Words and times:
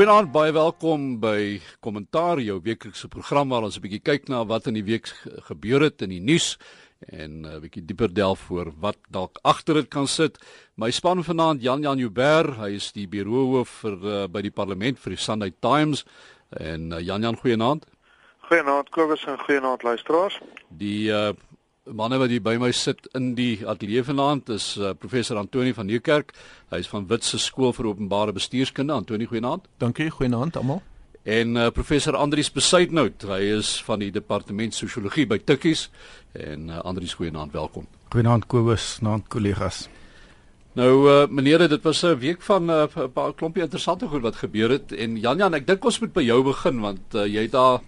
Goeienaand, 0.00 0.30
baie 0.32 0.52
welkom 0.56 1.18
by 1.20 1.58
Kommentaar, 1.84 2.40
jou 2.40 2.54
weeklikse 2.64 3.04
program 3.12 3.50
waar 3.52 3.66
ons 3.66 3.76
'n 3.76 3.82
bietjie 3.84 4.00
kyk 4.00 4.30
na 4.32 4.46
wat 4.48 4.66
in 4.66 4.72
die 4.72 4.82
week 4.82 5.12
gebeur 5.44 5.82
het 5.82 6.00
in 6.00 6.08
die 6.08 6.20
nuus 6.20 6.56
en 7.12 7.44
'n 7.44 7.60
bietjie 7.60 7.84
dieper 7.84 8.08
delf 8.08 8.50
oor 8.50 8.72
wat 8.80 8.96
dalk 9.10 9.36
agter 9.44 9.74
dit 9.74 9.90
kan 9.90 10.06
sit. 10.06 10.38
My 10.74 10.90
span 10.90 11.22
vanaand 11.22 11.60
Jan 11.60 11.82
Jan 11.82 11.98
Joubert, 11.98 12.56
hy 12.56 12.76
is 12.76 12.92
die 12.92 13.06
bureauhoof 13.06 13.68
vir 13.68 13.92
uh, 13.92 14.26
by 14.26 14.40
die 14.40 14.50
parlement 14.50 14.98
vir 14.98 15.10
die 15.10 15.20
Sunday 15.20 15.52
Times 15.60 16.06
en 16.48 16.92
uh, 16.92 17.00
Jan 17.00 17.20
Jan 17.20 17.36
goeienaand. 17.36 17.84
Goeienaand 18.48 18.88
Kobus 18.90 19.26
en 19.26 19.38
goeienaand 19.38 19.82
luisteraars. 19.82 20.40
Die 20.70 21.10
uh, 21.10 21.34
manne 21.92 22.18
wat 22.20 22.30
hier 22.30 22.42
by 22.42 22.56
my 22.60 22.70
sit 22.74 23.08
in 23.18 23.32
die 23.38 23.60
ateljee 23.68 24.02
vanaand 24.06 24.50
is 24.54 24.72
uh, 24.78 24.92
professor 24.98 25.38
Antoni 25.40 25.72
van 25.74 25.88
Nieuwkerk. 25.90 26.32
Hy 26.70 26.82
is 26.84 26.90
van 26.90 27.06
Witse 27.10 27.38
Skool 27.42 27.74
vir 27.76 27.90
Openbare 27.90 28.34
Bestuurskunde. 28.36 28.94
Antoni, 28.94 29.26
goeienaand. 29.30 29.66
Dankie, 29.82 30.10
goeienaand 30.14 30.58
almal. 30.60 30.82
En 31.28 31.56
uh, 31.56 31.68
professor 31.74 32.16
Andrius 32.16 32.52
Besuitnout, 32.52 33.26
hy 33.28 33.40
is 33.58 33.74
van 33.84 34.00
die 34.00 34.10
departement 34.14 34.74
sosiologie 34.74 35.26
by 35.28 35.40
Tikkies 35.42 35.88
en 36.32 36.70
uh, 36.70 36.80
Andrius 36.86 37.16
goeienaand, 37.18 37.52
welkom. 37.52 37.88
Goeienaand 38.14 38.46
Kobus, 38.50 38.94
naand 39.04 39.28
kollegas. 39.28 39.84
Nou 40.78 40.94
uh, 41.10 41.26
meneer, 41.26 41.66
dit 41.68 41.82
was 41.82 42.04
'n 42.04 42.18
week 42.18 42.42
van 42.42 42.70
'n 42.70 42.88
uh, 42.96 43.08
paar 43.12 43.34
klompie 43.34 43.62
interessante 43.62 44.06
goed 44.06 44.22
wat 44.22 44.36
gebeur 44.36 44.70
het 44.70 44.92
en 44.92 45.18
Jan 45.18 45.38
Jan, 45.38 45.54
ek 45.54 45.66
dink 45.66 45.84
ons 45.84 46.00
moet 46.00 46.12
by 46.12 46.22
jou 46.22 46.42
begin 46.42 46.80
want 46.80 47.14
uh, 47.14 47.26
jy 47.26 47.42
het 47.42 47.52
daar 47.52 47.80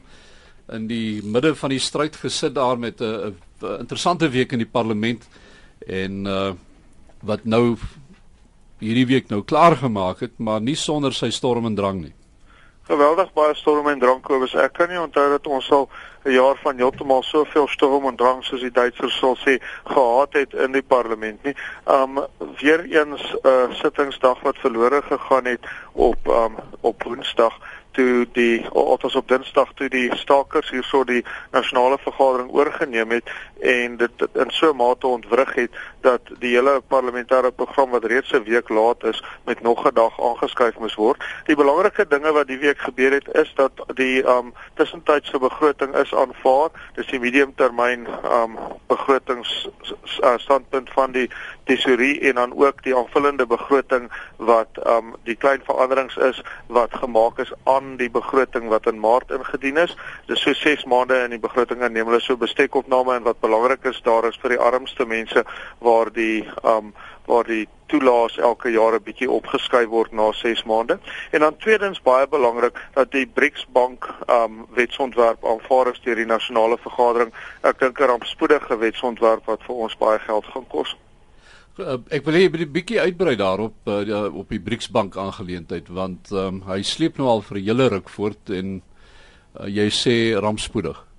in 0.72 0.86
die 0.86 1.22
midde 1.22 1.54
van 1.54 1.70
die 1.70 1.78
stryd 1.78 2.16
gesit 2.16 2.54
daar 2.54 2.78
met 2.78 3.00
'n 3.00 3.04
uh, 3.04 3.32
uh, 3.62 3.78
interessante 3.78 4.28
week 4.28 4.52
in 4.52 4.58
die 4.58 4.70
parlement 4.70 5.28
en 5.86 6.26
uh 6.26 6.52
wat 7.22 7.44
nou 7.44 7.76
hierdie 8.82 9.06
week 9.06 9.28
nou 9.30 9.44
klaar 9.46 9.76
gemaak 9.78 10.24
het, 10.24 10.32
maar 10.42 10.60
nie 10.60 10.74
sonder 10.74 11.14
sy 11.14 11.30
storm 11.30 11.68
en 11.70 11.76
drang 11.78 12.00
nie. 12.02 12.14
Geweldig 12.90 13.28
baie 13.36 13.54
storm 13.54 13.86
en 13.92 14.00
drang 14.02 14.18
kobus. 14.26 14.56
Ek 14.58 14.72
kan 14.74 14.90
nie 14.90 14.98
onthou 14.98 15.28
dat 15.30 15.46
ons 15.46 15.68
al 15.70 15.88
'n 16.24 16.34
jaar 16.34 16.58
van 16.62 16.76
heeltemal 16.76 17.22
soveel 17.22 17.68
storm 17.68 18.06
en 18.06 18.16
drang 18.16 18.42
soos 18.44 18.60
die 18.60 18.70
Duitsers 18.70 19.18
sal 19.18 19.36
sê 19.36 19.58
gehad 19.86 20.32
het 20.32 20.54
in 20.54 20.72
die 20.72 20.82
parlement 20.82 21.44
nie. 21.44 21.54
Um 21.86 22.26
weer 22.60 22.82
eens 22.84 23.22
'n 23.22 23.46
uh, 23.46 23.74
sittingsdag 23.74 24.42
wat 24.42 24.58
verlore 24.58 25.02
gegaan 25.02 25.44
het 25.44 25.62
op 25.92 26.18
um 26.26 26.58
op 26.80 27.02
Woensdag 27.02 27.54
toe 27.92 28.26
die 28.32 28.68
althans 28.68 29.14
op 29.14 29.28
Dinsdag 29.28 29.72
toe 29.74 29.88
die 29.88 30.08
stakers 30.16 30.70
hierso 30.70 31.04
die 31.04 31.24
nasionale 31.50 31.98
vergadering 32.02 32.50
oorgeneem 32.50 33.10
het 33.10 33.30
en 33.60 33.96
dit 33.96 34.26
in 34.32 34.50
so 34.50 34.72
'n 34.72 34.76
mate 34.76 35.06
ontwrig 35.06 35.54
het 35.54 35.70
dat 36.02 36.20
die 36.38 36.54
hele 36.54 36.80
parlementêre 36.88 37.50
program 37.54 37.90
wat 37.90 38.04
reeds 38.04 38.32
'n 38.32 38.42
week 38.42 38.68
laat 38.68 39.04
is 39.04 39.22
met 39.44 39.62
nog 39.62 39.84
'n 39.86 39.94
dag 39.94 40.20
aangeskuif 40.20 40.78
moes 40.78 40.94
word. 40.94 41.22
Die 41.46 41.56
belangrike 41.56 42.06
dinge 42.08 42.32
wat 42.32 42.46
die 42.46 42.58
week 42.58 42.78
gebeur 42.78 43.12
het 43.12 43.28
is 43.34 43.52
dat 43.54 43.72
die 43.94 44.26
um 44.28 44.52
tussentydse 44.74 45.38
begroting 45.38 45.94
is 45.96 46.14
aanvaar. 46.14 46.70
Dis 46.94 47.06
die 47.06 47.20
mediumtermyn 47.20 48.06
um 48.32 48.58
begrotings 48.86 49.68
uh, 50.20 50.32
standpunt 50.36 50.90
van 50.90 51.12
die 51.12 51.30
tesourie 51.64 52.20
en 52.20 52.34
dan 52.34 52.52
ook 52.56 52.82
die 52.82 52.96
aanvullende 52.96 53.46
begroting 53.46 54.10
wat 54.36 54.68
um 54.86 55.14
die 55.24 55.36
klein 55.36 55.60
veranderings 55.64 56.16
is 56.16 56.42
wat 56.66 56.94
gemaak 56.94 57.38
is 57.38 57.52
aan 57.64 57.96
die 57.96 58.10
begroting 58.10 58.68
wat 58.68 58.86
in 58.86 59.00
Maart 59.00 59.30
ingedien 59.30 59.76
is. 59.76 59.96
Dis 60.26 60.42
so 60.42 60.52
6 60.52 60.84
maande 60.84 61.18
in 61.24 61.30
die 61.30 61.38
begroting 61.38 61.80
en 61.80 61.92
neem 61.92 62.06
hulle 62.06 62.20
so 62.20 62.36
bestekopname 62.36 63.14
en 63.14 63.22
wat 63.22 63.40
belangrik 63.40 63.84
is 63.84 64.02
daar 64.02 64.24
is 64.24 64.38
vir 64.42 64.48
die 64.48 64.58
armste 64.58 65.06
mense 65.06 65.44
waar 65.78 65.91
die 66.12 66.44
um 66.64 66.92
waar 67.26 67.46
die 67.46 67.68
toelaas 67.86 68.38
elke 68.38 68.70
jaar 68.72 68.94
'n 68.94 69.04
bietjie 69.04 69.30
opgeskuif 69.30 69.88
word 69.88 70.12
na 70.12 70.32
6 70.32 70.64
maande. 70.64 70.98
En 71.30 71.40
dan 71.40 71.56
tweedens 71.56 72.02
baie 72.02 72.26
belangrik 72.28 72.78
dat 72.94 73.10
die 73.10 73.26
BRICS 73.26 73.66
bank 73.72 74.08
um 74.26 74.66
wetsontwerp 74.74 75.44
aanvaar 75.44 75.92
is 75.92 76.00
deur 76.04 76.16
die 76.16 76.26
nasionale 76.26 76.78
vergadering. 76.78 77.32
Ek 77.62 77.78
dink 77.78 78.00
'n 78.00 78.04
rampspoedige 78.04 78.78
wetsontwerp 78.78 79.44
wat 79.46 79.62
vir 79.62 79.74
ons 79.74 79.96
baie 79.96 80.18
geld 80.18 80.44
gaan 80.44 80.66
kos. 80.68 80.96
Uh, 81.78 81.96
ek 82.12 82.24
wil 82.24 82.36
moet 82.50 82.60
'n 82.60 82.72
bietjie 82.72 83.00
uitbrei 83.00 83.36
daarop 83.36 83.74
uh, 83.88 84.04
die, 84.04 84.32
op 84.32 84.48
die 84.48 84.60
BRICS 84.60 84.90
bank 84.90 85.16
aangeleentheid 85.16 85.88
want 85.88 86.30
um, 86.30 86.62
hy 86.68 86.82
sleep 86.82 87.16
nou 87.16 87.28
al 87.28 87.40
vir 87.40 87.56
'n 87.56 87.64
hele 87.64 87.88
ruk 87.88 88.08
voort 88.08 88.50
en 88.50 88.82
uh, 89.60 89.66
jy 89.66 89.88
sê 89.88 90.36
rampspoedig. 90.36 91.11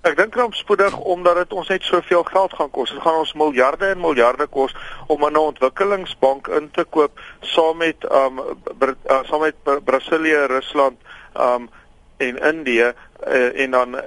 Ek 0.00 0.14
dink 0.16 0.34
rampspoedig 0.34 0.94
omdat 0.96 1.36
dit 1.36 1.50
ons 1.52 1.68
net 1.68 1.82
soveel 1.84 2.22
geld 2.24 2.54
gaan 2.56 2.70
kos. 2.72 2.90
Dit 2.90 3.02
gaan 3.04 3.18
ons 3.20 3.32
miljarde 3.36 3.90
en 3.92 4.00
miljarde 4.00 4.46
kos 4.46 4.72
om 5.12 5.24
'n 5.26 5.36
ontwikkelingsbank 5.36 6.48
in 6.48 6.70
te 6.70 6.84
koop 6.84 7.20
saam 7.40 7.76
met 7.76 8.04
um 8.08 8.40
Br 8.78 8.94
uh, 9.10 9.18
saam 9.28 9.40
met 9.40 9.62
Br 9.62 9.82
Brasilië, 9.84 10.46
Rusland 10.46 10.96
um 11.36 11.68
en 12.16 12.38
Indië 12.38 12.92
uh, 13.26 13.60
en 13.60 13.70
dan 13.70 14.00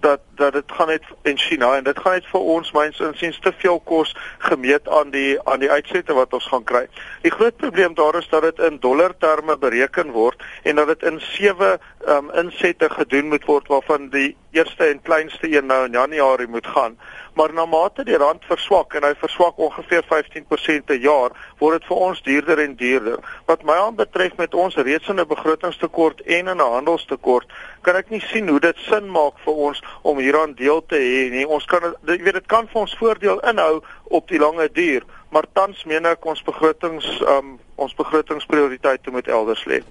dat 0.00 0.20
dat 0.34 0.52
dit 0.52 0.64
gaan 0.66 0.86
net 0.86 1.02
in 1.22 1.38
China 1.38 1.76
en 1.76 1.84
dit 1.84 1.98
gaan 1.98 2.12
net 2.12 2.26
vir 2.26 2.40
ons 2.40 2.72
myns 2.72 3.00
insiens 3.00 3.38
te 3.38 3.52
veel 3.58 3.80
kos 3.84 4.14
gemeet 4.38 4.88
aan 4.88 5.10
die 5.10 5.36
aan 5.42 5.60
die 5.60 5.70
uitsette 5.70 6.14
wat 6.14 6.32
ons 6.32 6.46
gaan 6.46 6.64
kry. 6.64 6.86
Die 7.22 7.30
groot 7.30 7.56
probleem 7.56 7.94
daar 7.94 8.16
is 8.18 8.28
dat 8.28 8.42
dit 8.42 8.58
in 8.58 8.78
dollar 8.80 9.16
terme 9.18 9.58
bereken 9.58 10.10
word 10.10 10.42
en 10.62 10.76
dat 10.76 10.86
dit 10.86 11.02
in 11.02 11.20
sewe 11.20 11.78
um, 12.08 12.30
insette 12.38 12.88
gedoen 12.90 13.28
moet 13.28 13.44
word 13.44 13.68
waarvan 13.68 14.08
die 14.10 14.36
eerste 14.54 14.84
en 14.86 15.02
kleinste 15.02 15.48
een 15.50 15.66
nou 15.66 15.84
in 15.86 15.92
Januarie 15.92 16.46
moet 16.46 16.66
gaan. 16.66 16.98
Maar 17.34 17.52
na 17.52 17.66
mate 17.66 18.04
die 18.04 18.16
rand 18.16 18.44
verswak 18.46 18.94
en 18.94 19.02
hy 19.02 19.12
verswak 19.18 19.58
ongeveer 19.58 20.04
15% 20.06 20.86
per 20.86 21.00
jaar, 21.02 21.34
word 21.58 21.80
dit 21.80 21.88
vir 21.88 22.02
ons 22.06 22.22
duurder 22.22 22.62
en 22.62 22.76
duurder. 22.78 23.18
Wat 23.50 23.64
my 23.66 23.74
aanbetref 23.86 24.36
met 24.38 24.54
ons 24.54 24.76
reeds 24.76 25.08
in 25.08 25.20
'n 25.20 25.26
begrotingstekort 25.26 26.20
en 26.20 26.48
in 26.48 26.56
'n 26.56 26.72
handelstekort, 26.76 27.50
kan 27.82 27.96
ek 27.96 28.10
nie 28.10 28.20
sien 28.20 28.48
hoe 28.48 28.60
dit 28.60 28.76
sin 28.76 29.10
maak 29.10 29.38
vir 29.44 29.54
ons 29.54 29.82
om 30.02 30.18
hieraan 30.18 30.54
deel 30.54 30.86
te 30.86 30.96
hê 30.96 31.30
nie. 31.30 31.46
Ons 31.48 31.64
kan 31.64 31.94
jy 32.06 32.22
weet 32.22 32.34
dit 32.34 32.46
kan 32.46 32.68
vir 32.68 32.80
ons 32.80 32.96
voordeel 32.96 33.40
inhou 33.40 33.82
op 34.04 34.28
die 34.28 34.38
lange 34.38 34.68
duur, 34.72 35.02
maar 35.30 35.44
tans 35.52 35.84
meen 35.84 36.06
ek 36.06 36.24
ons 36.24 36.42
begrotings 36.42 37.20
um 37.20 37.58
ons 37.74 37.94
begrotingsprioriteite 37.94 39.10
moet 39.10 39.28
elders 39.28 39.64
lê. 39.64 39.82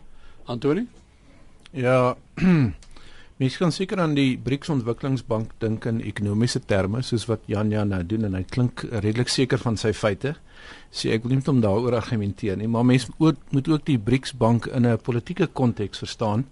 Antoni? 0.46 0.88
Ja. 1.74 2.16
Mens 3.42 3.56
kan 3.58 3.72
seker 3.74 3.98
aan 3.98 4.14
die 4.14 4.38
BRICS 4.38 4.70
Ontwikkelingsbank 4.76 5.56
dink 5.60 5.88
in 5.90 6.04
ekonomiese 6.06 6.62
terme 6.70 7.02
soos 7.02 7.26
wat 7.26 7.48
Jan 7.50 7.72
Jan 7.74 7.90
nou 7.90 8.04
doen 8.06 8.28
en 8.28 8.38
hy 8.38 8.44
klink 8.46 8.84
redelik 8.92 9.32
seker 9.34 9.58
van 9.58 9.78
sy 9.82 9.90
feite. 9.98 10.36
Sê 10.94 11.16
ek 11.16 11.26
wil 11.26 11.34
nie 11.34 11.40
met 11.42 11.50
hom 11.50 11.64
daaroor 11.64 11.98
argumenteer 11.98 12.60
nie, 12.62 12.70
maar 12.70 12.86
mens 12.86 13.08
moet 13.18 13.42
moet 13.56 13.72
ook 13.74 13.88
die 13.90 13.98
BRICS 13.98 14.38
bank 14.38 14.70
in 14.70 14.86
'n 14.86 15.02
politieke 15.02 15.48
konteks 15.48 16.06
verstaan. 16.06 16.46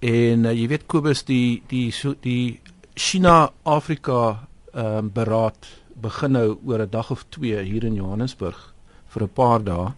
En 0.00 0.44
uh, 0.44 0.52
jy 0.52 0.68
weet 0.68 0.86
Kobus 0.86 1.24
die 1.24 1.62
die 1.68 1.90
so 1.90 2.14
die 2.20 2.60
China 2.94 3.50
Afrika 3.64 4.48
ehm 4.74 4.98
um, 4.98 5.12
beraad 5.12 5.66
begin 5.96 6.32
nou 6.32 6.58
oor 6.66 6.82
'n 6.82 6.90
dag 6.90 7.10
of 7.10 7.24
2 7.30 7.64
hier 7.64 7.84
in 7.84 7.94
Johannesburg 7.94 8.74
vir 9.08 9.22
'n 9.22 9.32
paar 9.32 9.64
dae. 9.64 9.92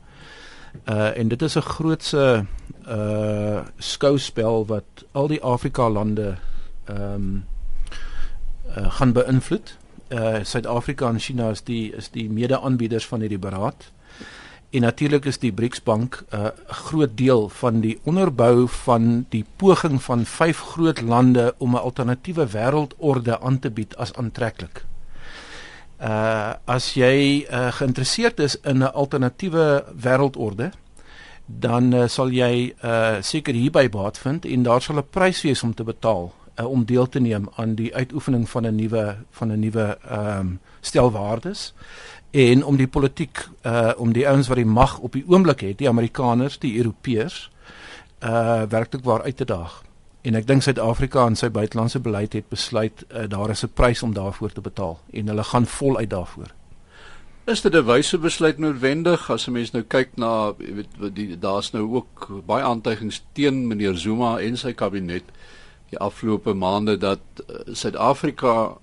Uh 0.86 1.18
en 1.18 1.28
dit 1.28 1.42
is 1.42 1.56
'n 1.56 1.62
grootse 1.74 2.46
uh 2.88 3.64
skouspel 3.78 4.66
wat 4.66 5.04
al 5.12 5.28
die 5.28 5.42
Afrika 5.42 5.88
lande 5.88 6.36
ehm 6.84 7.14
um, 7.14 7.44
uh, 8.76 8.90
gaan 8.98 9.12
beïnvloed. 9.12 9.76
Uh 10.08 10.42
Suid-Afrika 10.42 11.08
en 11.08 11.18
China 11.18 11.50
is 11.50 11.62
die 11.62 11.92
is 11.96 12.10
die 12.10 12.30
mede-aanbieders 12.30 13.06
van 13.06 13.20
hierdie 13.20 13.38
beraad. 13.38 13.90
En 14.74 14.80
natuurlik 14.80 15.24
is 15.24 15.38
die 15.38 15.52
BRICS 15.52 15.82
bank 15.82 16.24
'n 16.30 16.36
uh, 16.36 16.48
groot 16.66 17.16
deel 17.16 17.48
van 17.48 17.80
die 17.80 17.98
onderbou 18.04 18.68
van 18.68 19.26
die 19.28 19.44
poging 19.56 20.02
van 20.02 20.24
vyf 20.24 20.60
groot 20.60 21.00
lande 21.00 21.54
om 21.58 21.74
'n 21.74 21.84
alternatiewe 21.88 22.46
wêreldorde 22.46 23.40
aan 23.40 23.58
te 23.58 23.70
bied 23.70 23.96
as 23.96 24.12
aantreklik. 24.12 24.84
Uh 26.00 26.52
as 26.64 26.94
jy 26.94 27.46
uh, 27.50 27.72
geïnteresseerd 27.72 28.40
is 28.40 28.60
in 28.60 28.78
'n 28.78 28.92
alternatiewe 28.92 29.84
wêreldorde, 29.94 30.72
dan 31.46 31.92
uh, 31.94 32.06
sal 32.08 32.30
jy 32.32 32.74
uh 32.84 33.20
seker 33.20 33.54
hierby 33.54 33.88
baat 33.88 34.18
vind 34.18 34.44
en 34.44 34.62
daar 34.62 34.82
sal 34.82 34.96
'n 34.96 35.10
prys 35.10 35.42
wees 35.42 35.62
om 35.62 35.74
te 35.74 35.84
betaal 35.84 36.32
uh, 36.60 36.66
om 36.70 36.84
deel 36.84 37.08
te 37.08 37.20
neem 37.20 37.48
aan 37.56 37.74
die 37.74 37.94
uitoefening 37.94 38.48
van 38.48 38.66
'n 38.66 38.74
nuwe 38.74 39.16
van 39.30 39.52
'n 39.52 39.60
nuwe 39.60 39.98
ehm 40.08 40.38
um, 40.40 40.60
stel 40.80 41.10
waardes 41.10 41.74
en 42.30 42.64
om 42.64 42.76
die 42.76 42.88
politiek 42.88 43.48
uh 43.62 43.92
om 43.96 44.12
die 44.12 44.28
ouens 44.28 44.48
wat 44.48 44.56
die 44.56 44.66
mag 44.66 44.98
op 44.98 45.12
die 45.12 45.24
oomblik 45.26 45.60
het, 45.60 45.78
die 45.78 45.88
Amerikaners, 45.88 46.58
die 46.58 46.76
Europeërs 46.76 47.50
uh 48.24 48.62
werklik 48.68 49.04
waar 49.04 49.22
uit 49.22 49.36
te 49.36 49.44
daag. 49.44 49.82
En 50.22 50.34
ek 50.34 50.46
dink 50.46 50.62
Suid-Afrika 50.62 51.26
en 51.26 51.36
sy 51.36 51.50
buitelandse 51.52 52.00
beleid 52.00 52.32
het 52.32 52.48
besluit 52.48 53.04
uh, 53.12 53.28
daar 53.28 53.50
is 53.50 53.64
'n 53.64 53.72
prys 53.74 54.02
om 54.02 54.14
daarvoor 54.14 54.52
te 54.52 54.60
betaal 54.60 54.98
en 55.12 55.26
hulle 55.26 55.44
gaan 55.44 55.66
voluit 55.66 56.10
daarvoor. 56.10 56.54
Is 57.44 57.60
dit 57.60 57.74
'n 57.74 57.84
wyse 57.84 58.18
besluit 58.18 58.58
noodwendig 58.58 59.30
as 59.30 59.46
'n 59.46 59.52
mens 59.52 59.70
nou 59.72 59.82
kyk 59.82 60.16
na 60.16 60.54
weet 60.56 61.14
die 61.14 61.38
daar's 61.38 61.72
nou 61.72 61.94
ook 61.94 62.40
baie 62.46 62.64
aantuigings 62.64 63.22
teen 63.32 63.66
meneer 63.66 63.94
Zuma 63.94 64.40
en 64.40 64.56
sy 64.56 64.72
kabinet 64.72 65.24
die 65.90 65.98
afgelope 65.98 66.54
maande 66.54 66.96
dat 66.96 67.20
Suid-Afrika 67.72 68.54
uh, 68.64 68.76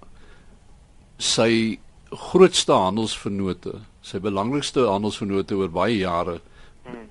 sy 1.18 1.80
grootste 2.12 2.74
handelsvennote, 2.74 3.82
sy 4.02 4.20
belangrikste 4.20 4.86
handelsvennote 4.86 5.56
oor 5.56 5.70
baie 5.70 5.98
jare 5.98 6.42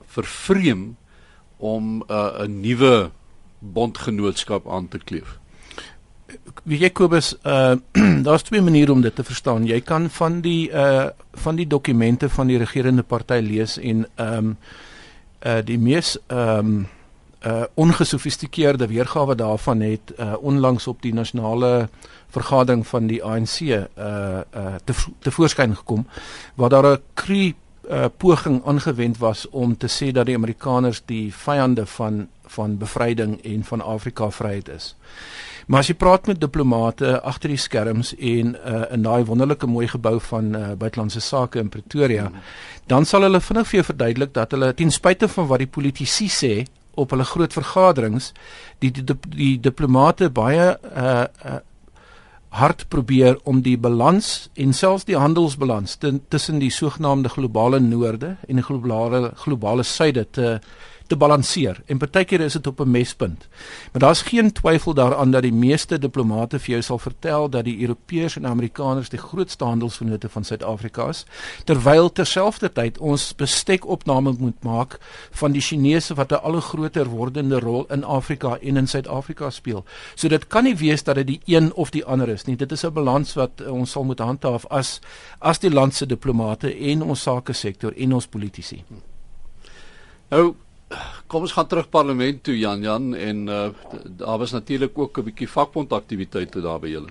vervreem 0.06 0.96
om 1.58 1.96
'n 1.98 2.04
uh, 2.10 2.46
'n 2.46 2.60
nuwe 2.60 3.10
bondgenootskap 3.58 4.70
aan 4.70 4.88
te 4.88 4.98
kleef? 4.98 5.39
Wie 6.64 6.78
Jakobus, 6.78 7.36
uh 7.44 7.76
daar's 8.26 8.42
twee 8.42 8.60
maniere 8.60 8.92
om 8.92 9.00
dit 9.00 9.14
te 9.14 9.24
verstaan. 9.24 9.66
Jy 9.66 9.80
kan 9.80 10.10
van 10.10 10.40
die 10.40 10.70
uh 10.70 11.08
van 11.32 11.56
die 11.56 11.66
dokumente 11.66 12.28
van 12.28 12.46
die 12.46 12.58
regerende 12.58 13.02
party 13.02 13.40
lees 13.42 13.78
en 13.78 14.06
ehm 14.14 14.36
um, 14.36 14.56
uh 15.46 15.60
die 15.64 15.78
mees 15.78 16.18
ehm 16.26 16.58
um, 16.58 16.88
uh 17.46 17.62
ongesofistikeerde 17.74 18.86
weergawe 18.86 19.34
daarvan 19.34 19.80
het 19.80 20.12
uh 20.18 20.34
onlangs 20.40 20.86
op 20.86 21.02
die 21.02 21.14
nasionale 21.14 21.88
vergadering 22.28 22.86
van 22.86 23.06
die 23.06 23.22
ANC 23.24 23.60
uh 23.60 23.82
uh 23.96 24.74
te 24.84 24.94
te 25.18 25.30
voorskyn 25.30 25.76
gekom 25.76 26.06
waar 26.54 26.70
daar 26.70 26.92
'n 26.92 27.02
kru 27.14 27.54
uh 27.90 28.06
poging 28.16 28.62
aangewend 28.64 29.18
was 29.18 29.48
om 29.48 29.76
te 29.76 29.88
sê 29.88 30.12
dat 30.12 30.26
die 30.26 30.36
Amerikaners 30.36 31.02
die 31.06 31.34
vyande 31.34 31.86
van 31.86 32.28
van 32.50 32.78
bevryding 32.78 33.44
en 33.44 33.64
van 33.64 33.80
Afrika 33.80 34.30
vryheid 34.30 34.68
is. 34.68 34.96
Maar 35.70 35.84
as 35.84 35.88
jy 35.92 35.94
praat 35.94 36.26
met 36.26 36.40
diplomate 36.42 37.12
agter 37.22 37.52
die 37.52 37.60
skerms 37.62 38.10
en 38.18 38.56
uh 38.58 38.80
in 38.96 39.04
daai 39.06 39.22
wonderlike 39.28 39.68
mooi 39.70 39.86
gebou 39.88 40.16
van 40.26 40.50
uh 40.58 40.72
buitelandse 40.78 41.22
sake 41.22 41.62
in 41.62 41.70
Pretoria, 41.70 42.26
mm. 42.28 42.48
dan 42.90 43.06
sal 43.06 43.22
hulle 43.22 43.40
vinnig 43.40 43.68
vir 43.70 43.78
jou 43.78 43.86
verduidelik 43.92 44.34
dat 44.34 44.56
hulle 44.56 44.72
ten 44.74 44.90
spyte 44.90 45.28
van 45.30 45.46
wat 45.46 45.62
die 45.62 45.70
politici 45.70 46.26
sê 46.26 46.54
op 46.98 47.14
hulle 47.14 47.24
groot 47.24 47.54
vergaderings 47.54 48.32
die 48.82 48.90
die, 48.90 49.04
die, 49.06 49.18
die 49.36 49.54
diplomate 49.70 50.32
baie 50.34 50.72
uh 50.74 51.26
uh 51.54 51.60
hard 52.50 52.88
probeer 52.90 53.36
om 53.46 53.60
die 53.62 53.76
balans 53.78 54.48
en 54.58 54.72
selfs 54.74 55.06
die 55.06 55.14
handelsbalans 55.14 56.00
tussen 56.34 56.58
die 56.58 56.70
sogenaamde 56.74 57.30
globale 57.30 57.78
noorde 57.78 58.32
en 58.48 58.58
die 58.58 58.64
globale 58.66 59.30
globale 59.44 59.84
suide 59.86 60.24
te 60.34 60.56
te 61.10 61.18
balanseer 61.18 61.80
en 61.90 61.98
partykeer 61.98 62.44
is 62.46 62.52
dit 62.52 62.66
op 62.66 62.80
'n 62.80 62.90
mespunt. 62.90 63.48
Maar 63.92 64.00
daar's 64.00 64.22
geen 64.22 64.52
twyfel 64.52 64.94
daaraan 64.94 65.30
dat 65.30 65.42
die 65.42 65.52
meeste 65.52 65.98
diplomate 65.98 66.58
vir 66.58 66.70
jou 66.70 66.82
sal 66.82 66.98
vertel 66.98 67.48
dat 67.50 67.64
die 67.64 67.80
Europeërs 67.80 68.36
en 68.36 68.46
Amerikaners 68.46 69.08
die 69.08 69.18
grootste 69.18 69.64
handelsvennote 69.64 70.28
van 70.28 70.44
Suid-Afrika 70.44 71.08
is, 71.08 71.24
terwyl 71.64 72.12
terselfdertyd 72.12 72.98
ons 72.98 73.34
bestekopname 73.34 74.34
moet 74.38 74.62
maak 74.62 74.98
van 75.30 75.52
die 75.52 75.60
Chinese 75.60 76.14
wat 76.14 76.32
'n 76.32 76.42
al 76.42 76.60
groter 76.60 77.06
wordende 77.06 77.58
rol 77.58 77.86
in 77.88 78.04
Afrika 78.04 78.58
en 78.60 78.76
in 78.76 78.86
Suid-Afrika 78.86 79.50
speel. 79.50 79.84
So 80.14 80.28
dit 80.28 80.46
kan 80.46 80.64
nie 80.64 80.76
wees 80.76 81.02
dat 81.02 81.14
dit 81.14 81.26
die 81.26 81.40
een 81.44 81.74
of 81.74 81.90
die 81.90 82.04
ander 82.04 82.28
is 82.28 82.44
nie. 82.44 82.56
Dit 82.56 82.72
is 82.72 82.84
'n 82.84 82.92
balans 82.92 83.34
wat 83.34 83.66
ons 83.66 83.90
sal 83.90 84.04
moet 84.04 84.18
handhaaf 84.18 84.66
as 84.66 85.00
as 85.38 85.58
die 85.58 85.70
land 85.70 85.94
se 85.94 86.06
diplomate 86.06 86.78
en 86.78 87.02
ons 87.02 87.22
sake 87.22 87.52
sektor 87.52 87.92
en 87.96 88.12
ons 88.12 88.26
politici. 88.26 88.84
Nou 90.30 90.54
kom 91.26 91.46
ons 91.46 91.52
gaan 91.52 91.66
terug 91.66 91.88
parlement 91.88 92.42
toe 92.44 92.58
Jan 92.58 92.82
Jan 92.82 93.14
en 93.14 93.48
uh, 93.48 93.68
daar 94.22 94.38
was 94.38 94.52
natuurlik 94.52 94.98
ook 94.98 95.18
'n 95.18 95.24
bietjie 95.24 95.48
vakbondaktiwiteite 95.48 96.60
daar 96.60 96.80
by 96.80 96.88
julle. 96.88 97.10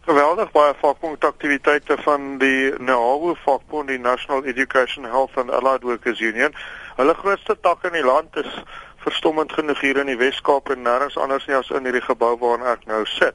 Geweldig 0.00 0.50
baie 0.50 0.74
vakbondaktiwiteite 0.80 1.96
van 2.02 2.38
die 2.38 2.72
NAWU 2.78 3.34
vakbond 3.44 3.88
die 3.88 3.98
National 3.98 4.44
Education 4.44 5.04
Health 5.04 5.36
and 5.36 5.50
Allied 5.50 5.82
Workers 5.82 6.20
Union. 6.20 6.54
Hulle 6.96 7.14
grootste 7.14 7.56
tak 7.60 7.84
in 7.84 7.92
die 7.92 8.04
land 8.04 8.36
is 8.36 8.62
verstommend 8.96 9.52
genoeg 9.52 9.80
hier 9.80 9.96
in 9.96 10.06
die 10.06 10.16
Wes-Kaap 10.16 10.70
en 10.70 10.82
nêrens 10.82 11.16
anders 11.16 11.46
nie 11.46 11.56
as 11.56 11.70
in 11.70 11.84
hierdie 11.84 12.04
gebou 12.04 12.36
waarin 12.38 12.66
ek 12.66 12.86
nou 12.86 13.04
sit 13.06 13.34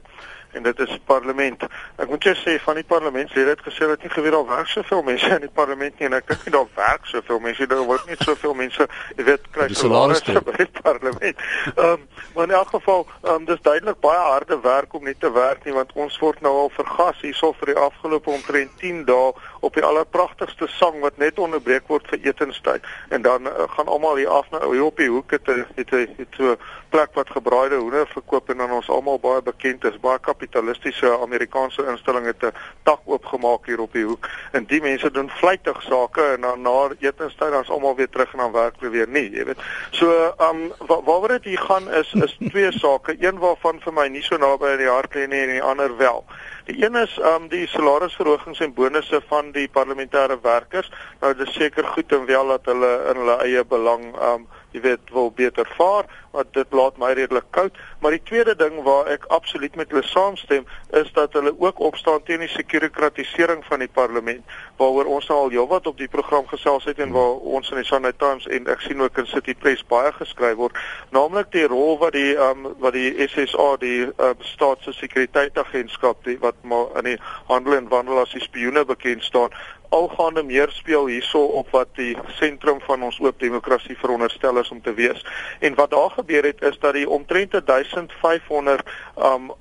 en 0.56 0.62
dit 0.62 0.78
is 0.84 0.98
parlement. 1.04 1.66
Ek 1.96 2.08
moet 2.08 2.28
sê 2.40 2.56
van 2.64 2.78
die 2.78 2.86
parlementslede 2.88 3.54
het 3.54 3.62
gesê 3.66 3.88
dat 3.90 4.02
nie 4.02 4.10
geweet 4.12 4.36
al 4.36 4.46
werk 4.48 4.68
soveel 4.72 5.02
mense 5.06 5.28
in 5.34 5.44
die 5.44 5.52
parlement 5.60 5.98
nie 5.98 6.08
en 6.08 6.16
ek 6.18 6.28
dink 6.30 6.46
nie 6.46 6.54
daar 6.56 6.70
werk 6.76 7.06
soveel 7.12 7.40
mense 7.44 7.68
daar 7.70 7.84
word 7.88 8.06
nie 8.10 8.18
soveel 8.24 8.54
mense 8.58 8.88
jy 9.16 9.26
weet 9.28 9.50
kry 9.56 9.68
salarisse 9.72 10.42
by 10.48 10.56
die 10.60 10.68
parlement. 10.80 11.44
Ehm 11.74 11.92
um, 11.92 12.08
maar 12.34 12.48
in 12.48 12.56
elk 12.60 12.72
geval 12.74 13.06
ehm 13.06 13.34
um, 13.34 13.44
dis 13.48 13.62
duidelik 13.68 14.00
baie 14.00 14.24
harde 14.30 14.60
werk 14.64 14.94
om 14.94 15.04
net 15.04 15.20
te 15.20 15.32
werk 15.32 15.64
nie 15.64 15.76
want 15.76 15.92
ons 15.94 16.18
word 16.24 16.40
nou 16.40 16.54
al 16.64 16.72
vergas 16.78 17.20
hierso 17.24 17.52
vir 17.60 17.74
die 17.74 17.80
afgelope 17.88 18.30
omtrent 18.30 18.76
10 18.82 19.04
dae 19.10 19.32
op 19.66 19.74
die 19.74 19.84
allerpragtigste 19.84 20.68
sang 20.78 21.00
wat 21.04 21.18
net 21.22 21.38
onderbreek 21.42 21.88
word 21.92 22.06
vir 22.12 22.22
etenstyd 22.30 22.86
en 23.08 23.22
dan 23.26 23.50
uh, 23.50 23.68
gaan 23.74 23.90
almal 23.90 24.16
hier 24.20 24.32
af 24.32 24.50
na 24.54 24.62
hier 24.70 24.86
op 24.86 24.96
die 25.02 25.10
hoek 25.10 25.36
het 25.36 25.50
het 25.76 25.90
het 25.90 26.38
so 26.38 26.56
plek 26.94 27.14
wat 27.18 27.30
gebraaide 27.30 27.76
hoender 27.76 28.06
verkoop 28.08 28.48
en 28.50 28.62
dan 28.62 28.70
ons 28.70 28.88
almal 28.88 29.18
baie 29.20 29.42
bekend 29.42 29.84
is 29.84 29.98
baie 30.00 30.18
kapitalistiese 30.22 31.10
Amerikaanse 31.20 31.84
instelling 31.92 32.26
het 32.26 32.42
'n 32.42 32.54
tak 32.82 33.00
oopgemaak 33.04 33.66
hier 33.66 33.80
op 33.80 33.92
die 33.92 34.04
hoek. 34.04 34.28
En 34.52 34.64
die 34.64 34.80
mense 34.80 35.10
doen 35.10 35.30
vlytig 35.30 35.82
sake 35.82 36.22
en 36.22 36.40
dan 36.40 36.62
na 36.62 36.88
etenstyd 36.98 37.50
dan 37.50 37.62
is 37.62 37.70
almal 37.70 37.96
weer 37.96 38.08
terug 38.08 38.32
en 38.32 38.38
dan 38.38 38.52
werk 38.52 38.74
hulle 38.78 38.90
weer 38.90 39.08
nie 39.08 39.30
jy 39.30 39.44
weet. 39.44 39.60
So 39.90 40.34
um 40.50 40.72
wa 40.78 41.02
waaroor 41.02 41.28
dit 41.28 41.44
hier 41.44 41.64
gaan 41.68 41.90
is 41.90 42.12
is 42.14 42.36
twee 42.48 42.72
sake. 42.72 43.16
Een 43.20 43.38
waarvan 43.38 43.80
vir 43.80 43.92
my 43.92 44.08
nie 44.08 44.22
so 44.22 44.36
naby 44.36 44.66
aan 44.66 44.84
die 44.84 44.88
hart 44.88 45.14
lê 45.14 45.26
nie 45.26 45.42
en 45.42 45.48
die 45.58 45.62
ander 45.62 45.96
wel 45.96 46.24
Die 46.66 46.84
een 46.84 46.96
is 46.98 47.12
um 47.22 47.44
die 47.48 47.66
salarisverhogings 47.70 48.60
en 48.64 48.72
bonusse 48.74 49.20
van 49.28 49.52
die 49.54 49.68
parlementêre 49.70 50.34
werkers. 50.42 50.90
Nou 51.20 51.30
dit 51.34 51.46
is 51.46 51.54
seker 51.54 51.86
goed 51.94 52.12
en 52.12 52.24
wel 52.26 52.48
dat 52.50 52.66
hulle 52.66 52.90
in 53.12 53.20
hulle 53.22 53.36
eie 53.44 53.62
belang 53.64 54.08
um 54.30 54.48
jy 54.74 54.82
weet 54.82 55.12
wil 55.14 55.30
beter 55.30 55.68
vaar, 55.76 56.10
want 56.36 56.52
dit 56.52 56.76
laat 56.76 56.98
my 57.00 57.12
redelik 57.16 57.48
koud. 57.56 57.76
Maar 58.00 58.16
die 58.16 58.22
tweede 58.28 58.54
ding 58.56 58.82
waar 58.84 59.08
ek 59.12 59.24
absoluut 59.34 59.76
met 59.76 59.90
hulle 59.90 60.04
saamstem, 60.06 60.66
is 61.00 61.12
dat 61.16 61.32
hulle 61.32 61.54
ook 61.58 61.80
opstaan 61.80 62.22
teen 62.28 62.44
die 62.44 62.52
sekuriteitsering 62.52 63.64
van 63.64 63.84
die 63.84 63.90
parlement, 63.92 64.44
waaroor 64.76 65.08
ons 65.16 65.30
al 65.32 65.50
heelwat 65.54 65.86
op 65.86 65.98
die 65.98 66.10
program 66.12 66.46
gesels 66.50 66.84
het 66.84 67.00
en 67.02 67.14
waar 67.16 67.40
ons 67.56 67.70
in 67.72 67.80
die 67.80 67.88
Sunday 67.88 68.12
Times 68.20 68.46
en 68.52 68.68
ek 68.72 68.84
sien 68.84 69.00
ook 69.02 69.18
in 69.22 69.30
City 69.30 69.54
Press 69.54 69.84
baie 69.88 70.12
geskryf 70.18 70.58
word, 70.60 70.76
naamlik 71.16 71.52
die 71.54 71.66
rol 71.70 71.96
wat 72.02 72.16
die 72.16 72.34
um 72.48 72.68
wat 72.82 72.96
die 72.96 73.14
SSA 73.28 73.68
die 73.80 74.06
uh, 74.06 74.32
staatse 74.44 74.92
sekuriteitsagentskap 74.96 76.22
die 76.28 76.36
wat 76.42 76.58
maar 76.62 76.92
in 77.00 77.12
die 77.12 77.18
handel 77.48 77.78
en 77.78 77.88
wandel 77.92 78.20
as 78.22 78.34
die 78.36 78.44
spioene 78.44 78.84
bekend 78.88 79.24
staan 79.24 79.54
algaande 79.88 80.42
meer 80.42 80.70
speel 80.70 81.06
hierso 81.06 81.42
op 81.60 81.70
wat 81.70 81.88
die 81.98 82.16
sentrum 82.38 82.80
van 82.86 83.02
ons 83.06 83.18
oop 83.22 83.38
demokrasie 83.40 83.96
veronderstel 83.98 84.58
is 84.58 84.70
om 84.70 84.80
te 84.82 84.94
wees. 84.94 85.24
En 85.60 85.74
wat 85.74 85.90
daar 85.90 86.10
gebeur 86.26 86.44
het 86.50 86.62
is 86.62 86.78
dat 86.78 86.94
die 86.94 87.08
omtrent 87.08 87.54
1500 87.66 88.82
um 89.16 89.54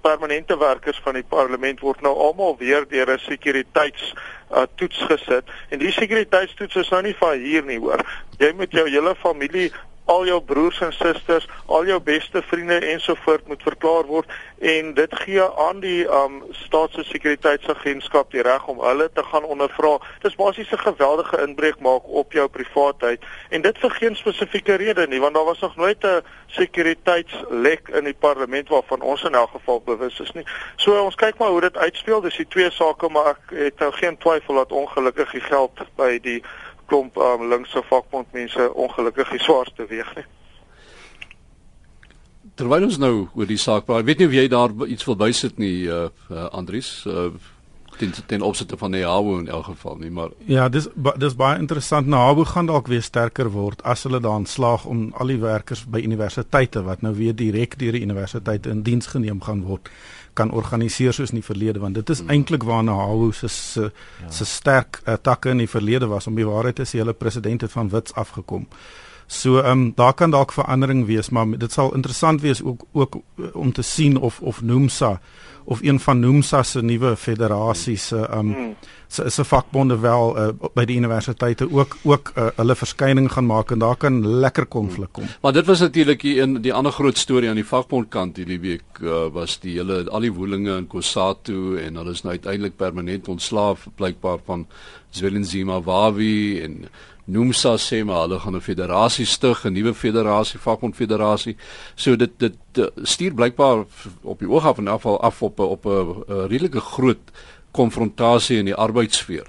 permanente 0.00 0.58
werkers 0.58 1.00
van 1.02 1.14
die 1.18 1.24
parlement 1.26 1.80
word 1.80 2.00
nou 2.00 2.14
almal 2.16 2.56
weer 2.58 2.84
deur 2.88 3.10
'n 3.10 3.18
sekuriteits 3.18 4.14
uh, 4.50 4.62
toets 4.74 5.02
gesit. 5.10 5.44
En 5.68 5.78
die 5.78 5.90
sekuriteitstoets 5.92 6.76
is 6.76 6.88
nou 6.88 7.02
nie 7.02 7.16
van 7.18 7.38
hier 7.38 7.64
nie 7.64 7.78
hoor. 7.78 8.00
Jy 8.38 8.52
moet 8.56 8.70
jou 8.72 8.88
hele 8.88 9.14
familie 9.14 9.72
al 10.08 10.26
jou 10.26 10.40
broers 10.40 10.80
en 10.80 10.92
susters, 10.92 11.48
al 11.66 11.84
jou 11.86 11.98
beste 12.00 12.42
vriende 12.42 12.78
ensovoort 12.78 13.46
moet 13.46 13.62
verklaar 13.62 14.06
word 14.08 14.30
en 14.58 14.94
dit 14.94 15.16
gee 15.22 15.44
aan 15.66 15.82
die 15.84 16.06
um 16.20 16.38
staatse 16.64 17.04
sekuriteitsagentskap 17.04 18.32
die 18.32 18.42
reg 18.42 18.64
om 18.72 18.80
hulle 18.80 19.10
te 19.12 19.22
gaan 19.22 19.44
ondervra. 19.44 19.98
Dis 20.24 20.38
basies 20.40 20.72
'n 20.72 20.80
geweldige 20.86 21.42
inbreuk 21.44 21.80
maak 21.80 22.08
op 22.08 22.32
jou 22.32 22.48
privaatheid 22.48 23.20
en 23.50 23.62
dit 23.62 23.78
vir 23.78 23.90
geen 23.90 24.16
spesifieke 24.16 24.74
rede 24.74 25.06
nie 25.06 25.20
want 25.20 25.34
daar 25.34 25.44
was 25.44 25.60
nog 25.60 25.76
nooit 25.76 26.04
'n 26.04 26.24
sekuriteitslek 26.46 27.88
in 27.88 28.04
die 28.04 28.16
parlement 28.18 28.68
waarvan 28.68 29.00
ons 29.00 29.22
in 29.22 29.34
elk 29.34 29.50
geval 29.50 29.82
bewus 29.84 30.20
is 30.20 30.32
nie. 30.32 30.44
So 30.76 31.02
ons 31.02 31.14
kyk 31.14 31.38
maar 31.38 31.48
hoe 31.48 31.60
dit 31.60 31.76
uitspeel. 31.76 32.20
Dis 32.20 32.36
die 32.36 32.48
twee 32.48 32.70
sake 32.70 33.08
maar 33.08 33.26
ek 33.26 33.58
het 33.58 33.78
nou 33.78 33.92
geen 33.92 34.18
twyfel 34.18 34.54
dat 34.54 34.72
ongelukkig 34.72 35.30
die 35.30 35.40
geld 35.40 35.80
by 35.96 36.18
die 36.18 36.42
klomp 36.88 37.16
um, 37.16 37.46
linkse 37.50 37.82
vakbondmense 37.90 38.72
ongelukkig 38.74 39.30
die 39.36 39.44
swaarste 39.44 39.86
weeg 39.90 40.10
nie. 40.16 40.26
Terwyl 42.58 42.88
ons 42.88 42.98
nou 42.98 43.28
oor 43.36 43.46
die 43.46 43.60
saak 43.60 43.86
praat, 43.86 44.06
weet 44.08 44.22
nie 44.22 44.26
of 44.26 44.34
jy 44.34 44.48
daar 44.50 44.72
iets 44.88 45.06
wil 45.06 45.18
bysit 45.20 45.60
nie, 45.62 45.86
uh, 45.86 46.08
uh 46.32 46.48
Andries, 46.56 46.90
uh 47.06 47.30
ten 47.98 48.12
ten 48.26 48.42
opsigte 48.46 48.76
van 48.78 48.90
Nehawo 48.94 49.38
in 49.38 49.48
elk 49.48 49.64
geval 49.64 49.96
nie, 49.98 50.10
maar 50.10 50.30
Ja, 50.46 50.68
dis 50.68 50.86
dis 51.18 51.34
baie 51.34 51.58
interessant. 51.58 52.06
Nehawo 52.06 52.44
gaan 52.44 52.66
dalk 52.66 52.86
weer 52.86 53.02
sterker 53.02 53.50
word 53.50 53.82
as 53.82 54.02
hulle 54.06 54.20
daan 54.20 54.46
slaag 54.46 54.84
om 54.84 55.08
al 55.18 55.32
die 55.32 55.40
werkers 55.42 55.84
by 55.84 56.02
universiteite 56.06 56.82
wat 56.86 57.02
nou 57.02 57.14
weer 57.14 57.34
direk 57.34 57.78
deur 57.78 57.92
die 57.92 58.02
universiteite 58.06 58.70
in 58.70 58.82
diens 58.82 59.06
geneem 59.06 59.42
gaan 59.42 59.64
word 59.66 59.90
kan 60.38 60.54
organiseer 60.54 61.16
soos 61.16 61.32
in 61.34 61.40
die 61.40 61.46
verlede 61.46 61.82
want 61.82 61.98
dit 61.98 62.14
is 62.14 62.22
hmm. 62.22 62.30
eintlik 62.34 62.64
waarna 62.68 62.94
Hawu 62.98 63.32
se 63.32 63.48
se 63.48 63.90
ja. 63.90 64.30
se 64.30 64.46
sterk 64.46 65.02
uh, 65.04 65.18
takke 65.22 65.50
in 65.54 65.64
die 65.64 65.70
verlede 65.70 66.08
was 66.10 66.30
om 66.30 66.38
die 66.38 66.46
waarheid 66.46 66.78
te 66.80 66.86
sê 66.88 67.02
hulle 67.02 67.16
president 67.16 67.66
het 67.66 67.74
van 67.74 67.90
wits 67.92 68.14
afgekom. 68.14 68.66
So 69.30 69.58
ehm 69.60 69.70
um, 69.70 69.92
daar 69.94 70.14
kan 70.14 70.30
dalk 70.30 70.52
verandering 70.52 71.06
wees 71.06 71.28
maar 71.28 71.58
dit 71.58 71.72
sal 71.72 71.94
interessant 71.94 72.40
wees 72.40 72.62
ook 72.62 72.86
ook 72.92 73.14
uh, 73.36 73.46
om 73.52 73.72
te 73.72 73.82
sien 73.82 74.16
of 74.16 74.40
of 74.40 74.62
Nomsa 74.62 75.20
of 75.64 75.82
een 75.82 76.00
van 76.00 76.20
Nomsa 76.20 76.62
se 76.62 76.82
nuwe 76.82 77.16
federasies 77.16 78.06
se 78.06 78.16
ehm 78.16 78.50
um, 78.50 78.76
se 79.08 79.24
is 79.24 79.38
'n 79.38 79.44
vakbonde 79.44 79.98
wel 79.98 80.38
uh, 80.38 80.48
by 80.74 80.84
die 80.84 80.96
universiteite 80.96 81.68
ook 81.72 81.96
ook 82.02 82.32
uh, 82.36 82.46
hulle 82.56 82.74
verskyning 82.74 83.32
gaan 83.32 83.46
maak 83.46 83.70
en 83.70 83.78
daar 83.78 83.96
kan 83.96 84.26
lekker 84.26 84.66
konflik 84.66 85.12
kom. 85.12 85.24
Maar 85.42 85.52
dit 85.52 85.66
was 85.66 85.80
natuurlik 85.80 86.20
die 86.20 86.40
een 86.40 86.62
die 86.62 86.72
ander 86.72 86.92
groot 86.92 87.18
storie 87.18 87.48
aan 87.48 87.60
die 87.60 87.66
vakbondkant 87.66 88.36
hierdie 88.36 88.60
week 88.60 89.00
uh, 89.02 89.26
was 89.32 89.60
die 89.60 89.76
hele 89.76 90.10
al 90.10 90.20
die 90.20 90.32
woelinge 90.32 90.76
in 90.76 90.86
Kusatu 90.86 91.76
en 91.78 91.96
hulle 91.96 92.10
is 92.10 92.22
nou 92.22 92.32
uiteindelik 92.32 92.76
permanent 92.76 93.28
ontslaaf 93.28 93.88
blykbaar 93.94 94.38
van 94.44 94.66
Zwelinzima 95.10 95.80
Wawi 95.82 96.60
en 96.60 96.88
Nomsa 97.28 97.76
sê 97.76 98.04
maar 98.04 98.22
hulle 98.24 98.38
gaan 98.40 98.56
'n 98.56 98.60
federasie 98.60 99.26
stig, 99.26 99.64
'n 99.64 99.72
nuwe 99.72 99.94
federasie, 99.94 100.60
vakbondfederasie. 100.60 101.56
So 101.94 102.16
dit 102.16 102.30
dit 102.38 102.56
stuur 103.02 103.34
blykbaar 103.34 103.84
op 104.22 104.38
die 104.38 104.48
oog 104.48 104.64
af 104.64 104.78
en 104.78 104.88
afval 104.88 105.20
af 105.20 105.42
op 105.42 105.58
op 105.58 105.84
'n 105.84 106.24
redelike 106.48 106.80
groot 106.80 107.30
konfrontasie 107.70 108.58
in 108.58 108.64
die 108.64 108.74
arbeidssfeer. 108.74 109.46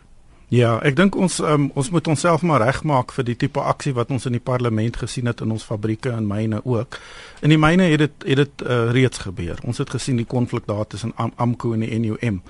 Ja, 0.50 0.80
ek 0.82 0.96
dink 0.98 1.14
ons 1.14 1.36
um, 1.46 1.68
ons 1.78 1.92
moet 1.94 2.08
onsself 2.10 2.42
maar 2.42 2.64
regmaak 2.66 3.12
vir 3.14 3.26
die 3.28 3.36
tipe 3.38 3.62
aksie 3.62 3.94
wat 3.94 4.10
ons 4.10 4.26
in 4.26 4.34
die 4.34 4.42
parlement 4.42 4.96
gesien 4.98 5.30
het 5.30 5.44
in 5.46 5.52
ons 5.54 5.64
fabrieke 5.64 6.10
en 6.10 6.26
myne 6.26 6.62
ook. 6.66 6.98
In 7.46 7.54
die 7.54 7.60
myne 7.62 7.86
het 7.92 8.00
dit 8.00 8.26
het 8.26 8.40
dit 8.42 8.64
uh, 8.66 8.90
reeds 8.92 9.22
gebeur. 9.28 9.62
Ons 9.64 9.78
het 9.78 9.94
gesien 9.94 10.18
die 10.18 10.26
konflik 10.26 10.66
daar 10.66 10.88
tussen 10.90 11.14
Am 11.22 11.34
Amco 11.38 11.74
en 11.74 11.86
die 11.86 12.00
NUM. 12.00 12.42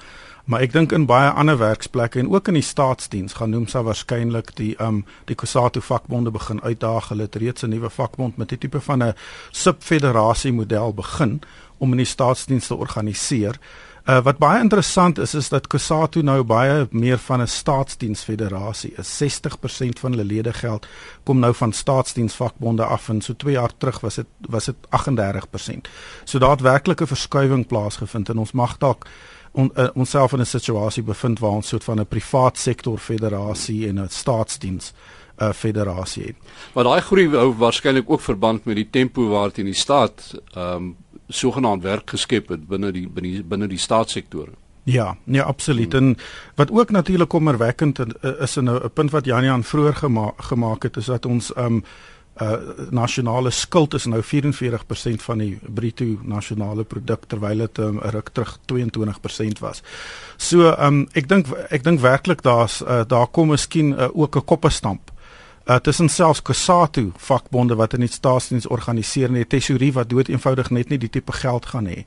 Maar 0.49 0.63
ek 0.65 0.71
dink 0.73 0.93
in 0.97 1.03
baie 1.05 1.27
ander 1.29 1.59
werksplekke 1.59 2.17
en 2.19 2.29
ook 2.33 2.47
in 2.49 2.55
die 2.57 2.65
staatsdiens 2.65 3.35
gaan 3.37 3.51
Nomsa 3.53 3.83
waarskynlik 3.85 4.55
die 4.57 4.71
um 4.81 5.03
die 5.29 5.35
Kusatu 5.37 5.77
vakbonde 5.85 6.31
begin 6.33 6.61
uitdaag. 6.65 7.11
Hulle 7.11 7.27
het 7.27 7.35
reeds 7.37 7.61
'n 7.61 7.69
nuwe 7.69 7.89
vakbond 7.89 8.37
met 8.37 8.51
'n 8.51 8.57
tipe 8.57 8.81
van 8.81 9.03
'n 9.03 9.13
subfederasie 9.51 10.53
model 10.53 10.93
begin 10.93 11.41
om 11.77 11.91
in 11.91 11.97
die 11.97 12.05
staatsdiens 12.05 12.67
te 12.67 12.75
organiseer. 12.75 13.59
Uh, 14.09 14.23
wat 14.23 14.37
baie 14.37 14.59
interessant 14.59 15.19
is 15.19 15.33
is 15.33 15.49
dat 15.49 15.67
Kusatu 15.67 16.21
nou 16.21 16.43
baie 16.43 16.87
meer 16.91 17.17
van 17.17 17.41
'n 17.41 17.47
staatsdiensfederasie 17.47 18.93
is. 18.97 19.17
60% 19.17 19.99
van 19.99 20.11
hulle 20.11 20.23
ledegeld 20.23 20.87
kom 21.23 21.39
nou 21.39 21.53
van 21.53 21.71
staatsdiensvakbonde 21.71 22.83
af 22.83 23.09
en 23.09 23.21
so 23.21 23.33
2 23.33 23.53
jaar 23.53 23.71
terug 23.77 23.99
was 23.99 24.15
dit 24.15 24.25
was 24.39 24.65
dit 24.65 24.75
38%. 24.89 25.89
So 26.23 26.39
daar 26.39 26.49
het 26.49 26.61
werklik 26.61 27.01
'n 27.01 27.07
verskuiwing 27.07 27.67
plaasgevind 27.67 28.29
en 28.29 28.37
ons 28.37 28.51
mag 28.51 28.77
dalk 28.77 29.05
on, 29.51 29.71
uh, 29.75 29.87
onsself 29.93 30.33
in 30.33 30.39
'n 30.39 30.45
situasie 30.45 31.03
bevind 31.03 31.39
waar 31.39 31.51
ons 31.51 31.67
soort 31.67 31.83
van 31.83 31.99
'n 31.99 32.07
privaat 32.07 32.57
sektor 32.57 32.97
federasie 32.97 33.87
en 33.87 33.99
'n 33.99 34.09
staatsdiens 34.09 34.93
uh, 35.37 35.51
federasie 35.53 36.23
het. 36.23 36.35
Maar 36.73 36.83
daai 36.83 37.01
groei 37.01 37.29
hou 37.29 37.53
waarskynlik 37.57 38.09
ook 38.09 38.21
verband 38.21 38.65
met 38.65 38.75
die 38.75 38.89
tempo 38.89 39.27
waarteen 39.27 39.65
die 39.65 39.73
staat 39.73 40.33
ehm 40.53 40.75
um, 40.75 40.95
sogenaamd 41.31 41.83
werk 41.83 42.09
geskep 42.09 42.47
het 42.49 42.67
binne 42.67 42.91
die 42.91 43.07
binne 43.07 43.29
die, 43.29 43.43
binne 43.43 43.67
die 43.67 43.77
staatssektore. 43.77 44.51
Ja, 44.83 45.17
nee 45.23 45.41
absoluut. 45.41 45.93
Hmm. 45.93 46.07
En 46.07 46.17
wat 46.55 46.71
ook 46.71 46.89
natuurlik 46.89 47.29
kommerwekkend 47.29 47.99
is 48.39 48.55
'n 48.55 48.89
punt 48.93 49.11
wat 49.11 49.25
Janie 49.25 49.63
vroeër 49.63 49.95
gema 49.95 50.31
gemaak 50.37 50.83
het 50.83 50.97
is 50.97 51.05
dat 51.05 51.25
ons 51.25 51.53
ehm 51.53 51.65
um, 51.65 51.83
uh 52.41 52.89
nasionale 52.89 53.51
skuld 53.51 53.93
is 53.93 54.05
nou 54.05 54.21
44% 54.23 55.21
van 55.21 55.37
die 55.37 55.59
bruto 55.67 56.05
nasionale 56.23 56.83
produk 56.83 57.25
terwyl 57.27 57.57
dit 57.57 57.77
'n 57.77 57.81
um, 57.83 57.99
ruk 57.99 58.29
terug 58.29 58.57
22% 58.65 59.59
was. 59.59 59.81
So 60.37 60.75
um 60.79 61.07
ek 61.13 61.27
dink 61.27 61.47
ek 61.69 61.83
dink 61.83 61.99
werklik 61.99 62.41
daar's 62.41 62.81
uh, 62.81 63.01
daar 63.07 63.27
kom 63.27 63.47
miskien 63.47 63.91
uh, 63.91 64.07
ook 64.13 64.35
'n 64.35 64.45
koppe 64.45 64.69
stamp. 64.69 65.11
Uh 65.65 65.75
tussen 65.75 66.09
selfs 66.09 66.41
Kusatu 66.41 67.11
vakbonde 67.17 67.75
wat 67.75 67.93
in 67.93 67.99
die 67.99 68.09
staatsdiens 68.09 68.67
organiseer 68.67 69.27
en 69.27 69.33
die 69.33 69.47
tesourie 69.47 69.93
wat 69.93 70.09
dood 70.09 70.27
eenvoudig 70.27 70.69
net 70.69 70.89
nie 70.89 70.97
die 70.97 71.09
tipe 71.09 71.31
geld 71.31 71.65
gaan 71.65 71.85
hê 71.85 72.05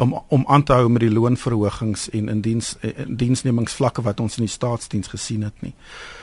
om 0.00 0.22
om 0.28 0.44
aan 0.46 0.62
te 0.62 0.72
hou 0.72 0.88
met 0.88 1.00
die 1.00 1.12
loonverhogings 1.12 2.08
en 2.10 2.28
in 2.28 2.40
diens 2.40 2.76
in 2.80 3.16
diensnemingsvlakke 3.16 4.02
wat 4.02 4.20
ons 4.20 4.38
in 4.38 4.46
die 4.46 4.52
staatsdiens 4.52 5.08
gesien 5.08 5.42
het 5.42 5.62
nie. 5.62 5.74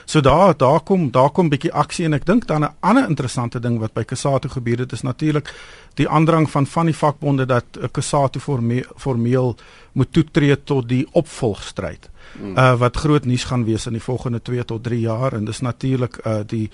So 0.07 0.21
daar 0.21 0.57
daar 0.57 0.79
kom 0.79 1.11
daar 1.11 1.29
kom 1.29 1.49
bietjie 1.49 1.73
aksie 1.73 2.05
en 2.07 2.13
ek 2.15 2.25
dink 2.25 2.45
dan 2.47 2.63
'n 2.63 2.75
ander 2.79 3.07
interessante 3.09 3.59
ding 3.59 3.79
wat 3.79 3.93
by 3.93 4.03
Kusatu 4.03 4.49
gebeur 4.49 4.77
het 4.77 4.91
is 4.91 5.01
natuurlik 5.01 5.53
die 5.93 6.09
aandrang 6.09 6.49
van 6.49 6.65
van 6.65 6.85
die 6.85 6.95
vakbonde 6.95 7.45
dat 7.45 7.65
Kusatu 7.91 8.39
formeel, 8.39 8.83
formeel 8.95 9.55
moet 9.91 10.13
toetree 10.13 10.63
tot 10.63 10.89
die 10.89 11.07
opvolgstryd. 11.11 12.09
Hmm. 12.39 12.57
Uh 12.57 12.79
wat 12.79 12.97
groot 12.97 13.25
nuus 13.25 13.43
gaan 13.43 13.65
wees 13.65 13.85
in 13.85 13.93
die 13.93 14.01
volgende 14.01 14.41
2 14.41 14.65
tot 14.65 14.83
3 14.83 14.99
jaar 14.99 15.33
en 15.33 15.45
dis 15.45 15.59
natuurlik 15.59 16.19
uh 16.25 16.39
die 16.45 16.69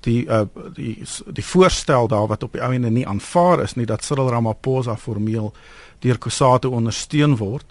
die 0.00 0.26
uh 0.26 0.42
die 0.74 1.04
die 1.32 1.44
voorstel 1.44 2.08
daar 2.08 2.26
wat 2.26 2.42
op 2.42 2.52
die 2.52 2.62
ou 2.62 2.72
ende 2.72 2.90
nie 2.90 3.06
aanvaar 3.06 3.62
is 3.62 3.74
nie 3.74 3.86
dat 3.86 4.04
Cyril 4.04 4.30
Ramaphosa 4.30 4.96
formeel 4.96 5.52
deur 5.98 6.18
Kusatu 6.18 6.68
ondersteun 6.68 7.36
word. 7.36 7.66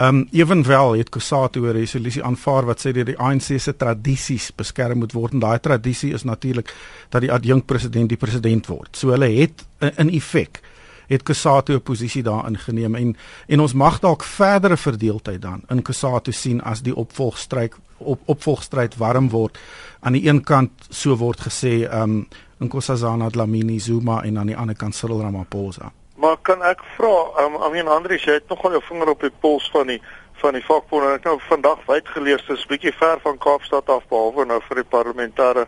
Um 0.00 0.28
ewenwel 0.32 0.92
het 0.92 1.08
Kusatu 1.08 1.60
'n 1.60 1.72
resolusie 1.72 2.24
aanvaar 2.24 2.64
wat 2.64 2.80
sê 2.80 2.92
dat 2.92 3.06
die 3.06 3.18
ANC 3.18 3.60
se 3.60 3.76
tradisies 3.76 4.52
beskerm 4.54 4.98
moet 4.98 5.12
word 5.12 5.32
en 5.32 5.38
daai 5.38 5.60
tradisie 5.60 6.12
is 6.12 6.22
natuurlik 6.22 6.74
dat 7.08 7.20
die 7.20 7.32
adjunk 7.32 7.66
president 7.66 8.08
die 8.08 8.16
president 8.16 8.66
word. 8.66 8.96
So 8.96 9.08
hulle 9.08 9.28
het 9.28 9.64
in 9.96 10.10
effek 10.10 10.60
het 11.06 11.22
Kusatu 11.22 11.74
'n 11.74 11.82
posisie 11.82 12.22
daarin 12.22 12.58
geneem 12.58 12.94
en 12.94 13.16
en 13.46 13.60
ons 13.60 13.72
mag 13.72 13.98
dalk 13.98 14.24
verdere 14.24 14.76
verdeeldheid 14.76 15.42
dan 15.42 15.62
in 15.68 15.82
Kusatu 15.82 16.32
sien 16.32 16.62
as 16.62 16.82
die 16.82 16.96
opvolgstryd 16.96 17.74
op 17.96 18.20
opvolgstryd 18.24 18.96
warm 18.96 19.28
word. 19.28 19.58
Aan 20.00 20.12
die 20.12 20.28
een 20.28 20.42
kant 20.42 20.70
so 20.88 21.16
word 21.16 21.40
gesê 21.40 21.94
um 21.94 22.28
Nkosazana 22.58 23.30
Dlamini 23.30 23.80
Zuma 23.80 24.22
en 24.22 24.38
aan 24.38 24.46
die 24.46 24.56
ander 24.56 24.76
kant 24.76 24.94
Cyril 24.94 25.20
Ramaphosa. 25.20 25.92
Maar 26.22 26.36
kan 26.46 26.60
ek 26.62 26.84
vra, 26.96 27.14
um, 27.42 27.56
I 27.66 27.68
mean 27.72 27.88
Andrius, 27.90 28.22
jy 28.22 28.36
het 28.36 28.50
nogal 28.50 28.76
jou 28.76 28.80
vinger 28.86 29.08
op 29.10 29.24
die 29.24 29.32
pols 29.42 29.64
van 29.74 29.88
die 29.90 29.98
van 30.38 30.54
die 30.54 30.62
vakbond 30.62 31.06
en 31.06 31.16
ek 31.16 31.24
nou 31.26 31.34
vandag 31.48 31.80
wyd 31.86 32.08
gelees 32.14 32.44
dis 32.46 32.62
bietjie 32.70 32.92
ver 32.94 33.18
van 33.22 33.40
Kaapstad 33.42 33.90
af 33.90 34.04
behalwe 34.10 34.46
nou 34.46 34.58
vir 34.68 34.80
die 34.80 34.86
parlementêre 34.94 35.64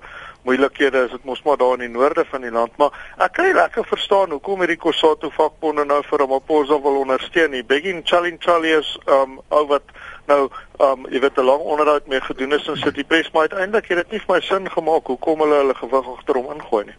moeilikhede 0.47 1.03
is 1.07 1.13
dit 1.15 1.27
mos 1.27 1.43
maar 1.47 1.59
daar 1.59 1.75
in 1.77 1.85
die 1.85 1.91
noorde 1.91 2.25
van 2.31 2.47
die 2.47 2.53
land, 2.55 2.75
maar 2.79 2.95
ek 3.27 3.39
nie 3.43 3.55
lekker 3.57 3.87
verstaan 3.91 4.35
hoekom 4.35 4.63
hierdie 4.63 4.79
Kosato 4.85 5.31
vakbonde 5.35 5.87
nou 5.91 6.01
vir 6.07 6.23
Ramaphosa 6.23 6.79
wil 6.87 7.01
ondersteun 7.03 7.51
nie. 7.55 7.63
Begin 7.75 8.05
challenge 8.07 8.43
Charlie 8.47 8.77
is 8.79 8.93
um 9.19 9.41
ou 9.51 9.65
wat 9.73 9.95
nou 10.31 10.41
um 10.87 11.09
jy 11.11 11.23
weet 11.27 11.39
'n 11.39 11.51
lang 11.51 11.67
onderhoud 11.75 12.07
mee 12.07 12.21
gedoen 12.21 12.55
is 12.61 12.69
en 12.69 12.77
sit 12.77 12.95
die 12.95 13.09
pres 13.11 13.33
maar 13.33 13.51
uiteindelik 13.51 13.91
het 13.91 14.05
dit 14.05 14.11
nie 14.13 14.23
vir 14.27 14.35
my 14.35 14.41
sin 14.41 14.71
gemaak 14.71 15.07
hoekom 15.07 15.47
hulle 15.47 15.63
hulle 15.65 15.75
gewig 15.83 16.15
agter 16.17 16.39
hom 16.39 16.55
ingooi 16.55 16.85
nie. 16.85 16.99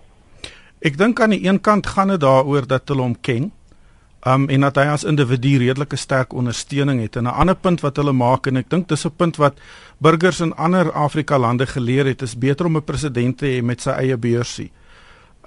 Ek 0.80 0.98
dink 0.98 1.20
aan 1.20 1.30
die 1.30 1.46
een 1.46 1.62
kant 1.62 1.88
gaan 1.88 2.08
dit 2.08 2.20
daaroor 2.20 2.68
dat 2.68 2.88
hulle 2.88 3.02
hom 3.02 3.20
ken. 3.22 3.52
Um 4.26 4.48
en 4.50 4.62
dat 4.66 4.76
hy 4.82 4.88
as 4.90 5.04
individu 5.06 5.58
redelike 5.62 5.96
sterk 5.96 6.34
ondersteuning 6.34 7.02
het. 7.02 7.16
En 7.16 7.24
'n 7.24 7.38
ander 7.42 7.56
punt 7.56 7.82
wat 7.82 7.96
hulle 7.96 8.14
maak 8.14 8.48
en 8.48 8.58
ek 8.58 8.70
dink 8.70 8.88
dis 8.88 9.06
'n 9.06 9.16
punt 9.16 9.36
wat 9.38 9.60
burgers 9.98 10.40
in 10.40 10.56
ander 10.56 10.92
Afrika 10.92 11.38
lande 11.40 11.66
geleer 11.66 12.06
het, 12.06 12.22
is 12.22 12.38
beter 12.38 12.66
om 12.66 12.78
'n 12.78 12.84
president 12.84 13.38
te 13.38 13.46
hê 13.46 13.64
met 13.64 13.82
sy 13.82 13.90
eie 13.90 14.18
beursie. 14.18 14.72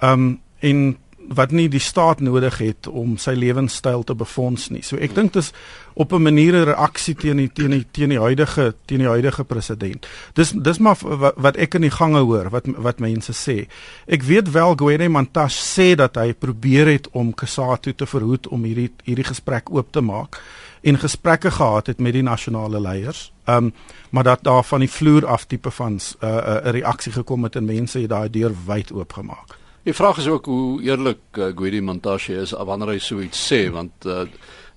Um 0.01 0.41
en 0.59 0.97
wat 1.29 1.51
nie 1.53 1.67
die 1.69 1.81
staat 1.81 2.23
nodig 2.25 2.57
het 2.57 2.87
om 2.87 3.17
sy 3.21 3.35
lewenstyl 3.37 4.03
te 4.03 4.15
befonds 4.17 4.69
nie. 4.73 4.81
So 4.85 4.97
ek 4.97 5.13
dink 5.15 5.33
dit 5.33 5.43
is 5.43 5.51
op 5.93 6.13
'n 6.13 6.21
manier 6.21 6.55
'n 6.55 6.65
reaksie 6.65 7.15
teen 7.15 7.37
die 7.37 7.51
teen 7.53 7.71
die 7.71 7.85
teen 7.91 8.09
die 8.09 8.19
huidige 8.19 8.73
teen 8.85 8.99
die 8.99 9.07
huidige 9.07 9.43
president. 9.43 10.07
Dis 10.33 10.51
dis 10.51 10.79
maar 10.79 10.97
wat, 11.01 11.33
wat 11.37 11.57
ek 11.57 11.75
in 11.75 11.81
die 11.81 11.91
gange 11.91 12.19
hoor 12.19 12.49
wat 12.49 12.65
wat 12.77 12.99
mense 12.99 13.33
sê. 13.33 13.67
Ek 14.07 14.23
weet 14.23 14.51
wel 14.51 14.75
Gwede 14.75 15.09
Mantashe 15.09 15.61
sê 15.61 15.95
dat 15.95 16.15
hy 16.15 16.33
probeer 16.33 16.87
het 16.87 17.09
om 17.11 17.33
Kusatu 17.33 17.93
te 17.93 18.05
verhoed 18.05 18.47
om 18.47 18.63
hierdie 18.63 18.91
hierdie 19.03 19.27
gesprek 19.27 19.69
oop 19.71 19.91
te 19.91 20.01
maak 20.01 20.41
en 20.81 20.99
gesprekke 20.99 21.51
gehad 21.51 21.87
het 21.87 21.99
met 21.99 22.13
die 22.13 22.23
nasionale 22.23 22.81
leiers. 22.81 23.31
Ehm 23.45 23.65
um, 23.65 23.73
maar 24.09 24.23
dat 24.23 24.43
daar 24.43 24.63
van 24.63 24.79
die 24.79 24.89
vloer 24.89 25.25
af 25.25 25.45
tipe 25.45 25.71
van 25.71 25.93
'n 25.93 25.99
uh, 26.23 26.29
uh, 26.29 26.71
reaksie 26.71 27.11
gekom 27.11 27.43
het 27.43 27.55
en 27.55 27.65
mense 27.65 27.99
het 27.99 28.09
daai 28.09 28.29
deur 28.29 28.53
wyd 28.65 28.91
oopgemaak. 28.91 29.58
Die 29.89 29.97
vraag 29.97 30.17
is 30.17 30.27
ook 30.27 30.45
hoe 30.45 30.81
eerlik 30.81 31.37
uh, 31.37 31.45
Gwede 31.55 31.81
Mantashe 31.81 32.35
is 32.37 32.51
wanneer 32.53 32.91
hy 32.93 32.99
so 33.01 33.23
iets 33.25 33.39
sê 33.41 33.63
want 33.73 34.05
uh, 34.05 34.27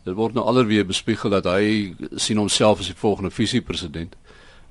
dit 0.07 0.15
word 0.17 0.39
nou 0.39 0.45
alreeds 0.49 0.89
bespiegel 0.89 1.35
dat 1.35 1.51
hy 1.53 1.93
sien 2.17 2.41
homself 2.41 2.81
as 2.81 2.89
die 2.89 2.97
volgende 2.97 3.29
visiepresident 3.31 4.17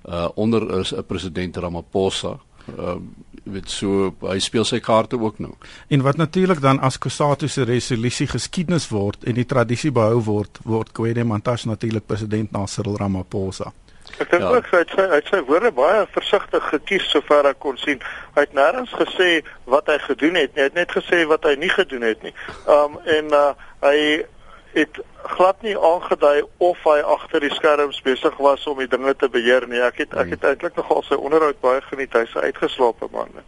uh 0.10 0.30
onder 0.42 0.66
is 0.80 0.96
'n 0.98 1.06
president 1.06 1.58
Ramaphosa. 1.58 2.40
Uh 2.74 2.98
weet 3.44 3.70
so 3.70 4.16
hy 4.22 4.40
speel 4.40 4.66
sy 4.66 4.80
kaarte 4.80 5.20
ook 5.20 5.40
nou. 5.40 5.54
En 5.88 6.02
wat 6.02 6.18
natuurlik 6.18 6.62
dan 6.62 6.80
as 6.80 6.98
Kusatu 6.98 7.48
se 7.48 7.64
resolusie 7.64 8.28
geskiedenis 8.28 8.90
word 8.90 9.24
en 9.24 9.34
die 9.34 9.46
tradisie 9.46 9.92
behou 9.92 10.24
word, 10.24 10.60
word 10.64 10.90
Gwede 10.94 11.24
Mantashe 11.24 11.68
natuurlik 11.68 12.06
president 12.06 12.52
na 12.52 12.66
Cyril 12.66 12.98
Ramaphosa. 12.98 13.74
Ek 14.20 14.30
dink 14.30 14.44
ja. 14.44 14.50
ook 14.56 14.68
hy 14.72 14.82
het 14.84 14.92
sy 14.96 15.06
hy 15.08 15.20
het 15.20 15.32
sy 15.32 15.40
woorde 15.48 15.72
baie 15.76 16.04
versigtig 16.16 16.68
gekies 16.74 17.08
sover 17.14 17.48
ek 17.50 17.60
kon 17.64 17.78
sien. 17.82 18.02
Hy 18.36 18.46
het 18.46 18.54
nêrens 18.58 18.92
gesê 18.98 19.30
wat 19.72 19.90
hy 19.92 19.98
gedoen 20.08 20.38
het 20.40 20.56
nie. 20.56 20.64
Hy 20.64 20.70
het 20.70 20.78
net 20.78 20.94
gesê 20.96 21.24
wat 21.30 21.48
hy 21.48 21.56
nie 21.62 21.72
gedoen 21.72 22.06
het 22.06 22.24
nie. 22.26 22.36
Um 22.68 23.00
en 23.06 23.34
uh 23.38 23.50
hy 23.82 23.98
het 24.74 25.00
glad 25.36 25.62
nie 25.62 25.78
aangedui 25.78 26.44
of 26.58 26.84
hy 26.88 27.00
agter 27.14 27.44
die 27.44 27.54
skerms 27.54 28.02
besig 28.06 28.38
was 28.38 28.68
om 28.68 28.80
die 28.80 28.88
dinge 28.88 29.16
te 29.16 29.30
beheer 29.30 29.66
nie. 29.68 29.82
Ek 29.84 30.04
het 30.06 30.14
ek 30.18 30.36
het 30.36 30.46
eintlik 30.48 30.78
nogal 30.80 31.04
sy 31.08 31.18
onderhoud 31.20 31.60
baie 31.64 31.82
geniet. 31.90 32.14
Hy's 32.16 32.36
uitgeslaap 32.36 33.04
man. 33.12 33.42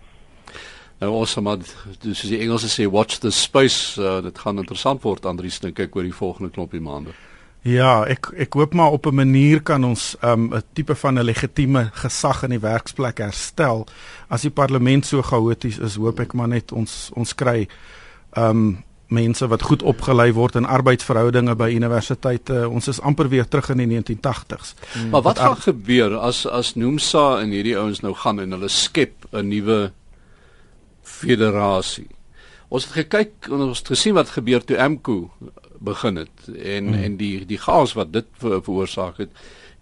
Nou 1.04 1.12
ons 1.20 1.36
maar 1.44 1.60
dis 1.60 2.26
die 2.30 2.40
Engelse 2.40 2.70
sê 2.72 2.88
watch 2.92 3.20
the 3.24 3.32
space. 3.32 4.00
Uh, 4.00 4.22
dit 4.24 4.40
gaan 4.40 4.62
interessant 4.62 5.04
word 5.04 5.26
Andrius 5.26 5.60
dink 5.64 5.80
ek 5.80 5.96
oor 5.96 6.08
die 6.08 6.16
volgende 6.16 6.52
klompie 6.52 6.82
maande. 6.84 7.16
Ja, 7.64 8.04
ek 8.04 8.28
ek 8.36 8.58
hoop 8.60 8.74
maar 8.76 8.92
op 8.92 9.06
'n 9.08 9.16
manier 9.16 9.62
kan 9.62 9.84
ons 9.84 10.16
'n 10.22 10.28
um, 10.28 10.62
tipe 10.74 10.96
van 10.96 11.20
'n 11.20 11.24
legitieme 11.24 11.90
gesag 11.94 12.44
in 12.44 12.50
die 12.50 12.60
werksplek 12.60 13.18
herstel. 13.18 13.88
As 14.28 14.42
die 14.42 14.52
parlement 14.52 15.06
so 15.06 15.22
chaoties 15.22 15.78
is, 15.78 15.96
hoop 15.96 16.20
ek 16.20 16.34
maar 16.34 16.48
net 16.48 16.72
ons 16.72 17.10
ons 17.14 17.36
kry 17.36 17.68
um 18.36 18.84
mense 19.08 19.48
wat 19.48 19.62
goed 19.62 19.84
opgelei 19.84 20.34
word 20.34 20.56
in 20.56 20.66
arbeidsverhoudinge 20.66 21.56
by 21.56 21.70
universiteite. 21.76 22.70
Ons 22.70 22.88
is 22.88 23.02
amper 23.02 23.30
weer 23.30 23.48
terug 23.48 23.70
in 23.70 23.78
die 23.78 23.88
1980s. 23.88 24.74
Hmm. 24.94 25.10
Maar 25.10 25.22
wat 25.22 25.40
gaan 25.40 25.58
gebeur 25.58 26.18
as 26.18 26.46
as 26.48 26.76
Nomsa 26.76 27.40
en 27.40 27.50
hierdie 27.50 27.78
ouens 27.78 28.02
nou 28.02 28.14
gaan 28.14 28.40
en 28.40 28.52
hulle 28.52 28.70
skep 28.70 29.28
'n 29.32 29.48
nuwe 29.48 29.92
federasie. 31.02 32.08
Ons 32.68 32.86
het 32.86 32.94
gekyk 32.94 33.48
en 33.52 33.62
ons 33.70 33.78
het 33.78 33.88
gesien 33.88 34.14
wat 34.14 34.30
gebeur 34.30 34.64
toe 34.64 34.78
AMKU 34.82 35.30
begin 35.84 36.16
het 36.16 36.48
en 36.48 36.88
hmm. 36.88 37.04
en 37.04 37.18
die 37.20 37.46
die 37.46 37.60
chaos 37.60 37.94
wat 37.94 38.14
dit 38.14 38.26
ver, 38.40 38.62
veroorsaak 38.64 39.18
het. 39.18 39.30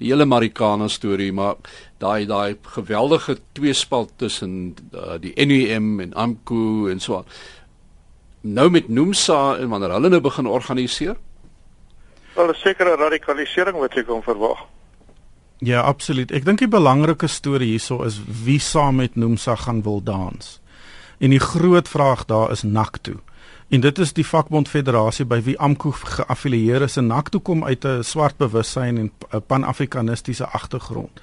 Die 0.02 0.10
hele 0.10 0.26
Marikana 0.26 0.88
storie, 0.90 1.32
maar 1.34 1.56
daai 2.02 2.26
daai 2.26 2.58
geweldige 2.74 3.38
tweespalt 3.54 4.12
tussen 4.18 4.76
uh, 4.94 5.20
die 5.22 5.34
NUM 5.46 6.00
en 6.00 6.14
AMKU 6.14 6.90
en 6.92 7.00
so 7.00 7.22
aan. 7.22 7.28
Nou 8.42 8.70
met 8.70 8.88
NUMSA 8.90 9.58
en 9.62 9.70
wanneer 9.70 9.94
hulle 9.94 10.10
nou 10.10 10.22
begin 10.22 10.48
organiseer? 10.50 11.18
Wel 12.36 12.50
'n 12.50 12.54
sekere 12.54 12.96
radikalisering 12.96 13.78
wat 13.78 13.94
jy 13.94 14.04
kon 14.04 14.24
verwag. 14.24 14.66
Ja, 15.58 15.82
absoluut. 15.82 16.32
Ek 16.32 16.46
dink 16.46 16.58
die 16.58 16.68
belangrike 16.68 17.28
storie 17.28 17.68
hierso 17.70 18.02
is 18.04 18.18
wie 18.44 18.60
saam 18.60 18.96
met 18.96 19.16
NUMSA 19.16 19.56
gaan 19.56 19.84
wil 19.84 20.02
dans. 20.04 20.62
En 21.20 21.30
die 21.30 21.40
groot 21.40 21.88
vraag 21.88 22.26
daar 22.26 22.52
is 22.52 22.64
NAKTO. 22.64 23.20
En 23.72 23.80
dit 23.80 24.00
is 24.04 24.12
die 24.12 24.26
vakbond 24.28 24.68
federasie 24.68 25.24
by 25.26 25.38
wie 25.46 25.54
AMKU 25.56 25.94
geaffilieer 25.96 26.84
is 26.84 26.98
en 27.00 27.08
NAKTO 27.08 27.40
kom 27.40 27.64
uit 27.64 27.86
'n 27.86 28.04
swart 28.04 28.38
bewussyn 28.38 28.98
en 28.98 29.12
'n 29.32 29.42
pan-afrikanistiese 29.48 30.46
agtergrond. 30.46 31.22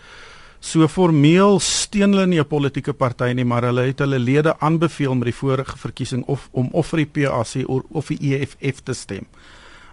So 0.60 0.88
formeel 0.88 1.60
steun 1.60 2.12
hulle 2.12 2.26
nie 2.26 2.40
'n 2.40 2.46
politieke 2.46 2.92
party 2.92 3.32
nie, 3.34 3.44
maar 3.44 3.62
hulle 3.62 3.82
het 3.82 3.98
hulle 3.98 4.18
lede 4.18 4.60
aanbeveel 4.60 5.14
met 5.14 5.24
die 5.24 5.34
vorige 5.34 5.78
verkiesing 5.78 6.24
of 6.24 6.48
om 6.52 6.68
of 6.72 6.86
vir 6.86 6.96
die 6.96 7.06
PAC 7.06 7.68
of, 7.68 7.82
of 7.90 8.06
die 8.06 8.18
EFF 8.34 8.80
te 8.82 8.92
stem. 8.92 9.26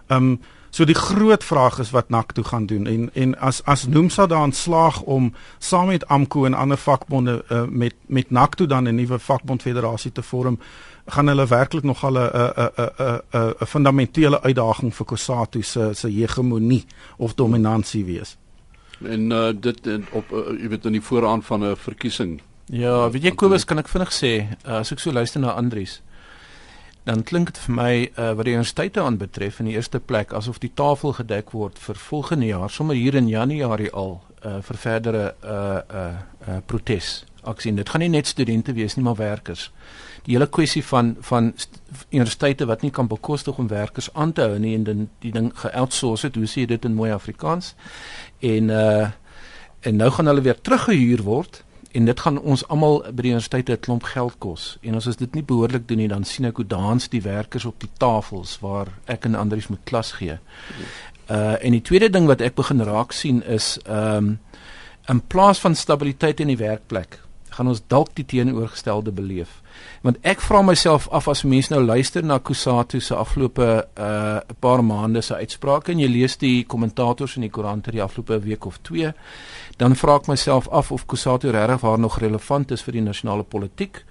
Um 0.08 0.40
So 0.76 0.84
die 0.84 0.94
groot 0.94 1.44
vraag 1.44 1.78
is 1.80 1.90
wat 1.90 2.10
NAK 2.12 2.32
toe 2.36 2.44
gaan 2.44 2.66
doen 2.66 2.86
en 2.86 3.10
en 3.14 3.30
as 3.40 3.62
as 3.64 3.86
Nomsa 3.88 4.26
daan 4.26 4.52
slaag 4.52 5.00
om 5.02 5.32
saam 5.58 5.86
met 5.86 6.04
AMKU 6.06 6.44
en 6.44 6.54
ander 6.54 6.76
vakbonde 6.76 7.44
uh, 7.48 7.62
met 7.68 7.94
met 8.06 8.30
NAK 8.30 8.54
toe 8.54 8.66
dan 8.66 8.88
'n 8.88 8.94
nuwe 8.94 9.18
vakbondfederasie 9.18 10.12
te 10.12 10.22
vorm, 10.22 10.58
gaan 11.06 11.26
hulle 11.26 11.46
werklik 11.46 11.82
nog 11.82 12.04
al 12.04 12.18
'n 12.18 12.28
'n 12.28 12.52
'n 12.76 12.90
'n 12.98 13.54
'n 13.60 13.66
fundamentele 13.66 14.42
uitdaging 14.42 14.94
vir 14.94 15.06
Kusatu 15.06 15.62
se 15.62 15.90
se 15.92 16.08
hegemonie 16.08 16.84
of 17.16 17.34
dominansie 17.34 18.04
wees. 18.04 18.36
En 19.04 19.30
uh, 19.30 19.48
dit 19.60 19.86
in, 19.86 20.06
op 20.10 20.32
uh, 20.32 20.60
jy 20.60 20.68
weet 20.68 20.84
in 20.84 20.92
die 20.92 21.02
vooraan 21.02 21.42
van 21.42 21.64
'n 21.64 21.76
verkiesing. 21.76 22.40
Ja, 22.64 23.10
weet 23.10 23.22
jy 23.22 23.30
Kobus, 23.30 23.64
kan 23.64 23.78
ek 23.78 23.88
vinnig 23.88 24.12
sê, 24.12 24.56
uh, 24.66 24.78
as 24.78 24.92
ek 24.92 24.98
so 24.98 25.12
luister 25.12 25.40
na 25.40 25.52
Andries, 25.52 26.02
dan 27.06 27.22
klink 27.22 27.52
dit 27.52 27.58
vir 27.66 27.74
my 27.74 27.92
uh, 28.02 28.32
wat 28.34 28.48
die 28.48 28.56
universiteite 28.56 29.02
aanbetref 29.02 29.60
in 29.62 29.68
die 29.70 29.76
eerste 29.78 30.00
plek 30.02 30.32
asof 30.34 30.58
die 30.58 30.72
tafel 30.74 31.14
gedek 31.14 31.52
word 31.54 31.78
vir 31.78 31.98
volgende 32.02 32.48
jaar 32.50 32.72
sommer 32.72 32.98
hier 32.98 33.14
in 33.14 33.28
Januarie 33.30 33.92
al 33.94 34.16
uh, 34.42 34.58
vir 34.66 34.80
verdere 34.82 35.24
uh 35.44 35.78
uh, 36.00 36.06
uh 36.48 36.58
protes 36.66 37.24
aksie. 37.46 37.70
Dit 37.74 37.92
gaan 37.92 38.02
nie 38.02 38.10
net 38.10 38.26
studente 38.26 38.74
wees 38.74 38.96
nie, 38.96 39.04
maar 39.06 39.20
werkers. 39.20 39.68
Die 40.26 40.34
hele 40.34 40.48
kwessie 40.50 40.82
van 40.84 41.14
van 41.28 41.52
universiteite 42.10 42.66
wat 42.66 42.82
nie 42.82 42.90
kan 42.90 43.06
bekostig 43.06 43.58
om 43.58 43.68
werkers 43.70 44.10
aan 44.14 44.32
te 44.32 44.42
hou 44.42 44.58
nie 44.58 44.74
en 44.74 44.84
dan 44.88 45.06
die 45.22 45.30
ding 45.32 45.52
ge-outsource 45.54 46.26
het, 46.26 46.34
hoe 46.34 46.50
sê 46.50 46.64
jy 46.64 46.72
dit 46.74 46.90
in 46.90 46.98
mooi 46.98 47.12
Afrikaans? 47.14 47.74
En 48.42 48.74
uh 48.74 49.06
en 49.86 49.96
nou 49.96 50.08
gaan 50.10 50.26
hulle 50.26 50.42
weer 50.42 50.58
teruggehuur 50.60 51.20
word 51.22 51.60
en 51.96 52.04
dit 52.04 52.20
gaan 52.20 52.38
ons 52.38 52.62
almal 52.72 52.98
by 53.08 53.24
die 53.24 53.32
universiteit 53.32 53.70
'n 53.70 53.80
klomp 53.80 54.02
geld 54.12 54.34
kos. 54.38 54.78
En 54.82 54.94
as 54.94 55.06
ons 55.06 55.16
dit 55.16 55.34
nie 55.34 55.42
behoorlik 55.42 55.88
doen 55.88 55.98
nie, 55.98 56.08
dan 56.08 56.24
sien 56.24 56.44
ek 56.44 56.56
hoe 56.56 56.66
dans 56.66 57.08
die 57.08 57.22
werkers 57.22 57.64
op 57.64 57.80
die 57.80 57.90
tafels 57.98 58.58
waar 58.60 58.88
ek 59.06 59.24
en 59.24 59.34
Andrius 59.34 59.68
moet 59.68 59.84
klas 59.84 60.12
gee. 60.12 60.38
Uh 61.30 61.64
en 61.64 61.72
die 61.72 61.82
tweede 61.82 62.10
ding 62.10 62.26
wat 62.26 62.40
ek 62.40 62.54
begin 62.54 62.82
raak 62.82 63.12
sien 63.12 63.42
is 63.42 63.78
ehm 63.84 64.16
um, 64.16 64.38
in 65.08 65.20
plaas 65.20 65.58
van 65.60 65.74
stabiliteit 65.74 66.40
in 66.40 66.48
die 66.48 66.58
werkplek, 66.58 67.20
gaan 67.50 67.68
ons 67.68 67.82
dalk 67.86 68.14
die 68.14 68.24
teenoorgestelde 68.24 69.12
beleef. 69.12 69.62
Want 70.02 70.18
ek 70.22 70.40
vra 70.40 70.62
myself 70.62 71.08
af 71.08 71.28
as 71.28 71.42
mense 71.42 71.72
nou 71.74 71.82
luister 71.84 72.24
na 72.24 72.38
Kusatu 72.38 73.00
se 73.00 73.14
afgelope 73.14 73.86
uh 73.98 74.40
'n 74.48 74.56
paar 74.60 74.84
maande 74.84 75.22
se 75.22 75.34
uitsprake 75.34 75.92
en 75.92 75.98
jy 75.98 76.08
lees 76.08 76.36
die 76.36 76.64
kommentators 76.64 77.36
in 77.36 77.42
die 77.42 77.50
koerante 77.50 77.90
die 77.90 78.02
afgelope 78.02 78.40
week 78.40 78.66
of 78.66 78.78
2 78.82 79.12
dan 79.76 79.96
vra 79.96 80.16
ek 80.16 80.28
myself 80.28 80.68
af 80.68 80.92
of 80.92 81.06
Kusatu 81.06 81.50
regtig 81.50 81.80
waar 81.80 81.98
nog 81.98 82.18
relevant 82.18 82.70
is 82.70 82.82
vir 82.82 82.92
die 82.92 83.02
nasionale 83.02 83.42
politiek 83.42 84.04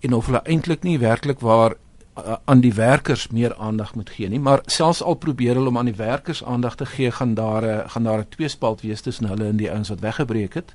en 0.00 0.12
of 0.12 0.26
hulle 0.26 0.42
eintlik 0.44 0.82
nie 0.82 0.98
werklik 0.98 1.40
waar 1.40 1.76
uh, 2.18 2.36
aan 2.44 2.60
die 2.60 2.74
werkers 2.74 3.28
meer 3.28 3.54
aandag 3.56 3.94
moet 3.94 4.10
gee 4.10 4.28
nie 4.28 4.40
maar 4.40 4.60
selfs 4.66 5.02
al 5.02 5.14
probeer 5.14 5.54
hulle 5.54 5.68
om 5.68 5.78
aan 5.78 5.90
die 5.90 5.96
werkers 5.98 6.44
aandag 6.44 6.74
te 6.74 6.86
gee 6.86 7.10
gaan 7.10 7.34
daar 7.34 7.62
'n 7.62 7.68
uh, 7.68 7.78
gaan 7.86 8.04
daar 8.04 8.18
'n 8.18 8.28
tweespalt 8.28 8.80
wees 8.80 9.00
tussen 9.00 9.26
hulle 9.26 9.46
en 9.48 9.56
die 9.56 9.70
ouens 9.70 9.88
wat 9.88 10.00
weggebreek 10.00 10.54
het. 10.54 10.74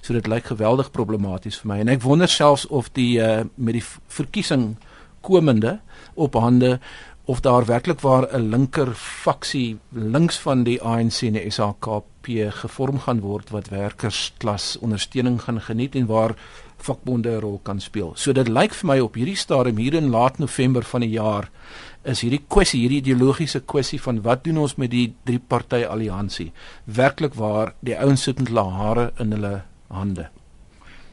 So 0.00 0.12
dit 0.12 0.26
lyk 0.26 0.44
geweldig 0.44 0.90
problematies 0.90 1.58
vir 1.58 1.68
my. 1.68 1.78
En 1.80 1.88
ek 1.88 2.02
wonder 2.02 2.28
selfs 2.28 2.66
of 2.66 2.90
die 2.92 3.18
uh, 3.18 3.40
met 3.54 3.74
die 3.74 3.84
verkiesing 4.06 4.76
komende 5.20 5.80
op 6.14 6.34
hande 6.34 6.80
of 7.24 7.40
daar 7.40 7.64
werklik 7.64 8.00
waar 8.00 8.26
'n 8.32 8.48
linker 8.50 8.94
faksie 8.94 9.78
links 9.88 10.38
van 10.38 10.62
die 10.62 10.82
ANC 10.82 11.22
en 11.22 11.32
die 11.32 11.50
SAKP 11.50 12.26
gevorm 12.48 12.98
gaan 12.98 13.20
word 13.20 13.50
wat 13.50 13.68
werkersklas 13.68 14.78
ondersteuning 14.80 15.42
gaan 15.42 15.60
geniet 15.60 15.94
en 15.94 16.06
waar 16.06 16.34
vakbonde 16.82 17.30
'n 17.30 17.40
rol 17.40 17.60
kan 17.62 17.80
speel. 17.80 18.12
So 18.14 18.32
dit 18.32 18.48
lyk 18.48 18.74
vir 18.74 18.86
my 18.86 18.98
op 19.00 19.14
hierdie 19.14 19.36
stadium 19.36 19.76
hier 19.76 19.94
in 19.94 20.10
laat 20.10 20.38
November 20.38 20.82
van 20.82 21.00
die 21.00 21.10
jaar 21.10 21.50
is 22.02 22.20
hierdie 22.20 22.44
kwessie, 22.48 22.80
hierdie 22.80 23.02
ideologiese 23.02 23.60
kwessie 23.60 24.00
van 24.00 24.22
wat 24.22 24.44
doen 24.44 24.58
ons 24.58 24.76
met 24.76 24.90
die 24.90 25.14
drie 25.24 25.38
party 25.38 25.84
alliansie 25.84 26.52
werklik 26.84 27.34
waar 27.34 27.74
die 27.80 27.98
ouens 27.98 28.22
sit 28.22 28.38
met 28.38 28.48
hulle 28.48 28.70
hare 28.70 29.12
in 29.18 29.32
hulle 29.32 29.62
hande. 29.88 30.30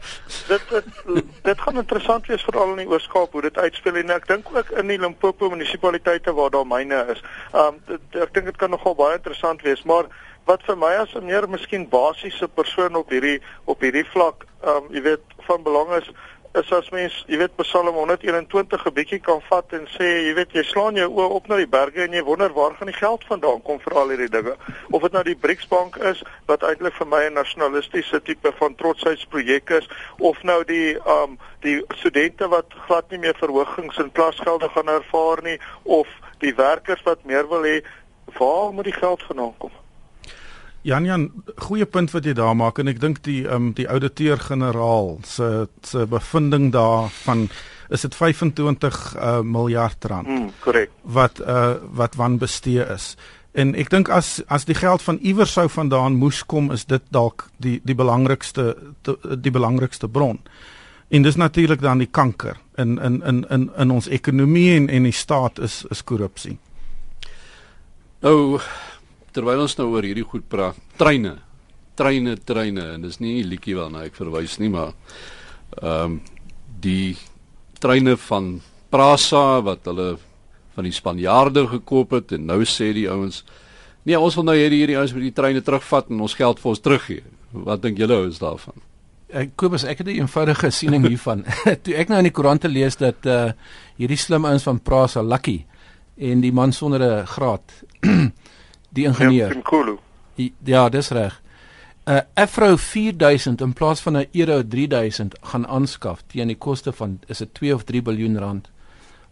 dit, 0.48 0.60
dit 0.68 1.24
dit 1.42 1.60
gaan 1.60 1.76
interessant 1.76 2.26
wees 2.26 2.42
veral 2.42 2.70
in 2.74 2.82
die 2.82 2.88
Oos-Kaap 2.88 3.32
hoe 3.32 3.42
dit 3.42 3.58
uitspeel 3.58 3.96
en 4.02 4.12
ek 4.16 4.26
dink 4.28 4.50
ook 4.52 4.70
in 4.80 4.92
die 4.92 4.98
Limpopo 5.00 5.48
munisipaliteite 5.50 6.34
waar 6.34 6.50
daar 6.50 6.66
myne 6.66 7.04
is. 7.14 7.22
Um 7.52 7.80
dit, 7.88 8.20
ek 8.20 8.34
dink 8.36 8.52
dit 8.52 8.60
kan 8.60 8.70
nogal 8.74 8.96
baie 8.98 9.18
interessant 9.18 9.62
wees, 9.62 9.82
maar 9.88 10.10
wat 10.44 10.64
vir 10.68 10.76
my 10.76 10.92
as 11.00 11.14
'n 11.14 11.24
meer 11.24 11.48
miskien 11.48 11.88
basiese 11.88 12.48
persoon 12.48 12.96
op 13.00 13.10
hierdie 13.10 13.40
op 13.64 13.80
hierdie 13.80 14.06
vlak 14.12 14.44
um 14.60 14.90
jy 14.90 15.02
weet 15.02 15.24
van 15.48 15.62
belang 15.62 15.90
is 16.00 16.10
is 16.54 16.70
as 16.70 16.88
mens, 16.94 17.14
jy 17.26 17.38
weet 17.40 17.56
Psalm 17.58 17.96
121 17.96 18.86
'n 18.86 18.94
bietjie 18.94 19.18
kan 19.18 19.40
vat 19.48 19.72
en 19.74 19.88
sê, 19.90 20.06
jy 20.26 20.34
weet 20.38 20.52
jy 20.54 20.62
slaan 20.62 20.94
jou 20.94 21.08
oë 21.10 21.34
op 21.38 21.48
na 21.50 21.56
die 21.58 21.66
berge 21.66 22.04
en 22.04 22.14
jy 22.14 22.22
wonder 22.22 22.52
waar 22.54 22.76
gaan 22.78 22.90
die 22.92 23.00
geld 23.00 23.24
vandaan 23.26 23.62
kom 23.62 23.80
vir 23.82 23.96
al 23.98 24.12
hierdie 24.14 24.30
dinge. 24.30 24.54
Of 24.90 25.02
dit 25.02 25.12
nou 25.12 25.24
die 25.24 25.34
BRICS 25.34 25.66
bank 25.68 25.96
is 25.96 26.22
wat 26.46 26.62
eintlik 26.62 26.94
vir 26.94 27.06
my 27.06 27.24
'n 27.26 27.34
nasionalistiese 27.34 28.22
tipe 28.22 28.52
van 28.60 28.74
trotsheidsprojek 28.74 29.70
is 29.70 29.88
of 30.18 30.42
nou 30.42 30.62
die 30.64 30.96
um 31.06 31.38
die 31.60 31.82
studente 31.98 32.48
wat 32.48 32.70
glad 32.86 33.10
nie 33.10 33.18
meer 33.18 33.34
verhogings 33.34 33.98
in 33.98 34.12
klasgelde 34.12 34.68
gaan 34.68 34.88
ervaar 34.88 35.42
nie 35.42 35.58
of 35.82 36.06
die 36.38 36.54
werkers 36.54 37.02
wat 37.02 37.24
meer 37.24 37.48
wil 37.48 37.62
hê, 37.62 37.82
waar 38.38 38.72
moet 38.72 38.84
die 38.84 39.00
geld 39.00 39.22
vandaan 39.22 39.56
kom? 39.58 39.83
Jan 40.84 41.06
Jan, 41.08 41.30
goeie 41.64 41.86
punt 41.88 42.10
wat 42.12 42.26
jy 42.28 42.34
daar 42.36 42.56
maak 42.56 42.76
en 42.78 42.90
ek 42.92 42.98
dink 43.00 43.22
die 43.24 43.46
ehm 43.46 43.54
um, 43.54 43.68
die 43.72 43.86
ouditeur-generaal 43.88 45.14
se 45.24 45.46
se 45.80 46.04
bevinding 46.06 46.72
daar 46.74 47.08
van 47.24 47.46
is 47.88 48.04
dit 48.04 48.14
25 48.14 48.98
uh, 49.16 49.40
miljard 49.40 50.04
rand. 50.04 50.28
Mm, 50.28 50.50
korrek. 50.60 50.92
Wat 51.02 51.40
uh 51.40 51.74
wat 51.96 52.14
wanbestee 52.20 52.84
is. 52.92 53.14
En 53.56 53.72
ek 53.74 53.88
dink 53.90 54.10
as 54.12 54.42
as 54.52 54.68
die 54.68 54.76
geld 54.76 55.02
van 55.02 55.18
iewers 55.22 55.56
sou 55.56 55.68
vandaan 55.72 56.20
moes 56.20 56.42
kom, 56.44 56.68
is 56.72 56.84
dit 56.84 57.02
dalk 57.08 57.48
die 57.56 57.78
die 57.84 57.96
belangrikste 57.96 58.76
die 59.40 59.54
belangrikste 59.56 60.08
bron. 60.08 60.42
En 61.08 61.22
dis 61.22 61.40
natuurlik 61.40 61.80
dan 61.80 62.04
die 62.04 62.10
kanker 62.10 62.60
in 62.76 62.98
in 62.98 63.22
in 63.22 63.44
in 63.48 63.70
in 63.78 63.90
ons 63.90 64.08
ekonomie 64.08 64.76
en 64.76 64.88
en 64.88 65.08
die 65.08 65.16
staat 65.16 65.58
is 65.58 65.84
is 65.88 66.04
korrupsie. 66.04 66.58
Nou 68.20 68.60
terwyl 69.34 69.64
ons 69.66 69.76
nou 69.78 69.88
oor 69.92 70.06
hierdie 70.06 70.26
goed 70.26 70.46
praat, 70.48 70.78
treine. 71.00 71.38
Treine, 71.98 72.36
treine 72.36 72.94
en 72.94 73.02
dis 73.02 73.20
nie 73.20 73.42
'n 73.42 73.48
liedjie 73.48 73.76
waarna 73.76 74.04
ek 74.04 74.14
verwys 74.14 74.58
nie, 74.58 74.68
maar 74.68 74.94
ehm 75.82 76.04
um, 76.04 76.20
die 76.80 77.16
treine 77.80 78.16
van 78.16 78.60
Prasa 78.90 79.60
wat 79.64 79.84
hulle 79.84 80.18
van 80.74 80.84
die 80.84 80.92
Spanjaarde 80.92 81.66
gekoop 81.66 82.10
het 82.10 82.32
en 82.32 82.46
nou 82.46 82.62
sê 82.64 82.92
die 82.92 83.08
ouens 83.10 83.44
nee, 84.04 84.18
ons 84.18 84.34
wil 84.34 84.44
nou 84.44 84.56
hierdie 84.56 84.82
hierdie 84.82 84.98
ouens 84.98 85.14
met 85.16 85.22
die 85.22 85.32
treine 85.32 85.62
terugvat 85.64 86.10
en 86.10 86.20
ons 86.20 86.34
geld 86.34 86.60
vir 86.60 86.70
ons 86.70 86.80
teruggee. 86.80 87.22
Wat 87.52 87.82
dink 87.82 87.98
julle 87.98 88.18
ouens 88.24 88.38
daarvan? 88.42 88.76
Ek 89.34 89.54
koop 89.56 89.74
as 89.74 89.84
ek 89.84 90.02
het 90.02 90.08
'n 90.08 90.20
eenvoudige 90.20 90.70
siening 90.70 91.06
hiervan. 91.08 91.44
Toe 91.84 91.94
ek 91.94 92.08
nou 92.08 92.18
in 92.18 92.28
die 92.28 92.34
koerante 92.34 92.68
lees 92.68 92.96
dat 92.96 93.26
uh 93.26 93.52
hierdie 93.96 94.18
slim 94.18 94.44
ouens 94.44 94.62
van 94.62 94.80
Prasa 94.80 95.22
lucky 95.22 95.64
en 96.18 96.40
die 96.40 96.52
man 96.52 96.72
sonder 96.72 97.00
'n 97.00 97.26
graad 97.26 97.62
die 98.94 99.08
ingenieur. 99.10 99.56
Ja, 100.34 100.48
ja 100.64 100.88
dis 100.88 101.10
reg. 101.14 101.40
'n 102.04 102.12
uh, 102.12 102.20
Afro 102.34 102.76
4000 102.76 103.60
in 103.60 103.72
plaas 103.72 104.00
van 104.00 104.16
'n 104.16 104.26
Euro 104.32 104.62
3000 104.68 105.36
gaan 105.40 105.66
aanskaf 105.66 106.22
teen 106.26 106.46
die 106.46 106.56
koste 106.56 106.92
van 106.92 107.20
is 107.26 107.38
dit 107.38 107.54
2 107.54 107.74
of 107.74 107.84
3 107.84 108.02
miljard 108.02 108.38
rand 108.38 108.70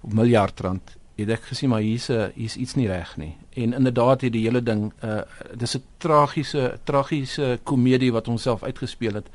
of 0.00 0.12
miljard 0.12 0.60
rand 0.60 0.96
het 1.14 1.28
ek 1.28 1.42
gesien 1.50 1.68
maar 1.68 1.80
hier's 1.80 2.08
'n 2.08 2.32
hier's 2.34 2.56
iets 2.56 2.74
nie 2.74 2.86
reg 2.86 3.16
nie. 3.16 3.36
En 3.50 3.72
inderdaad 3.72 4.20
het 4.20 4.32
die 4.32 4.44
hele 4.46 4.62
ding 4.62 4.92
uh 5.04 5.20
dis 5.54 5.76
'n 5.76 5.82
tragiese 5.98 6.78
tragiese 6.84 7.58
komedie 7.62 8.12
wat 8.12 8.26
homself 8.26 8.62
uitgespeel 8.62 9.14
het. 9.14 9.28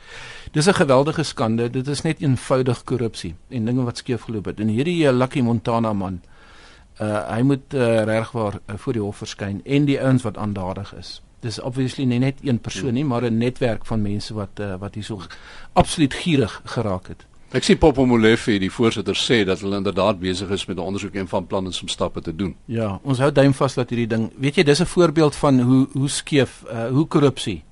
Dis 0.52 0.68
'n 0.68 0.74
geweldige 0.74 1.24
skande. 1.24 1.70
Dit 1.70 1.88
is 1.88 2.02
net 2.02 2.22
eenvoudig 2.22 2.84
korrupsie 2.84 3.36
en 3.50 3.66
dinge 3.66 3.84
wat 3.84 3.98
skeef 3.98 4.22
geloop 4.22 4.46
het. 4.46 4.60
En 4.60 4.68
hierdie 4.68 5.04
uh, 5.04 5.12
Lucky 5.12 5.42
Montana 5.42 5.94
man 5.94 6.14
uh 6.14 6.37
hy 7.06 7.42
moet 7.42 7.74
uh, 7.74 8.04
regwaar 8.04 8.60
uh, 8.66 8.76
voor 8.76 8.94
die 8.94 9.02
hof 9.02 9.18
verskyn 9.18 9.62
en 9.66 9.86
die 9.86 10.02
ouens 10.02 10.24
wat 10.24 10.38
aandadig 10.38 10.94
is. 10.98 11.22
Dis 11.40 11.60
obviously 11.62 12.06
nie 12.06 12.20
net 12.20 12.40
een 12.42 12.60
persoon 12.60 12.94
nie, 12.94 13.06
maar 13.06 13.24
'n 13.24 13.38
netwerk 13.38 13.86
van 13.86 14.02
mense 14.02 14.34
wat 14.34 14.60
uh, 14.60 14.76
wat 14.80 14.96
hierso 14.96 15.22
absoluut 15.74 16.14
gierig 16.14 16.62
geraak 16.66 17.08
het. 17.08 17.26
Ek 17.52 17.64
sien 17.64 17.78
Popo 17.78 18.06
Molefe, 18.06 18.58
die 18.60 18.72
voorsitter 18.72 19.16
sê 19.16 19.46
dat 19.46 19.60
hulle 19.60 19.78
inderdaad 19.78 20.20
besig 20.20 20.50
is 20.50 20.66
met 20.66 20.78
'n 20.78 20.80
ondersoek 20.80 21.16
en 21.16 21.28
van 21.28 21.48
planne 21.48 21.72
om 21.82 21.88
stappe 21.88 22.22
te 22.22 22.36
doen. 22.36 22.56
Ja, 22.66 23.00
ons 23.04 23.20
hou 23.20 23.32
duim 23.32 23.54
vas 23.54 23.74
dat 23.74 23.90
hierdie 23.90 24.08
ding, 24.08 24.32
weet 24.38 24.56
jy, 24.56 24.64
dis 24.64 24.82
'n 24.82 24.86
voorbeeld 24.86 25.36
van 25.36 25.60
hoe 25.60 25.88
hoe 25.92 26.10
skeef, 26.10 26.64
uh, 26.72 26.88
hoe 26.88 27.08
korrupsie 27.08 27.64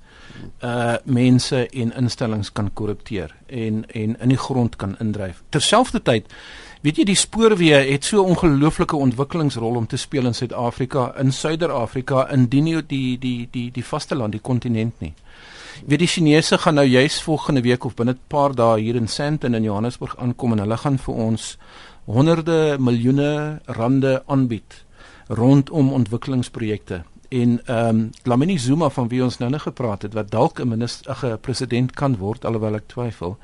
uh 0.60 0.96
mense 1.04 1.68
en 1.68 1.92
instellings 1.96 2.52
kan 2.52 2.72
korrupteer 2.72 3.34
en 3.46 3.84
en 3.86 4.16
in 4.20 4.28
die 4.28 4.38
grond 4.38 4.76
kan 4.76 4.96
indryf. 4.98 5.42
Terselfdertyd, 5.48 6.32
weet 6.86 7.00
jy, 7.00 7.04
die 7.08 7.18
spoorweë 7.18 7.78
het 7.88 8.06
so 8.06 8.22
ongelooflike 8.22 8.94
ontwikkelingsrol 8.94 9.80
om 9.80 9.86
te 9.90 9.98
speel 9.98 10.28
in 10.28 10.36
Suid-Afrika, 10.38 11.08
in 11.18 11.32
Suider-Afrika, 11.34 12.28
indien 12.30 12.68
nie 12.68 12.82
die 12.86 13.16
die 13.18 13.48
die 13.50 13.70
die 13.74 13.84
vasteland, 13.84 14.36
die 14.36 14.42
kontinent 14.42 15.00
nie. 15.02 15.14
Weet 15.84 16.04
die 16.04 16.08
Chinese 16.08 16.58
gaan 16.62 16.78
nou 16.78 16.86
juis 16.86 17.18
volgende 17.26 17.64
week 17.66 17.84
of 17.84 17.96
binne 17.98 18.12
'n 18.14 18.20
paar 18.28 18.54
dae 18.54 18.80
hier 18.80 18.96
in 18.96 19.08
Sandton 19.08 19.54
in 19.54 19.66
Johannesburg 19.66 20.16
aankom 20.16 20.52
en 20.52 20.58
hulle 20.58 20.76
gaan 20.76 20.98
vir 20.98 21.14
ons 21.14 21.58
honderde 22.06 22.76
miljoene 22.78 23.60
rande 23.66 24.22
aanbied 24.26 24.84
rondom 25.28 25.92
ontwikkelingsprojekte 25.92 27.02
en 27.28 27.60
ehm 27.66 27.88
um, 27.88 28.10
Lamini 28.24 28.58
Zuma 28.58 28.88
van 28.90 29.08
wie 29.08 29.22
ons 29.24 29.38
nou 29.38 29.50
net 29.50 29.60
gepraat 29.60 30.02
het 30.02 30.14
wat 30.14 30.30
dalk 30.30 30.60
'n 30.60 30.68
minister 30.68 31.16
'n 31.22 31.38
president 31.40 31.92
kan 31.94 32.16
word 32.16 32.44
alhoewel 32.44 32.74
ek 32.74 32.88
twyfel 32.88 33.36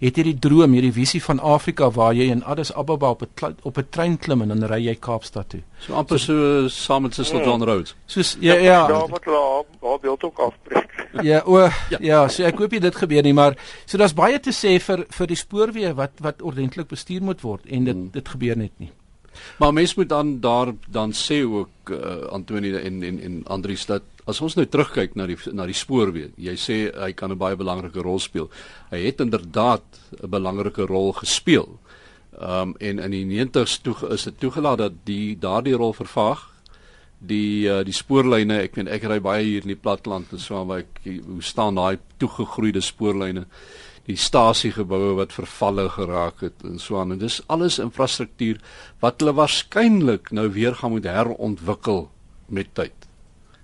het 0.00 0.16
hierdie 0.16 0.38
droom 0.38 0.72
hierdie 0.72 0.92
visie 0.92 1.22
van 1.22 1.40
Afrika 1.40 1.90
waar 1.90 2.14
jy 2.14 2.30
in 2.30 2.44
Addis 2.44 2.72
Ababa 2.72 3.10
op 3.10 3.22
'n 3.22 3.56
op 3.62 3.78
'n 3.78 3.86
trein 3.90 4.18
klim 4.18 4.42
en 4.42 4.48
dan 4.48 4.64
ry 4.64 4.86
jy 4.86 4.94
Kaapstad 4.94 5.48
toe 5.48 5.62
so 5.78 5.94
amper 5.94 6.18
so 6.18 6.68
saam 6.68 7.02
met 7.02 7.14
John 7.14 7.60
Ja. 7.60 7.66
Road 7.66 7.94
soos 8.06 8.36
ja 8.40 8.54
ja 8.54 9.06
moet 9.08 9.24
hulle 9.24 9.64
haar 9.80 9.98
beeld 10.00 10.24
ook 10.24 10.38
afbreek. 10.38 11.08
ja 11.28 11.42
o 11.46 11.58
ja. 11.58 11.98
ja 12.00 12.28
so 12.28 12.42
ek 12.42 12.58
hoop 12.58 12.70
nie 12.70 12.80
dit 12.80 12.96
gebeur 12.96 13.22
nie 13.22 13.32
maar 13.32 13.56
so 13.86 13.98
daar's 13.98 14.14
baie 14.14 14.40
te 14.40 14.50
sê 14.50 14.80
vir 14.80 15.06
vir 15.08 15.26
die 15.26 15.36
spoorweë 15.36 15.94
wat 15.94 16.10
wat 16.20 16.42
ordentlik 16.42 16.88
bestuur 16.88 17.22
moet 17.22 17.40
word 17.40 17.66
en 17.66 17.84
dit 17.84 17.94
Hmm. 17.94 18.10
dit 18.10 18.28
gebeur 18.28 18.56
net 18.56 18.72
nie 18.78 18.90
Maar 19.58 19.72
mens 19.72 19.94
moet 19.94 20.08
dan 20.08 20.40
daar 20.40 20.72
dan 20.88 21.12
sê 21.12 21.42
ook 21.44 21.90
uh, 21.90 22.26
Antonie 22.32 22.78
en 22.78 23.02
en 23.02 23.20
en 23.20 23.42
Andries 23.46 23.86
dat 23.86 24.02
as 24.24 24.40
ons 24.40 24.56
nou 24.56 24.64
terugkyk 24.66 25.16
na 25.18 25.26
die 25.28 25.36
na 25.52 25.66
die 25.68 25.76
spoorweë, 25.76 26.32
jy 26.40 26.56
sê 26.56 26.76
hy 26.92 27.12
kan 27.12 27.32
'n 27.32 27.38
baie 27.38 27.56
belangrike 27.56 28.00
rol 28.00 28.18
speel. 28.18 28.50
Hy 28.90 29.04
het 29.04 29.20
inderdaad 29.20 29.84
'n 30.22 30.30
belangrike 30.30 30.86
rol 30.86 31.12
gespeel. 31.12 31.78
Um 32.40 32.74
en 32.78 32.98
in 32.98 33.10
die 33.10 33.24
90s 33.24 33.82
toe 33.82 33.94
is 34.10 34.24
dit 34.24 34.40
toegelaat 34.40 34.78
dat 34.78 34.92
die 35.04 35.38
daardie 35.38 35.76
rol 35.76 35.92
vervaag. 35.92 36.50
Die 37.18 37.68
uh, 37.68 37.84
die 37.84 37.92
spoorlyne, 37.92 38.60
ek 38.60 38.76
meen 38.76 38.88
ek 38.88 39.04
ry 39.04 39.20
baie 39.20 39.44
hier 39.44 39.62
in 39.62 39.68
die 39.68 39.82
platteland 39.82 40.32
en 40.32 40.38
so 40.38 40.64
waar 40.64 40.78
ek 40.78 41.00
hoe 41.04 41.42
staan 41.42 41.74
daai 41.74 41.98
toegegroeide 42.18 42.80
spoorlyne 42.80 43.46
die 44.08 44.16
stasiegeboue 44.20 45.14
wat 45.16 45.32
vervalle 45.32 45.86
geraak 45.88 46.42
het 46.44 46.64
en 46.68 46.78
so 46.82 46.98
aan 47.00 47.14
en 47.14 47.22
dis 47.22 47.40
alles 47.52 47.78
infrastruktuur 47.82 48.60
wat 49.00 49.22
hulle 49.22 49.36
waarskynlik 49.38 50.30
nou 50.36 50.48
weer 50.52 50.76
gaan 50.76 50.92
moet 50.96 51.08
herontwikkel 51.08 52.08
met 52.52 52.74
tyd. 52.76 53.03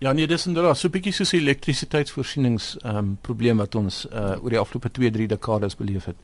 Ja 0.01 0.13
nee, 0.13 0.27
dis 0.27 0.47
inderdaad 0.47 0.79
so 0.79 0.89
'n 0.89 0.91
bietjie 0.91 1.13
soos 1.13 1.31
die 1.31 1.41
elektrisiteitsvoorsienings 1.41 2.77
ehm 2.83 2.97
um, 2.97 3.19
probleem 3.21 3.59
wat 3.61 3.75
ons 3.75 4.07
uh 4.09 4.43
oor 4.43 4.51
die 4.51 4.59
afgelope 4.59 4.89
2-3 4.99 5.27
dekades 5.29 5.77
beleef 5.77 6.05
het. 6.09 6.17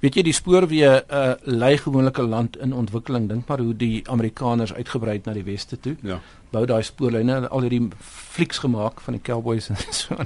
Weet 0.00 0.14
jy, 0.16 0.22
die 0.22 0.32
spoorweë 0.32 0.92
uh 1.12 1.34
lei 1.44 1.76
gewoonlik 1.76 2.18
'n 2.18 2.28
land 2.28 2.56
in 2.56 2.72
ontwikkeling. 2.72 3.28
Dink 3.28 3.48
maar 3.48 3.60
hoe 3.60 3.76
die 3.76 4.02
Amerikaners 4.08 4.72
uitgebrei 4.72 5.16
het 5.16 5.26
na 5.26 5.32
die 5.32 5.44
weste 5.44 5.80
toe. 5.80 5.96
Ja. 6.02 6.20
Bou 6.50 6.64
daai 6.66 6.82
spoorlyne, 6.82 7.48
al 7.48 7.60
hierdie 7.60 7.88
flieks 8.00 8.58
gemaak 8.58 9.00
van 9.00 9.14
die 9.14 9.22
cowboys 9.22 9.68
en 9.68 9.76
so 10.00 10.16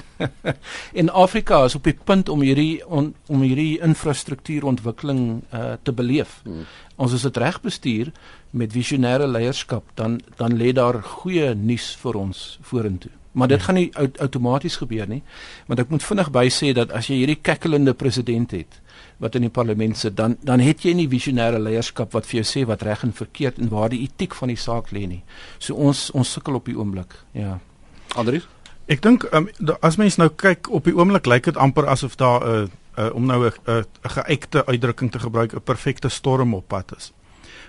en 0.92 1.10
Afrika 1.10 1.64
is 1.64 1.74
op 1.74 1.84
die 1.84 1.98
punt 2.04 2.28
om 2.28 2.40
hierdie 2.40 2.86
on, 2.86 3.14
om 3.26 3.42
hierdie 3.42 3.80
infrastruktuurontwikkeling 3.80 5.42
uh 5.52 5.72
te 5.82 5.92
beleef. 5.92 6.40
Hmm. 6.44 6.66
Ons 6.96 7.12
as 7.12 7.22
dit 7.22 7.36
reg 7.36 7.60
bestuur 7.60 8.12
met 8.52 8.72
visionêre 8.72 9.26
leierskap, 9.26 9.84
dan 9.94 10.20
dan 10.36 10.56
lê 10.56 10.72
daar 10.72 11.00
goeie 11.02 11.54
nuus 11.54 11.92
vir 12.02 12.16
ons 12.20 12.58
vorentoe. 12.60 13.10
Maar 13.32 13.48
dit 13.48 13.58
ja. 13.58 13.64
gaan 13.64 13.74
nie 13.74 13.90
out, 13.96 14.18
outomaties 14.20 14.76
gebeur 14.76 15.08
nie. 15.08 15.22
Want 15.66 15.80
ek 15.80 15.92
moet 15.92 16.04
vinnig 16.04 16.30
by 16.34 16.46
sê 16.52 16.72
dat 16.76 16.92
as 16.92 17.08
jy 17.08 17.22
hierdie 17.22 17.40
kekkelende 17.40 17.94
president 17.96 18.52
het 18.52 18.80
wat 19.22 19.36
in 19.38 19.46
die 19.46 19.54
parlement 19.54 19.96
sit, 19.96 20.16
dan 20.18 20.36
dan 20.42 20.60
het 20.60 20.84
jy 20.84 20.92
nie 20.98 21.08
visionêre 21.08 21.60
leierskap 21.62 22.12
wat 22.12 22.26
vir 22.28 22.42
jou 22.42 22.48
sê 22.48 22.64
wat 22.68 22.82
reg 22.82 23.04
en 23.06 23.14
verkeerd 23.16 23.60
en 23.62 23.70
waar 23.72 23.92
die 23.92 24.02
etiek 24.04 24.34
van 24.34 24.52
die 24.52 24.58
saak 24.58 24.90
lê 24.92 25.06
nie. 25.06 25.22
So 25.58 25.74
ons 25.74 26.10
ons 26.10 26.32
sukkel 26.32 26.58
op 26.58 26.68
die 26.68 26.76
oomblik. 26.76 27.16
Ja. 27.32 27.58
Andries? 28.18 28.48
Ek 28.90 29.00
dink 29.00 29.24
um, 29.32 29.48
as 29.80 29.96
mens 29.96 30.18
nou 30.18 30.28
kyk 30.28 30.68
op 30.68 30.84
die 30.84 30.96
oomblik 30.96 31.26
lyk 31.30 31.48
dit 31.48 31.56
amper 31.56 31.86
asof 31.88 32.18
daar 32.20 32.42
'n 32.44 32.68
uh, 32.68 32.68
uh, 32.98 33.14
om 33.14 33.26
nou 33.26 33.46
'n 33.46 33.52
uh, 33.66 33.82
geëikte 34.02 34.66
uitdrukking 34.66 35.10
te 35.10 35.18
gebruik 35.18 35.54
'n 35.54 35.62
perfekte 35.62 36.08
storm 36.08 36.54
op 36.54 36.68
pad 36.68 36.92
is. 36.96 37.12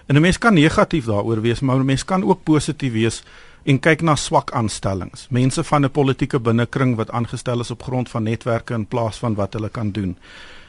En 0.05 0.15
'n 0.15 0.21
mens 0.21 0.37
kan 0.37 0.53
negatief 0.53 1.05
daaroor 1.05 1.41
wees, 1.41 1.59
maar 1.59 1.79
'n 1.79 1.85
mens 1.85 2.05
kan 2.05 2.23
ook 2.23 2.43
positief 2.43 2.91
wees 2.91 3.23
en 3.63 3.79
kyk 3.79 4.01
na 4.01 4.15
swak 4.15 4.51
aanstellings. 4.51 5.27
Mense 5.29 5.63
van 5.63 5.85
'n 5.85 5.91
politieke 5.91 6.39
binnekring 6.39 6.95
wat 6.95 7.11
aangestel 7.11 7.59
is 7.59 7.71
op 7.71 7.83
grond 7.83 8.09
van 8.09 8.23
netwerke 8.23 8.73
in 8.73 8.85
plaas 8.85 9.17
van 9.17 9.35
wat 9.35 9.53
hulle 9.53 9.69
kan 9.69 9.91
doen. 9.91 10.17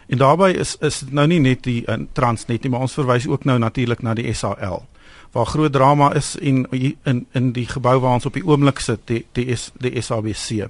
En 0.07 0.19
daarbey 0.19 0.53
is 0.53 0.77
is 0.81 1.03
nou 1.11 1.27
nie 1.27 1.41
net 1.41 1.63
die 1.63 1.83
uh, 1.87 1.95
Transnet 2.13 2.63
nie, 2.63 2.71
maar 2.71 2.81
ons 2.81 2.93
verwys 2.93 3.27
ook 3.27 3.45
nou 3.45 3.59
natuurlik 3.59 4.03
na 4.03 4.15
die 4.15 4.33
SAL 4.33 4.87
waar 5.35 5.47
groot 5.47 5.73
drama 5.73 6.13
is 6.15 6.37
en 6.39 6.67
in 7.03 7.27
in 7.33 7.53
die 7.53 7.67
gebou 7.67 7.99
waar 8.01 8.13
ons 8.15 8.27
op 8.27 8.33
die 8.33 8.47
oomblik 8.47 8.79
sit, 8.79 9.01
die 9.05 9.25
die 9.33 9.47
is 9.51 9.71
die 9.83 10.01
SABC. 10.01 10.69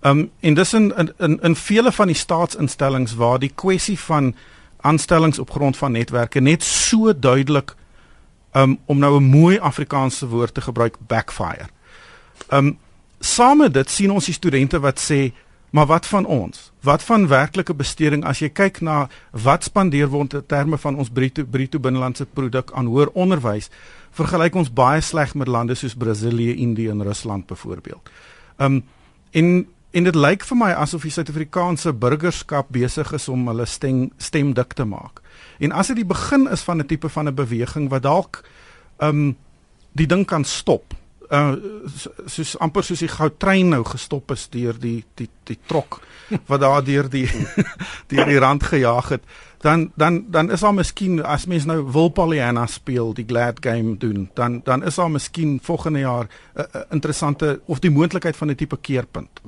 Um 0.00 0.30
en 0.40 0.54
dis 0.54 0.74
in 0.74 0.92
in 0.96 1.12
in, 1.18 1.40
in 1.42 1.56
vele 1.56 1.92
van 1.92 2.06
die 2.06 2.16
staatsinstellings 2.16 3.14
waar 3.14 3.38
die 3.38 3.52
kwessie 3.54 3.98
van 3.98 4.34
aanstellings 4.80 5.38
op 5.38 5.50
grond 5.50 5.76
van 5.76 5.92
netwerke 5.92 6.40
net 6.40 6.62
so 6.62 7.18
duidelik 7.18 7.74
um 8.52 8.78
om 8.86 8.98
nou 8.98 9.20
'n 9.20 9.24
mooi 9.24 9.58
Afrikaanse 9.58 10.26
woord 10.26 10.54
te 10.54 10.60
gebruik 10.60 10.96
backfire. 11.06 11.68
Um 12.48 12.78
saam 13.18 13.58
met 13.58 13.74
dit 13.74 13.90
sien 13.90 14.10
ons 14.10 14.24
die 14.24 14.34
studente 14.34 14.80
wat 14.80 15.00
sê 15.00 15.32
Maar 15.70 15.86
wat 15.86 16.06
van 16.06 16.26
ons? 16.26 16.72
Wat 16.80 17.02
van 17.02 17.26
werklike 17.26 17.74
besteding 17.74 18.24
as 18.26 18.40
jy 18.42 18.48
kyk 18.50 18.80
na 18.80 19.08
wat 19.30 19.64
spandeer 19.64 20.08
word 20.10 20.34
in 20.34 20.46
terme 20.46 20.78
van 20.78 20.96
ons 20.98 21.10
bruto 21.10 21.44
bruto 21.46 21.78
binnelandse 21.78 22.26
produk 22.26 22.72
aan 22.74 22.90
hoër 22.90 23.12
onderwys, 23.14 23.70
vergelyk 24.10 24.54
ons 24.58 24.72
baie 24.72 25.00
sleg 25.00 25.34
met 25.34 25.48
lande 25.48 25.76
soos 25.78 25.94
Brasilië, 25.94 26.56
Indië 26.58 26.90
en 26.90 27.02
Rusland 27.06 27.46
byvoorbeeld. 27.46 28.10
Um 28.58 28.82
en 29.30 29.66
en 29.90 30.04
dit 30.06 30.14
lyk 30.14 30.44
vir 30.46 30.56
my 30.56 30.70
asof 30.78 31.02
die 31.02 31.10
Suid-Afrikaanse 31.10 31.92
burgerskap 31.92 32.68
besig 32.70 33.12
is 33.12 33.28
om 33.28 33.46
hulle 33.50 33.66
stem 33.66 34.10
stem 34.18 34.52
dik 34.54 34.74
te 34.74 34.84
maak. 34.84 35.22
En 35.60 35.72
as 35.72 35.92
dit 35.92 36.00
die 36.00 36.08
begin 36.08 36.48
is 36.50 36.64
van 36.64 36.80
'n 36.80 36.86
tipe 36.86 37.08
van 37.08 37.28
'n 37.28 37.34
beweging 37.34 37.88
wat 37.88 38.02
dalk 38.02 38.42
um 38.98 39.36
die 39.92 40.06
ding 40.06 40.26
kan 40.26 40.44
stop 40.44 40.94
uh 41.30 41.54
so- 41.96 42.12
soos 42.26 42.56
amper 42.58 42.82
soos 42.84 42.98
die 42.98 43.08
goudtrein 43.08 43.68
nou 43.70 43.84
gestop 43.86 44.32
is 44.34 44.48
deur 44.50 44.74
die 44.78 45.04
die 45.14 45.28
die 45.46 45.58
trok 45.66 46.00
wat 46.50 46.60
daar 46.60 46.82
deur 46.84 47.08
die 47.10 47.28
deur 48.10 48.26
die 48.26 48.38
rand 48.38 48.62
gejaag 48.62 49.08
het 49.08 49.22
dan 49.62 49.92
dan 49.94 50.24
dan 50.30 50.50
is 50.50 50.60
daar 50.60 50.74
miskien 50.74 51.22
as 51.22 51.46
mens 51.46 51.64
nou 51.70 51.84
wil 51.92 52.08
Pollyanna 52.08 52.66
speel 52.66 53.14
die 53.14 53.24
glad 53.28 53.62
game 53.62 53.96
doen 53.96 54.30
dan 54.34 54.60
dan 54.64 54.82
is 54.84 54.94
daar 54.94 55.10
miskien 55.10 55.58
volgende 55.62 55.98
jaar 55.98 56.24
'n 56.24 56.60
uh, 56.60 56.64
uh, 56.74 56.82
interessante 56.90 57.60
of 57.64 57.78
die 57.78 57.90
moontlikheid 57.90 58.36
van 58.36 58.50
'n 58.50 58.54
tipe 58.54 58.76
keerpunt. 58.76 59.40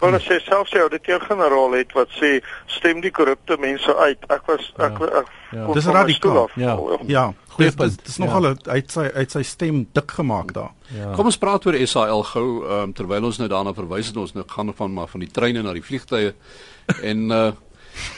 Wel 0.00 0.14
as 0.14 0.24
jy 0.24 0.38
selfs 0.40 0.70
jou 0.72 0.80
auditeur-generaal 0.80 1.72
het 1.72 1.92
wat 1.92 2.08
sê 2.16 2.40
stem 2.66 3.00
die 3.00 3.10
korrupte 3.10 3.56
mense 3.60 3.96
uit. 3.96 4.18
Ek 4.30 4.46
was 4.46 4.72
ek, 4.78 4.78
Ja. 4.78 4.86
ek, 4.86 5.12
ek 5.12 5.26
Ja. 5.52 5.72
Dis 5.72 5.84
radikaal. 5.86 6.48
Ja. 6.56 6.76
val. 6.76 7.00
Ja, 7.06 7.32
Goeie 7.48 7.70
dis 7.70 7.76
dis, 7.76 7.94
punt. 7.96 8.04
dis 8.04 8.16
Ja. 8.16 8.24
nogal 8.24 8.50
'n 8.50 8.58
uit 8.70 8.90
sy 8.90 9.00
uit 9.14 9.30
sy 9.30 9.42
stem 9.42 9.86
dik 9.92 10.10
gemaak 10.10 10.52
daar. 10.52 10.70
Ja. 10.94 11.12
Kom 11.14 11.24
ons 11.26 11.36
praat 11.38 11.66
oor 11.66 11.86
SAL 11.86 12.22
gou 12.22 12.64
um, 12.70 12.92
terwyl 12.92 13.24
ons 13.24 13.38
nou 13.38 13.48
daarna 13.48 13.74
verwys 13.74 14.06
het 14.06 14.16
ons 14.16 14.32
nou 14.34 14.44
gaan 14.48 14.72
van 14.74 14.92
maar 14.94 15.08
van 15.08 15.20
die 15.20 15.30
treine 15.30 15.62
na 15.62 15.72
die 15.72 15.82
vliegtye 15.82 16.34
en 17.02 17.30
uh 17.30 17.52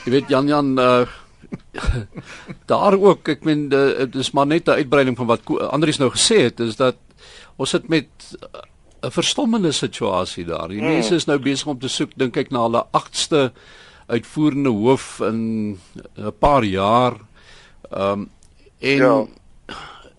jy 0.05 0.11
weet 0.11 0.29
Jan 0.29 0.47
Jan 0.47 0.77
uh 0.79 1.05
daar 2.71 2.93
ook 2.97 3.27
ek 3.27 3.43
meen 3.43 3.65
uh, 3.73 3.97
dit 4.05 4.15
is 4.15 4.31
maar 4.31 4.45
net 4.47 4.67
'n 4.67 4.71
uitbreiding 4.81 5.17
van 5.17 5.25
wat 5.27 5.41
Andries 5.71 5.97
nou 5.97 6.09
gesê 6.11 6.43
het 6.43 6.59
is 6.59 6.75
dat 6.75 6.95
ons 7.57 7.69
sit 7.69 7.89
met 7.89 8.07
uh, 8.41 8.59
'n 9.03 9.11
verstommende 9.11 9.71
situasie 9.71 10.45
daar. 10.45 10.67
Die 10.67 10.81
mense 10.81 11.15
is 11.15 11.25
nou 11.25 11.39
besig 11.39 11.67
om 11.67 11.79
te 11.79 11.87
soek 11.91 12.11
dink 12.15 12.37
ek 12.37 12.51
na 12.51 12.63
hulle 12.63 12.85
8ste 12.91 13.51
uitvoerende 14.07 14.69
hoof 14.69 15.19
in 15.19 15.79
'n 16.17 16.33
paar 16.39 16.63
jaar. 16.63 17.19
Ehm 17.91 18.11
um, 18.11 18.29
en 18.79 18.97
Ja. 18.97 19.25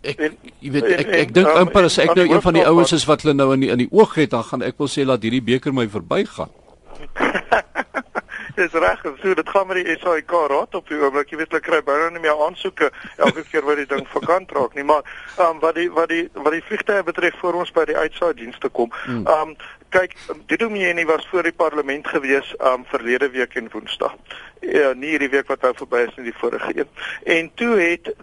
Ek 0.05 0.19
jy 0.61 0.71
weet 0.71 0.85
ek 0.85 1.09
ek, 1.09 1.33
dink 1.33 1.49
amper 1.49 1.85
as 1.85 1.99
ek 1.99 2.15
nou 2.15 2.27
een 2.29 2.43
van 2.43 2.53
die 2.53 2.67
ouens 2.67 2.93
is 2.93 3.07
wat 3.09 3.23
hulle 3.23 3.35
nou 3.35 3.53
in 3.55 3.61
die, 3.61 3.71
in 3.71 3.79
die 3.79 3.89
oog 3.91 4.15
het, 4.15 4.31
dan 4.31 4.45
gaan 4.45 4.63
ek 4.63 4.77
wil 4.79 4.89
sê 4.89 5.05
laat 5.05 5.23
hierdie 5.25 5.43
beker 5.43 5.73
my 5.73 5.89
verbygaan. 5.89 6.51
Dis 8.55 8.73
reg, 8.73 9.01
so 9.23 9.35
dit 9.35 9.49
gaan 9.49 9.67
met 9.67 9.81
die 9.83 9.97
SAIK 9.99 10.31
raad 10.31 10.75
op 10.79 10.89
die 10.89 10.99
oomblik. 11.01 11.31
Jy 11.33 11.41
weet 11.41 11.51
hulle 11.51 11.63
kry 11.65 11.81
baie 11.83 12.11
nie 12.15 12.23
meer 12.23 12.39
aansoeke 12.47 12.91
elke 13.17 13.43
keer 13.51 13.65
wat 13.67 13.81
die 13.81 13.89
ding 13.91 14.05
vakant 14.13 14.53
raak 14.55 14.77
nie, 14.79 14.85
maar 14.87 15.03
ehm 15.37 15.57
um, 15.57 15.63
wat 15.65 15.75
die 15.75 15.89
wat 15.91 16.13
die 16.13 16.29
wat 16.37 16.55
die 16.55 16.63
vliegtye 16.69 17.03
betref 17.03 17.41
voor 17.43 17.59
ons 17.63 17.73
by 17.75 17.87
die 17.91 17.99
uitsaai 17.99 18.35
dienste 18.39 18.71
kom. 18.71 18.93
Hmm. 19.05 19.25
Ehm 19.27 19.55
um, 19.55 19.57
kyk, 19.95 20.15
Didomeni 20.51 21.05
was 21.07 21.27
voor 21.31 21.47
die 21.47 21.55
parlement 21.55 22.07
gewees 22.15 22.55
ehm 22.61 22.85
um, 22.85 22.87
verlede 22.93 23.31
week 23.35 23.59
en 23.59 23.73
Woensdag. 23.73 24.15
Ja, 24.61 24.93
nie 24.95 25.17
hierdie 25.17 25.33
week 25.35 25.51
wat 25.51 25.67
nou 25.67 25.75
verby 25.83 26.07
is 26.07 26.15
nie, 26.17 26.31
die 26.31 26.39
vorige 26.39 26.79
een. 26.79 26.95
En 27.39 27.51
toe 27.59 27.75
het 27.81 28.15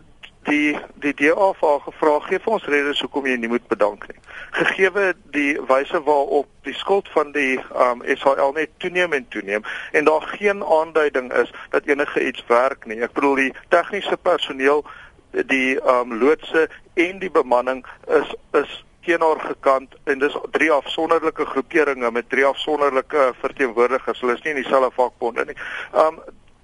die 0.43 0.77
die 1.03 1.13
DA 1.13 1.51
vir 1.59 1.79
gevra 1.85 2.13
gee 2.25 2.39
vir 2.41 2.53
ons 2.55 2.67
redes 2.73 3.01
hoekom 3.03 3.27
jy 3.29 3.35
nie 3.37 3.49
moet 3.51 3.65
bedank 3.69 4.07
nie. 4.09 4.17
Gegeewe 4.57 5.11
die 5.35 5.53
wyse 5.69 6.01
waarop 6.07 6.49
die 6.65 6.73
skuld 6.77 7.09
van 7.13 7.33
die 7.35 7.59
um 7.85 8.01
SHL 8.05 8.55
net 8.57 8.73
toeneem 8.83 9.13
en 9.13 9.27
toeneem 9.29 9.65
en 9.91 10.09
daar 10.09 10.25
geen 10.33 10.63
aanduiding 10.65 11.31
is 11.43 11.53
dat 11.75 11.85
enige 11.85 12.25
iets 12.27 12.45
werk 12.49 12.85
nie. 12.89 13.01
Ek 13.01 13.13
bedoel 13.13 13.35
die 13.43 13.51
tegniese 13.69 14.17
personeel, 14.17 14.85
die 15.31 15.77
um 15.97 16.17
loodse 16.23 16.67
en 16.93 17.21
die 17.21 17.31
bemanning 17.31 17.85
is 18.07 18.33
is 18.57 18.79
teenoor 19.05 19.39
gekant 19.41 19.95
en 20.05 20.19
dis 20.21 20.35
drie 20.53 20.69
afsonderlike 20.71 21.45
groeperinge 21.53 22.11
met 22.11 22.29
drie 22.29 22.45
afsonderlike 22.45 23.31
verteenwoordigers. 23.41 24.21
Hulle 24.21 24.37
is 24.37 24.43
nie 24.45 24.55
in 24.55 24.61
dieselfde 24.63 24.93
vakbonde 24.97 25.45
nie. 25.49 25.57
Um 25.93 26.21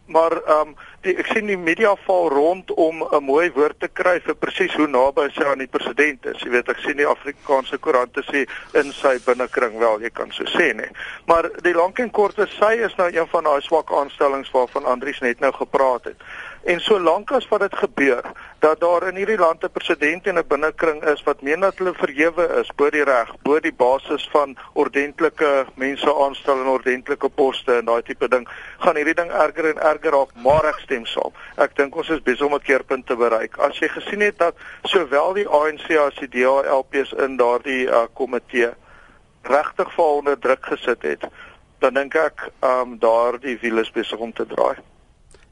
maar 0.07 0.31
ehm 0.31 0.67
um, 0.67 0.75
die 1.05 1.13
ek 1.21 1.29
sien 1.29 1.49
die 1.49 1.57
media 1.57 1.93
val 2.05 2.29
rond 2.33 2.71
om 2.73 3.03
'n 3.03 3.23
mooi 3.23 3.51
woord 3.53 3.79
te 3.79 3.87
kry 3.87 4.19
vir 4.19 4.35
presies 4.35 4.73
hoe 4.75 4.87
naby 4.87 5.27
sy 5.33 5.43
aan 5.43 5.59
die 5.59 5.67
president 5.67 6.25
is. 6.25 6.41
Jy 6.41 6.49
weet 6.49 6.69
ek 6.69 6.79
sien 6.79 6.97
die 6.97 7.07
Afrikaanse 7.07 7.77
koerante 7.77 8.23
sê 8.25 8.47
in 8.73 8.91
sy 8.91 9.17
binnekring 9.25 9.77
wel, 9.79 10.01
jy 10.01 10.09
kan 10.09 10.31
so 10.31 10.43
sê 10.43 10.73
nê. 10.73 10.89
Maar 11.27 11.49
die 11.61 11.73
lank 11.73 11.99
en 11.99 12.11
kort 12.11 12.37
is 12.39 12.57
sy 12.57 12.73
is 12.73 12.95
nou 12.97 13.09
een 13.13 13.27
van 13.27 13.43
daai 13.43 13.61
swak 13.61 13.91
aanstellings 13.91 14.51
waarvan 14.51 14.85
Andrius 14.85 15.19
net 15.19 15.39
nou 15.39 15.51
gepraat 15.51 16.03
het. 16.03 16.17
En 16.67 16.81
solank 16.83 17.29
as 17.31 17.45
wat 17.47 17.61
dit 17.63 17.75
gebeur 17.79 18.25
dat 18.59 18.79
daar 18.79 19.05
in 19.07 19.15
hierdie 19.15 19.37
land 19.39 19.63
'n 19.63 19.71
president 19.71 20.25
en 20.27 20.37
'n 20.39 20.47
binnekring 20.47 21.03
is 21.03 21.23
wat 21.23 21.41
meen 21.41 21.59
dat 21.59 21.77
hulle 21.77 21.93
verhewe 21.93 22.47
is 22.61 22.71
bo 22.75 22.89
die 22.89 23.03
reg, 23.03 23.29
bo 23.41 23.59
die 23.59 23.73
basis 23.73 24.27
van 24.31 24.57
ordentlike 24.73 25.65
mense 25.75 26.15
aanstel 26.15 26.59
in 26.59 26.67
ordentlike 26.67 27.29
poste 27.29 27.77
en 27.77 27.85
daai 27.85 28.01
tipe 28.01 28.27
ding, 28.27 28.47
gaan 28.79 28.95
hierdie 28.95 29.13
ding 29.13 29.31
erger 29.31 29.69
en 29.69 29.79
erger 29.79 30.11
raak, 30.11 30.33
maar 30.35 30.65
ek 30.65 30.79
stem 30.79 31.05
saam. 31.05 31.31
Ek 31.57 31.75
dink 31.75 31.95
ons 31.95 32.09
is 32.09 32.21
besig 32.21 32.45
om 32.45 32.53
'n 32.53 32.67
keerpunt 32.69 33.07
te 33.07 33.15
bereik. 33.15 33.57
As 33.57 33.79
jy 33.79 33.87
gesien 33.87 34.21
het 34.21 34.37
dat 34.37 34.55
sowel 34.83 35.33
die 35.33 35.47
ANC 35.47 35.95
as 35.95 36.15
die 36.15 36.27
DA 36.27 36.67
LPs 36.79 37.13
in 37.13 37.37
daardie 37.37 37.87
uh, 37.87 38.07
komitee 38.13 38.73
regtig 39.43 39.93
vir 39.93 40.05
onder 40.05 40.39
druk 40.39 40.65
gesit 40.65 41.01
het, 41.01 41.23
dan 41.79 41.93
dink 41.93 42.15
ek 42.15 42.51
um 42.61 42.99
daardie 42.99 43.57
wiel 43.61 43.77
is 43.77 43.91
besig 43.91 44.19
om 44.19 44.33
te 44.33 44.45
draai. 44.45 44.75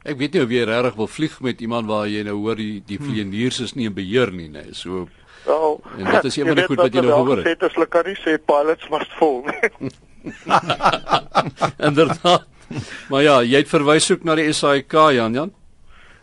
Ek 0.05 0.17
weet 0.19 0.35
nie 0.35 0.43
of 0.45 0.51
jy 0.53 0.65
regtig 0.69 0.97
wil 0.99 1.07
vlieg 1.09 1.37
met 1.41 1.61
iemand 1.65 1.89
waar 1.89 2.07
jy 2.07 2.21
nou 2.27 2.35
hoor 2.43 2.59
die 2.59 2.81
die 2.85 2.99
vlieëniers 3.01 3.59
is 3.65 3.73
nie 3.73 3.87
in 3.89 3.95
beheer 3.97 4.31
nie. 4.31 4.49
Nee. 4.53 4.73
So 4.77 5.07
Wel, 5.45 5.79
en 5.97 6.09
dit 6.09 6.27
is 6.29 6.35
een 6.39 6.47
van 6.49 6.59
die 6.59 6.65
goed 6.69 6.81
wat 6.81 6.93
jy 6.93 7.01
nou 7.05 7.13
gehoor 7.13 7.41
het. 7.41 7.47
Dit 7.53 7.69
is 7.69 7.77
hulle 7.77 7.89
kan 7.93 8.05
nie 8.09 8.17
sê 8.21 8.37
pilots 8.51 8.89
must 8.93 9.15
fall 9.17 9.41
nie. 9.49 9.91
Inderdaad. 11.89 12.45
Maar 13.09 13.21
ja, 13.21 13.35
jy 13.45 13.61
het 13.61 13.69
verwys 13.69 14.09
ook 14.13 14.25
na 14.25 14.37
die 14.39 14.49
SAIK 14.53 14.97
Jan 15.17 15.37
Jan. 15.37 15.53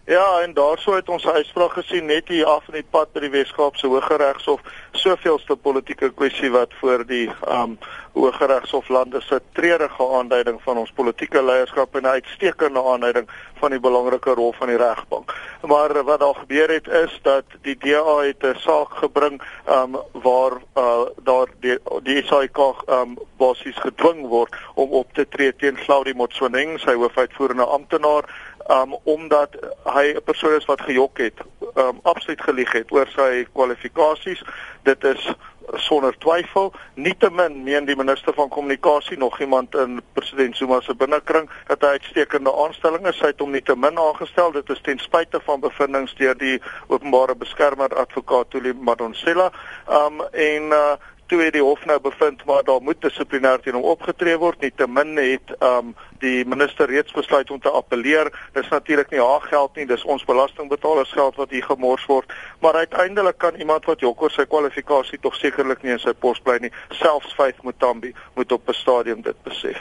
Ja, 0.04 0.40
en 0.40 0.54
daarso 0.54 0.94
het 0.94 1.08
ons 1.08 1.26
uitspraak 1.26 1.72
gesien 1.72 2.06
net 2.06 2.28
hier 2.28 2.46
af 2.46 2.66
in 2.66 2.74
die 2.80 2.88
pad 2.90 3.12
by 3.14 3.20
die 3.22 3.30
Wes-Kaapse 3.30 3.86
Hooggeregshof, 3.86 4.58
soveelste 4.98 5.54
politieke 5.54 6.08
kwessie 6.10 6.50
wat 6.50 6.74
voor 6.80 7.04
die 7.06 7.28
um 7.46 7.78
Hooggeregshof 8.12 8.88
lande 8.88 9.20
se 9.24 9.38
treurige 9.56 10.08
aanduiding 10.18 10.58
van 10.62 10.76
ons 10.82 10.90
politieke 10.92 11.42
leierskap 11.42 11.94
en 11.94 12.02
'n 12.02 12.18
uitstekende 12.18 12.82
aanduiding 12.82 13.28
van 13.60 13.70
die 13.70 13.80
belangrike 13.80 14.34
rol 14.34 14.52
van 14.52 14.68
die 14.68 14.76
regbank. 14.76 15.32
Maar 15.62 16.04
wat 16.04 16.20
daar 16.20 16.34
gebeur 16.34 16.68
het 16.68 16.88
is 16.88 17.20
dat 17.22 17.44
die 17.62 17.76
DA 17.78 18.18
het 18.18 18.42
'n 18.42 18.58
saak 18.58 18.90
gebring 18.90 19.40
um 19.68 19.96
waar 20.12 20.52
uh 20.76 21.06
daar 21.22 21.46
die 21.60 21.78
die 22.02 22.26
SAIK 22.26 22.58
um 22.88 23.18
basies 23.36 23.76
gedwing 23.76 24.26
word 24.26 24.54
om 24.74 24.90
op 24.90 25.14
te 25.14 25.28
tree 25.28 25.56
teen 25.56 25.76
Claudie 25.76 26.14
Motsoeneng, 26.14 26.80
sy 26.80 26.94
hoofuitvoerende 26.94 27.64
amptenaar 27.64 28.24
um 28.68 28.96
omdat 29.02 29.56
hy 29.84 30.14
'n 30.14 30.22
persoon 30.24 30.54
is 30.56 30.64
wat 30.64 30.80
gejok 30.80 31.18
het, 31.18 31.38
um 31.74 32.00
absoluut 32.02 32.42
gelieg 32.42 32.72
het 32.72 32.92
oor 32.92 33.06
sy 33.06 33.46
kwalifikasies. 33.52 34.42
Dit 34.82 35.04
is 35.04 35.34
sonder 35.74 36.14
twyfel 36.18 36.72
nietemin 36.94 37.62
meen 37.64 37.86
die 37.86 37.96
minister 37.96 38.34
van 38.34 38.48
kommunikasie 38.48 39.18
nog 39.18 39.40
iemand 39.40 39.74
in 39.74 40.00
president 40.12 40.56
Zuma 40.56 40.80
se 40.80 40.94
binnekring 40.94 41.50
dat 41.66 41.80
hy 41.80 41.86
uitstekende 41.86 42.52
aanstelling 42.64 43.06
is. 43.06 43.20
Hy 43.20 43.32
het 43.32 43.40
hom 43.40 43.50
nietemin 43.54 43.98
aangestel. 43.98 44.52
Dit 44.52 44.70
is 44.70 44.80
ten 44.82 44.98
spyte 44.98 45.40
van 45.44 45.60
bevindinge 45.60 46.14
deur 46.18 46.36
die 46.38 46.58
openbare 46.88 47.36
beskermer 47.38 47.94
advokaat 47.94 48.50
Tuli 48.50 48.72
Madonsela. 48.72 49.50
Um 49.88 50.22
en 50.32 50.72
uh 50.72 50.94
toe 51.32 51.40
het 51.40 51.54
die 51.56 51.64
hof 51.64 51.80
nou 51.88 51.96
bevind 52.04 52.42
maar 52.44 52.64
daar 52.68 52.82
moet 52.84 53.00
dissiplinêr 53.00 53.62
teen 53.64 53.78
hom 53.78 53.86
opgetree 53.94 54.36
word. 54.36 54.60
Nie 54.60 54.72
te 54.76 54.84
min 54.88 55.16
het 55.16 55.54
um 55.64 55.94
die 56.20 56.44
minister 56.44 56.90
reeds 56.90 57.14
besluit 57.16 57.50
om 57.50 57.60
te 57.60 57.72
appeleer. 57.72 58.28
Dis 58.52 58.68
natuurlik 58.68 59.10
nie 59.14 59.22
haar 59.22 59.46
geld 59.48 59.80
nie 59.80 59.86
dis 59.88 60.04
ons 60.04 60.26
belastingbetalers 60.28 61.14
geld 61.16 61.40
wat 61.40 61.54
hier 61.56 61.64
gemors 61.64 62.04
word. 62.10 62.28
Maar 62.60 62.82
uiteindelik 62.84 63.40
kan 63.40 63.56
iemand 63.56 63.88
wat 63.88 64.04
jok 64.04 64.22
oor 64.22 64.34
sy 64.34 64.44
kwalifikasie 64.44 65.18
tog 65.24 65.38
sekerlik 65.40 65.82
nie 65.82 65.96
in 65.96 66.04
sy 66.04 66.12
pos 66.12 66.42
bly 66.44 66.58
nie 66.60 66.72
selfs 67.00 67.32
Faith 67.38 67.64
Mutambi 67.64 68.12
moet 68.36 68.52
op 68.52 68.68
'n 68.68 68.80
stadium 68.82 69.22
dit 69.22 69.42
besef. 69.48 69.80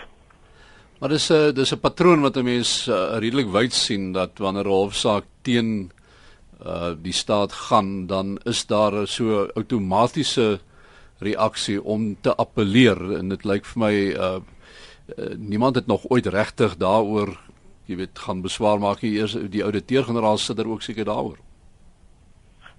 Maar 0.99 1.09
dis 1.09 1.29
'n 1.31 1.53
dis 1.53 1.73
'n 1.73 1.79
patroon 1.79 2.21
wat 2.21 2.37
'n 2.37 2.43
mens 2.43 2.87
uh, 2.87 3.19
redelik 3.19 3.51
wyd 3.51 3.73
sien 3.73 4.11
dat 4.13 4.31
wanneer 4.37 4.65
'n 4.65 4.79
hofsaak 4.87 5.25
teen 5.41 5.91
uh 6.65 6.93
die 6.95 7.13
staat 7.13 7.51
gaan 7.51 8.07
dan 8.07 8.39
is 8.43 8.65
daar 8.65 9.07
so 9.07 9.49
outomatiese 9.53 10.59
reaksie 11.21 11.79
om 11.83 12.17
te 12.21 12.35
appeleer 12.35 12.99
en 13.17 13.29
dit 13.29 13.45
lyk 13.45 13.65
vir 13.65 13.79
my 13.79 13.95
uh, 14.11 14.39
uh 15.17 15.33
niemand 15.37 15.75
het 15.75 15.87
nog 15.87 16.05
ooit 16.09 16.25
regtig 16.25 16.77
daaroor 16.77 17.37
jy 17.91 17.97
weet 17.99 18.23
gaan 18.25 18.41
beswaar 18.45 18.79
maak 18.79 19.03
nie 19.03 19.15
eers 19.17 19.35
die 19.51 19.63
ouditeur-generaal 19.65 20.39
sit 20.39 20.57
daar 20.57 20.69
ook 20.69 20.85
seker 20.85 21.07
daaroor. 21.07 21.37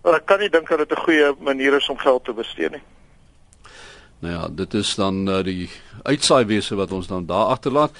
Wel 0.02 0.18
ek 0.18 0.26
kan 0.26 0.40
nie 0.42 0.50
dink 0.50 0.68
dat 0.68 0.83
dit 0.83 0.92
'n 0.92 1.05
goeie 1.05 1.35
manier 1.38 1.76
is 1.76 1.88
om 1.88 1.98
geld 1.98 2.24
te 2.24 2.33
bestee 2.33 2.70
nie. 2.70 2.83
Nou 4.22 4.35
ja, 4.35 4.48
dit 4.48 4.74
is 4.74 4.94
dan 4.94 5.28
uh, 5.28 5.42
die 5.42 5.70
uitsaai 6.02 6.44
wese 6.44 6.74
wat 6.74 6.92
ons 6.92 7.07
dan 7.07 7.26
daar 7.26 7.46
agterlaat. 7.55 7.90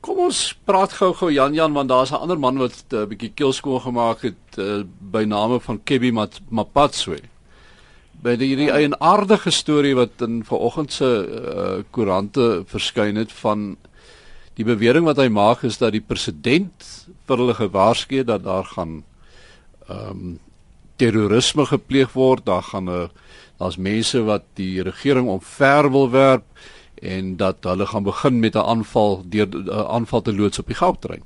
Kom 0.00 0.18
ons 0.18 0.58
praat 0.64 0.92
gou-gou 0.92 1.30
Jan 1.32 1.54
Jan 1.54 1.72
want 1.72 1.88
daar's 1.88 2.10
'n 2.10 2.20
ander 2.20 2.38
man 2.38 2.58
wat 2.58 2.84
'n 2.90 2.96
uh, 2.96 3.06
bietjie 3.06 3.32
keelskoon 3.34 3.80
gemaak 3.80 4.22
het 4.22 4.58
uh, 4.58 4.84
by 5.00 5.24
name 5.24 5.60
van 5.60 5.82
Kebbi 5.84 6.12
Mapatswe 6.48 7.31
by 8.22 8.36
die 8.38 8.52
hierdie 8.52 8.70
eienaardige 8.70 9.50
storie 9.50 9.94
wat 9.98 10.22
in 10.22 10.42
vanoggend 10.46 10.92
se 10.92 11.06
uh, 11.06 11.82
koerante 11.90 12.62
verskyn 12.70 13.18
het 13.18 13.32
van 13.42 13.76
die 14.54 14.66
bewering 14.68 15.04
wat 15.08 15.18
hy 15.18 15.28
maak 15.32 15.64
is 15.66 15.80
dat 15.80 15.94
die 15.96 16.04
president 16.04 16.86
vir 17.26 17.42
hulle 17.42 17.56
gewaarsku 17.58 18.20
het 18.20 18.30
dat 18.30 18.44
daar 18.46 18.68
gaan 18.76 19.02
ehm 19.88 20.10
um, 20.10 20.38
terrorisme 21.02 21.64
gepleeg 21.66 22.12
word, 22.14 22.44
daar 22.46 22.62
gaan 22.62 22.84
'n 22.84 22.94
uh, 22.94 23.08
daar's 23.58 23.76
mense 23.76 24.22
wat 24.22 24.44
die 24.54 24.82
regering 24.82 25.28
omver 25.28 25.90
wil 25.90 26.10
werp 26.10 26.44
en 26.94 27.36
dat 27.36 27.56
hulle 27.60 27.86
gaan 27.86 28.02
begin 28.02 28.40
met 28.40 28.54
'n 28.54 28.68
aanval 28.72 29.22
deur 29.26 29.48
'n 29.48 29.68
uh, 29.68 29.88
aanval 29.96 30.22
te 30.22 30.34
loods 30.34 30.58
op 30.58 30.66
die 30.66 30.76
goudtrein. 30.76 31.22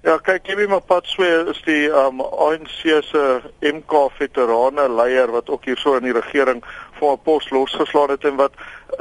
Ja, 0.00 0.14
kyk, 0.24 0.46
Kemi 0.46 0.64
Mapatswe 0.64 1.26
is 1.52 1.58
die 1.66 1.90
um 1.92 2.22
ANC 2.24 2.78
se 3.04 3.24
MK 3.60 4.06
veterane 4.16 4.86
leier 4.88 5.28
wat 5.28 5.50
ook 5.52 5.68
hierso 5.68 5.92
in 5.98 6.06
die 6.08 6.14
regering 6.16 6.62
vir 6.96 7.10
'n 7.12 7.20
pos 7.24 7.50
losgeslaan 7.50 8.14
het 8.14 8.24
en 8.24 8.38
wat 8.40 8.56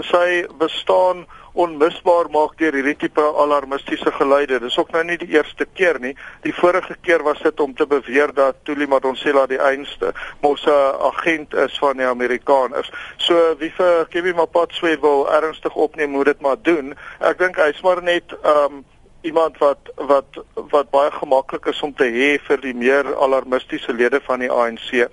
sy 0.09 0.43
bestaan 0.59 1.23
onmisbaar 1.53 2.27
maak 2.35 2.57
deur 2.59 2.75
hierdie 2.75 2.97
tipe 2.97 3.21
alarmistiese 3.21 4.11
geluide. 4.11 4.59
Dis 4.59 4.77
ook 4.77 4.91
nou 4.91 5.03
nie 5.03 5.17
die 5.17 5.31
eerste 5.37 5.65
keer 5.65 5.99
nie. 5.99 6.15
Die 6.43 6.53
vorige 6.53 6.95
keer 7.01 7.23
was 7.23 7.39
dit 7.39 7.59
om 7.59 7.73
te 7.75 7.87
beweer 7.87 8.33
dat 8.33 8.55
Tuli 8.63 8.87
Madonsela 8.87 9.47
die 9.47 9.61
einste 9.71 10.13
mos 10.41 10.65
'n 10.67 10.99
agent 10.99 11.53
is 11.53 11.79
van 11.79 11.97
die 11.97 12.05
Amerikaners. 12.05 12.91
So 13.17 13.55
wie 13.57 13.71
vir 13.71 14.05
Kemi 14.09 14.33
Mapatswe 14.33 14.99
wil 14.99 15.31
ernstig 15.31 15.75
opneem 15.75 16.13
hoe 16.13 16.23
dit 16.23 16.41
maar 16.41 16.61
doen. 16.61 16.95
Ek 17.19 17.37
dink 17.37 17.55
hy's 17.55 17.81
maar 17.81 18.03
net 18.03 18.35
um 18.43 18.85
iemand 19.21 19.57
wat 19.57 19.91
wat 19.95 20.39
wat 20.53 20.89
baie 20.89 21.11
gemaklik 21.11 21.65
is 21.65 21.81
om 21.81 21.93
te 21.95 22.07
hê 22.07 22.37
vir 22.47 22.61
die 22.63 22.73
meer 22.73 23.15
alarmistiese 23.15 23.93
lede 23.93 24.21
van 24.23 24.39
die 24.39 24.51
ANC. 24.51 25.09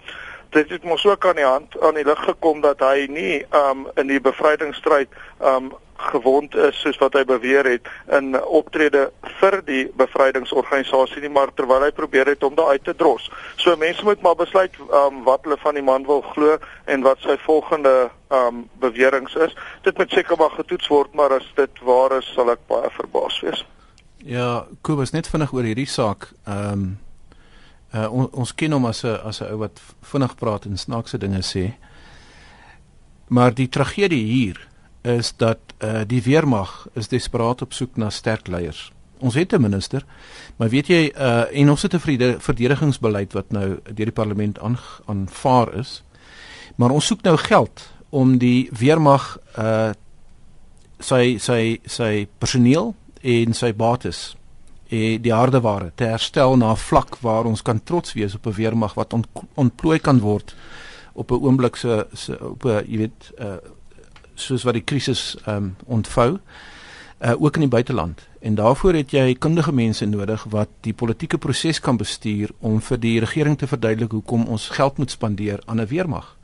Dit 0.55 0.71
het 0.71 0.85
mos 0.85 1.07
ook 1.07 1.27
aan 1.27 1.41
die 1.41 1.49
hand 1.49 1.81
aan 1.81 1.99
die 1.99 2.05
lig 2.05 2.23
gekom 2.25 2.61
dat 2.61 2.81
hy 2.81 3.07
nie 3.11 3.43
um 3.51 3.89
in 3.97 4.07
die 4.13 4.21
bevrydingsstryd 4.21 5.09
um 5.41 5.75
gewond 5.97 6.55
is 6.55 6.81
soos 6.81 6.99
wat 7.01 7.15
hy 7.17 7.25
beweer 7.25 7.65
het 7.65 7.89
in 8.13 8.37
optrede 8.45 9.07
vir 9.41 9.59
die 9.67 9.85
bevrydingsorganisasie 9.97 11.23
nie 11.25 11.33
maar 11.33 11.53
terwyl 11.57 11.87
hy 11.87 11.93
probeer 11.97 12.29
het 12.31 12.45
om 12.45 12.55
daar 12.55 12.77
uit 12.77 12.85
te 12.85 12.95
dros. 12.95 13.31
So 13.57 13.77
mense 13.81 14.05
moet 14.05 14.23
maar 14.23 14.37
besluit 14.37 14.77
um, 14.91 15.23
wat 15.25 15.45
hulle 15.49 15.57
van 15.63 15.75
die 15.75 15.85
man 15.85 16.07
wil 16.07 16.21
glo 16.35 16.59
en 16.85 17.07
wat 17.07 17.25
sy 17.25 17.39
volgende 17.47 18.11
um 18.29 18.67
beweringe 18.83 19.47
is. 19.49 19.57
Dit 19.83 19.99
moet 19.99 20.13
seker 20.13 20.37
maar 20.39 20.53
getoets 20.59 20.93
word, 20.93 21.15
maar 21.15 21.33
as 21.41 21.49
dit 21.57 21.83
waar 21.83 22.19
is, 22.21 22.29
sal 22.35 22.53
ek 22.53 22.63
baie 22.69 22.93
verbaas 22.99 23.41
wees. 23.47 23.65
Ja, 24.27 24.67
Kobus 24.83 25.13
net 25.15 25.29
vinnig 25.31 25.53
oor 25.55 25.67
hierdie 25.69 25.87
saak. 25.87 26.33
Ehm 26.51 26.73
um, 26.73 26.87
uh, 27.95 28.09
on, 28.11 28.27
ons 28.35 28.51
ken 28.59 28.73
hom 28.75 28.89
as 28.89 29.05
'n 29.05 29.21
as 29.23 29.41
'n 29.41 29.53
ou 29.55 29.59
wat 29.59 29.81
vinnig 30.03 30.35
praat 30.35 30.67
en 30.67 30.77
snaakse 30.77 31.19
dinge 31.19 31.43
sê. 31.43 31.75
Maar 33.29 33.55
die 33.55 33.69
tragedie 33.69 34.25
hier 34.25 34.69
is 35.03 35.33
dat 35.37 35.59
uh, 35.79 36.03
die 36.07 36.23
weermag 36.23 36.89
is 36.95 37.09
desperaat 37.09 37.63
op 37.63 37.73
soek 37.73 37.97
na 37.97 38.11
sterk 38.11 38.49
leiers. 38.49 38.93
Ons 39.19 39.35
het 39.35 39.53
'n 39.53 39.61
minister, 39.61 40.05
maar 40.57 40.69
weet 40.69 40.89
jy 40.89 41.13
uh, 41.15 41.61
en 41.61 41.71
ons 41.71 41.83
het 41.83 41.95
'n 41.95 42.39
verdedigingsbeleid 42.41 43.33
wat 43.33 43.53
nou 43.53 43.79
deur 43.85 44.11
die 44.11 44.13
parlement 44.13 44.59
aanvaar 45.07 45.75
is. 45.75 46.03
Maar 46.77 46.91
ons 46.91 47.07
soek 47.07 47.23
nou 47.23 47.37
geld 47.37 47.93
om 48.11 48.39
die 48.39 48.69
weermag 48.73 49.39
uh 49.59 49.93
sy 50.99 51.39
sy 51.39 51.79
sy 51.85 52.27
personeel 52.39 52.95
en 53.23 53.55
sy 53.55 53.73
bates 53.75 54.37
en 54.89 55.23
die 55.23 55.35
hardeware 55.35 55.91
te 55.95 56.05
herstel 56.05 56.57
na 56.57 56.71
'n 56.73 56.77
vlak 56.77 57.17
waar 57.21 57.45
ons 57.45 57.63
kan 57.63 57.81
trots 57.85 58.13
wees 58.13 58.35
op 58.35 58.47
'n 58.47 58.53
weermag 58.53 58.95
wat 58.95 59.13
ont, 59.13 59.27
ontplooi 59.55 59.99
kan 59.99 60.21
word 60.21 60.55
op 61.13 61.31
'n 61.31 61.43
oomblik 61.43 61.77
se 61.77 62.07
op 62.41 62.65
'n 62.65 62.85
jy 62.87 62.97
weet 62.99 63.33
uh 63.39 63.57
soos 64.35 64.63
wat 64.63 64.75
die 64.75 64.85
krisis 64.85 65.37
um 65.47 65.77
ontvou 65.87 66.39
uh 67.21 67.43
ook 67.43 67.55
in 67.55 67.61
die 67.61 67.69
buiteland. 67.69 68.29
En 68.41 68.55
daarvoor 68.55 68.93
het 68.93 69.11
jy 69.11 69.35
kundige 69.35 69.73
mense 69.73 70.07
nodig 70.07 70.45
wat 70.45 70.69
die 70.81 70.93
politieke 70.95 71.39
proses 71.39 71.81
kan 71.81 71.97
bestuur 71.97 72.51
om 72.59 72.81
vir 72.81 73.01
die 73.01 73.21
regering 73.21 73.59
te 73.59 73.67
verduidelik 73.67 74.11
hoekom 74.11 74.45
ons 74.45 74.69
geld 74.69 74.99
moet 74.99 75.11
spandeer 75.11 75.61
aan 75.65 75.81
'n 75.81 75.87
weermag 75.87 76.36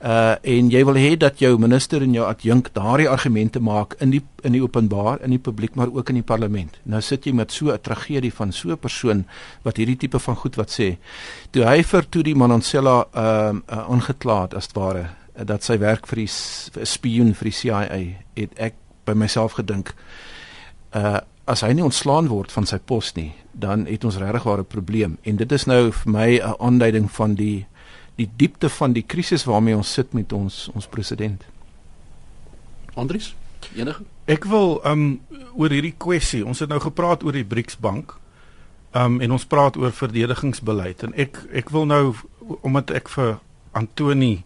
uh 0.00 0.34
en 0.42 0.70
jy 0.72 0.80
wil 0.84 0.96
hê 0.96 1.16
dat 1.20 1.38
jou 1.38 1.58
minister 1.58 2.02
en 2.02 2.14
jou 2.14 2.24
adjunk 2.24 2.70
daardie 2.72 3.08
argumente 3.08 3.60
maak 3.60 3.94
in 4.00 4.10
die 4.10 4.22
in 4.42 4.52
die 4.56 4.62
openbaar 4.62 5.20
in 5.20 5.30
die 5.30 5.38
publiek 5.38 5.74
maar 5.76 5.92
ook 5.92 6.08
in 6.08 6.14
die 6.14 6.24
parlement. 6.24 6.78
Nou 6.84 7.00
sit 7.00 7.26
jy 7.26 7.32
met 7.32 7.52
so 7.52 7.72
'n 7.72 7.80
tragedie 7.80 8.32
van 8.32 8.52
so 8.52 8.70
'n 8.70 8.78
persoon 8.78 9.24
wat 9.62 9.76
hierdie 9.76 9.96
tipe 9.96 10.18
van 10.18 10.36
goed 10.36 10.56
wat 10.56 10.70
sê. 10.70 10.96
Toe 11.50 11.64
hy 11.64 11.82
vir 11.82 12.08
toe 12.08 12.22
die 12.22 12.34
Manansela 12.34 13.06
ehm 13.12 13.56
uh, 13.68 13.76
uh, 13.76 13.90
ongekla 13.90 14.42
het 14.42 14.54
as 14.54 14.68
ware 14.72 15.10
uh, 15.36 15.44
dat 15.44 15.64
sy 15.64 15.78
werk 15.78 16.06
vir 16.06 16.16
die 16.16 16.30
spioen 16.84 17.34
vir 17.34 17.44
die 17.44 17.58
CIA 17.58 17.98
het 18.34 18.58
ek 18.58 18.74
by 19.04 19.12
myself 19.12 19.52
gedink 19.52 19.94
uh 20.94 21.20
as 21.50 21.60
hy 21.60 21.72
nie 21.72 21.82
ontslaan 21.82 22.28
word 22.28 22.52
van 22.52 22.66
sy 22.66 22.78
pos 22.78 23.14
nie 23.16 23.32
dan 23.52 23.86
het 23.86 24.04
ons 24.04 24.16
regtig 24.16 24.46
'n 24.46 24.64
probleem 24.64 25.18
en 25.22 25.36
dit 25.36 25.52
is 25.52 25.66
nou 25.66 25.90
vir 25.90 26.12
my 26.12 26.38
'n 26.38 26.54
aanduiding 26.58 27.10
van 27.10 27.34
die 27.34 27.66
die 28.20 28.28
diepte 28.36 28.68
van 28.68 28.94
die 28.96 29.04
krisis 29.06 29.46
waarmee 29.48 29.76
ons 29.76 29.92
sit 29.96 30.12
met 30.16 30.32
ons 30.36 30.68
ons 30.74 30.88
president. 30.92 31.44
Andries, 32.94 33.34
enige? 33.74 34.04
Ek 34.30 34.46
wil 34.50 34.78
um 34.86 35.20
oor 35.56 35.72
hierdie 35.72 35.96
kwessie. 35.98 36.42
Ons 36.46 36.62
het 36.62 36.70
nou 36.70 36.80
gepraat 36.82 37.24
oor 37.26 37.36
die 37.36 37.46
BRICS 37.46 37.78
bank. 37.80 38.16
Um 38.96 39.20
en 39.22 39.36
ons 39.36 39.46
praat 39.46 39.78
oor 39.78 39.94
verdedigingsbeleid 39.94 41.06
en 41.06 41.14
ek 41.14 41.38
ek 41.62 41.70
wil 41.74 41.86
nou 41.86 42.04
omdat 42.66 42.90
ek 42.90 43.08
vir 43.14 43.38
Antoni 43.78 44.40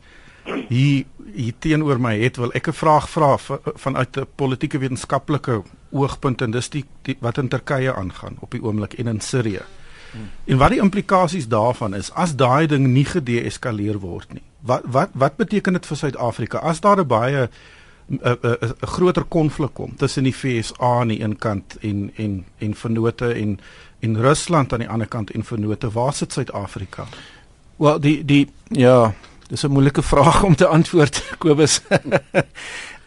hier 0.68 1.06
hier 1.34 1.54
teenoor 1.58 1.98
my 1.98 2.12
het 2.20 2.36
wil 2.36 2.52
ek 2.54 2.68
'n 2.68 2.76
vraag 2.76 3.08
vra 3.08 3.36
vanuit 3.38 4.16
'n 4.16 4.26
politieke 4.36 4.78
wetenskaplike 4.78 5.62
oogpunt 5.90 6.42
en 6.42 6.50
dis 6.50 6.68
die, 6.68 6.84
die 7.02 7.16
wat 7.20 7.38
in 7.38 7.48
Turkye 7.48 7.94
aangaan 7.94 8.36
op 8.40 8.50
die 8.50 8.62
oomblik 8.62 8.94
en 8.98 9.06
in 9.06 9.20
Sirië. 9.20 9.62
Hmm. 10.14 10.30
En 10.44 10.58
wat 10.62 10.70
die 10.70 10.80
implikasies 10.80 11.48
daarvan 11.48 11.94
is 11.94 12.12
as 12.14 12.36
daai 12.38 12.66
ding 12.70 12.86
nie 12.94 13.04
gedeeskaleer 13.04 13.98
word 13.98 14.32
nie. 14.32 14.44
Wat 14.62 14.86
wat 14.86 15.10
wat 15.12 15.36
beteken 15.36 15.72
dit 15.72 15.86
vir 15.86 15.96
Suid-Afrika 15.96 16.58
as 16.58 16.80
daar 16.80 17.00
'n 17.02 17.06
baie 17.06 17.48
'n 18.08 18.20
'n 18.22 18.74
groter 18.86 19.24
konflik 19.24 19.74
kom 19.74 19.96
tussen 19.96 20.24
die 20.24 20.32
FSA 20.32 21.00
aan 21.00 21.08
die 21.08 21.20
een 21.20 21.36
kant 21.36 21.76
en 21.80 22.10
en 22.16 22.44
en 22.58 22.74
vennote 22.74 23.32
en 23.32 23.58
en 24.00 24.20
Rusland 24.20 24.72
aan 24.72 24.78
die 24.84 24.88
ander 24.88 25.08
kant 25.08 25.30
en 25.30 25.44
vennote, 25.44 25.90
waar 25.90 26.12
sit 26.12 26.32
Suid-Afrika? 26.32 27.06
Wel 27.76 28.00
die 28.00 28.24
die 28.24 28.48
ja, 28.68 29.14
dis 29.48 29.62
'n 29.62 29.72
moeilike 29.72 30.02
vraag 30.12 30.42
om 30.42 30.54
te 30.54 30.66
antwoord, 30.66 31.36
Kobus. 31.38 31.80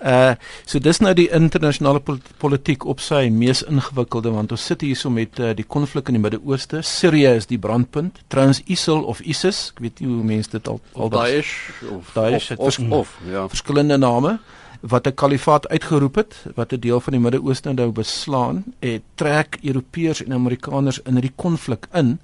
Uh 0.01 0.35
so 0.65 0.79
dis 0.79 0.99
nou 0.99 1.13
die 1.13 1.29
internasionale 1.33 2.01
politiek 2.37 2.85
op 2.85 2.99
sy 3.01 3.27
mees 3.33 3.63
ingewikkelde 3.63 4.31
want 4.35 4.51
ons 4.51 4.65
sit 4.65 4.81
hierso 4.85 5.09
met 5.09 5.39
uh, 5.39 5.53
die 5.57 5.65
konflik 5.65 6.11
in 6.11 6.19
die 6.19 6.21
Midde-Ooste. 6.21 6.81
Sirië 6.81 7.33
is 7.39 7.49
die 7.49 7.57
brandpunt. 7.57 8.19
Trans 8.27 8.61
ISIL 8.65 9.01
of 9.03 9.21
ISIS, 9.21 9.71
ek 9.73 9.81
weet 9.81 9.99
nie 10.03 10.11
hoe 10.11 10.23
mense 10.23 10.53
dit 10.53 10.67
al 10.67 10.79
al 10.93 11.09
Daesh 11.09 11.55
of 11.89 12.13
Daesh 12.13 12.51
of, 12.57 12.79
of, 12.79 12.91
of 13.01 13.17
ja. 13.31 13.47
Verskillende 13.47 13.97
name 13.97 14.37
wat 14.81 15.07
'n 15.07 15.13
kalifaat 15.13 15.67
uitgeroep 15.67 16.15
het 16.15 16.35
wat 16.55 16.71
'n 16.73 16.79
deel 16.79 16.99
van 16.99 17.13
die 17.13 17.21
Midde-Ooste 17.21 17.73
nou 17.73 17.91
beslaan, 17.91 18.63
het 18.79 19.01
trek 19.15 19.57
Europeërs 19.61 20.23
en 20.23 20.33
Amerikaners 20.33 21.01
in 21.01 21.13
hierdie 21.13 21.35
konflik 21.35 21.87
in. 21.93 22.19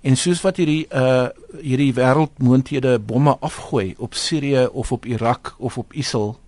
En 0.00 0.16
soos 0.16 0.40
wat 0.40 0.56
hierdie 0.56 0.86
uh 0.92 1.28
hierdie 1.60 1.94
wêreldmoondhede 1.94 2.98
bomme 2.98 3.36
afgooi 3.40 3.94
op 3.98 4.14
Sirië 4.14 4.66
of 4.72 4.92
op 4.92 5.04
Irak 5.04 5.54
of 5.58 5.78
op 5.78 5.92
ISIL 5.92 6.38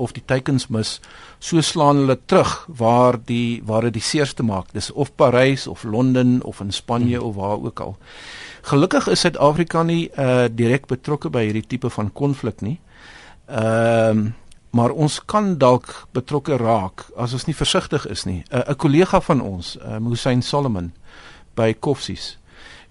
of 0.00 0.14
die 0.16 0.24
teikens 0.24 0.68
mis, 0.72 0.96
so 1.38 1.60
slaan 1.60 2.02
hulle 2.02 2.16
terug 2.26 2.52
waar 2.80 3.18
die 3.28 3.60
waar 3.66 3.86
dit 3.88 3.98
die 3.98 4.04
seerste 4.04 4.46
maak. 4.46 4.72
Dis 4.72 4.90
of 4.90 5.14
Parys 5.16 5.66
of 5.70 5.84
Londen 5.84 6.40
of 6.42 6.60
in 6.64 6.72
Spanje 6.72 7.18
hmm. 7.18 7.26
of 7.28 7.34
waar 7.34 7.58
ook 7.60 7.80
al. 7.80 7.96
Gelukkig 8.62 9.08
is 9.08 9.20
Suid-Afrika 9.24 9.82
nie 9.82 10.10
uh 10.16 10.48
direk 10.52 10.86
betrokke 10.90 11.30
by 11.30 11.46
hierdie 11.48 11.66
tipe 11.66 11.90
van 11.90 12.12
konflik 12.12 12.60
nie. 12.66 12.78
Ehm 13.48 14.26
uh, 14.26 14.30
maar 14.70 14.92
ons 14.94 15.16
kan 15.26 15.56
dalk 15.58 15.88
betrokke 16.14 16.54
raak 16.56 17.02
as 17.18 17.32
ons 17.34 17.48
nie 17.48 17.56
versigtig 17.58 18.04
is 18.06 18.24
nie. 18.24 18.44
'n 18.50 18.58
uh, 18.58 18.70
'n 18.70 18.76
kollega 18.76 19.20
van 19.20 19.40
ons, 19.40 19.76
uh, 19.76 19.98
Hussein 20.08 20.42
Solomon 20.42 20.92
by 21.56 21.74
Koffsies 21.74 22.38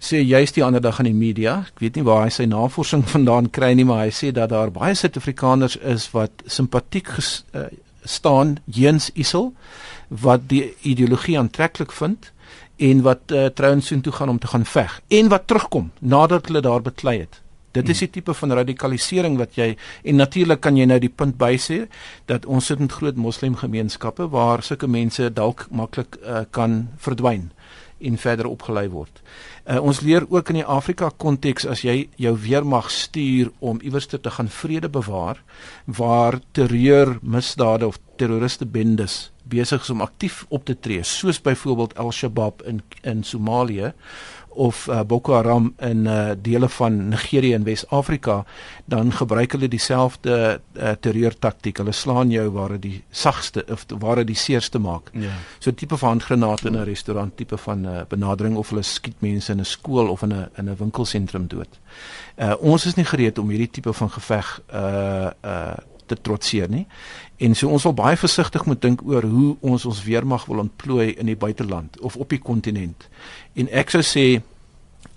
sê 0.00 0.22
juist 0.24 0.56
die 0.56 0.64
ander 0.64 0.80
dag 0.80 0.98
in 1.02 1.10
die 1.10 1.16
media, 1.16 1.60
ek 1.68 1.82
weet 1.84 1.98
nie 1.98 2.06
waar 2.08 2.24
hy 2.24 2.32
sy 2.32 2.48
navorsing 2.48 3.04
vandaan 3.14 3.50
kry 3.52 3.74
nie, 3.76 3.86
maar 3.88 4.06
hy 4.06 4.14
sê 4.16 4.32
dat 4.34 4.52
daar 4.54 4.72
baie 4.72 4.96
Suid-Afrikaners 4.96 5.76
is 5.84 6.08
wat 6.16 6.44
simpatiek 6.48 7.12
ges, 7.18 7.42
uh, 7.54 7.68
staan 8.08 8.56
teens 8.64 9.10
ISIL 9.12 9.50
wat 10.08 10.48
die 10.48 10.70
ideologie 10.88 11.36
aantreklik 11.38 11.92
vind 11.92 12.32
en 12.80 13.04
wat 13.04 13.28
uh, 13.36 13.50
trouens 13.52 13.92
soontoe 13.92 14.12
gaan 14.16 14.32
om 14.32 14.40
te 14.40 14.48
gaan 14.48 14.64
veg 14.64 14.96
en 15.20 15.28
wat 15.28 15.46
terugkom 15.46 15.90
nadat 16.00 16.48
hulle 16.48 16.64
daar 16.64 16.82
beklei 16.82 17.20
het. 17.20 17.42
Dit 17.76 17.88
is 17.88 18.00
hmm. 18.00 18.08
die 18.08 18.12
tipe 18.16 18.34
van 18.34 18.56
radikalisering 18.56 19.36
wat 19.38 19.54
jy 19.60 19.74
en 20.02 20.16
natuurlik 20.18 20.64
kan 20.64 20.80
jy 20.80 20.88
nou 20.88 20.98
die 20.98 21.12
punt 21.12 21.36
bysê 21.38 21.84
dat 22.26 22.48
ons 22.48 22.72
sit 22.72 22.80
met 22.80 22.96
groot 22.96 23.20
moslemgemeenskappe 23.20 24.30
waar 24.32 24.64
sulke 24.66 24.88
mense 24.90 25.28
dalk 25.36 25.68
maklik 25.70 26.16
uh, 26.24 26.46
kan 26.50 26.86
verdwyn 27.04 27.50
en 28.00 28.18
verder 28.18 28.46
opgelei 28.46 28.88
word. 28.88 29.22
Uh, 29.64 29.80
ons 29.82 30.00
leer 30.00 30.26
ook 30.28 30.48
in 30.48 30.60
die 30.60 30.66
Afrika 30.66 31.10
konteks 31.16 31.66
as 31.66 31.84
jy 31.84 32.08
jou 32.16 32.34
weermag 32.38 32.90
stuur 32.90 33.52
om 33.58 33.80
iewers 33.84 34.06
te 34.10 34.30
gaan 34.30 34.48
vrede 34.48 34.88
bewaar 34.88 35.42
waar 35.84 36.40
terreur 36.52 37.18
misdade 37.22 37.86
of 37.86 38.00
terroriste 38.16 38.66
bendes 38.66 39.30
besig 39.50 39.82
is 39.82 39.90
om 39.90 40.02
aktief 40.04 40.44
op 40.48 40.64
te 40.64 40.76
tree 40.78 41.02
soos 41.06 41.40
byvoorbeeld 41.42 41.96
Al-Shabaab 41.98 42.62
in 42.68 42.82
in 43.02 43.24
Somalië 43.24 43.92
of 44.50 44.86
uh, 44.88 45.00
Boko 45.06 45.34
Haram 45.34 45.74
in 45.78 46.06
uh, 46.06 46.30
dele 46.40 46.68
van 46.68 47.08
Nigerië 47.08 47.54
en 47.54 47.62
Wes-Afrika, 47.62 48.44
dan 48.84 49.12
gebruik 49.12 49.52
hulle 49.52 49.68
dieselfde 49.68 50.60
uh, 50.72 50.90
terreurtaktiek. 51.00 51.76
Hulle 51.76 51.92
slaan 51.92 52.30
jou 52.30 52.48
waar 52.50 52.74
dit 52.76 52.82
die 52.82 53.02
sagste 53.10 53.64
of 53.70 53.86
waar 53.98 54.22
dit 54.22 54.26
die 54.26 54.36
seerste 54.36 54.78
maak. 54.78 55.10
Ja. 55.12 55.34
So 55.58 55.74
tipe 55.74 55.96
van 55.96 56.08
handgranaat 56.08 56.64
in 56.64 56.76
'n 56.76 56.84
restaurant, 56.84 57.36
tipe 57.36 57.56
van 57.56 57.86
uh, 57.86 58.00
benadering 58.08 58.56
of 58.56 58.68
hulle 58.68 58.82
skiet 58.82 59.20
mense 59.20 59.52
in 59.52 59.60
'n 59.60 59.64
skool 59.64 60.08
of 60.08 60.22
in 60.22 60.32
'n 60.32 60.48
in 60.56 60.68
'n 60.68 60.76
winkelsentrum 60.76 61.46
dood. 61.46 61.78
Uh, 62.36 62.54
ons 62.60 62.86
is 62.86 62.94
nie 62.94 63.04
gereed 63.04 63.38
om 63.38 63.48
hierdie 63.48 63.70
tipe 63.70 63.92
van 63.92 64.10
geveg 64.10 64.60
uh 64.74 65.30
uh 65.44 65.76
te 66.10 66.16
trotseer 66.20 66.68
nie. 66.70 66.86
En 67.40 67.54
so 67.56 67.72
ons 67.72 67.86
wil 67.88 67.96
baie 67.96 68.16
versigtig 68.20 68.66
moet 68.68 68.82
dink 68.84 69.00
oor 69.08 69.24
hoe 69.24 69.56
ons 69.64 69.84
ons 69.88 70.02
weermag 70.04 70.44
wil 70.50 70.60
ontplooi 70.66 71.14
in 71.16 71.30
die 71.30 71.38
buiteland 71.40 71.96
of 72.04 72.16
op 72.20 72.28
die 72.28 72.42
kontinent. 72.42 73.08
En 73.56 73.70
ek 73.72 73.94
sou 73.96 74.02
sê 74.04 74.26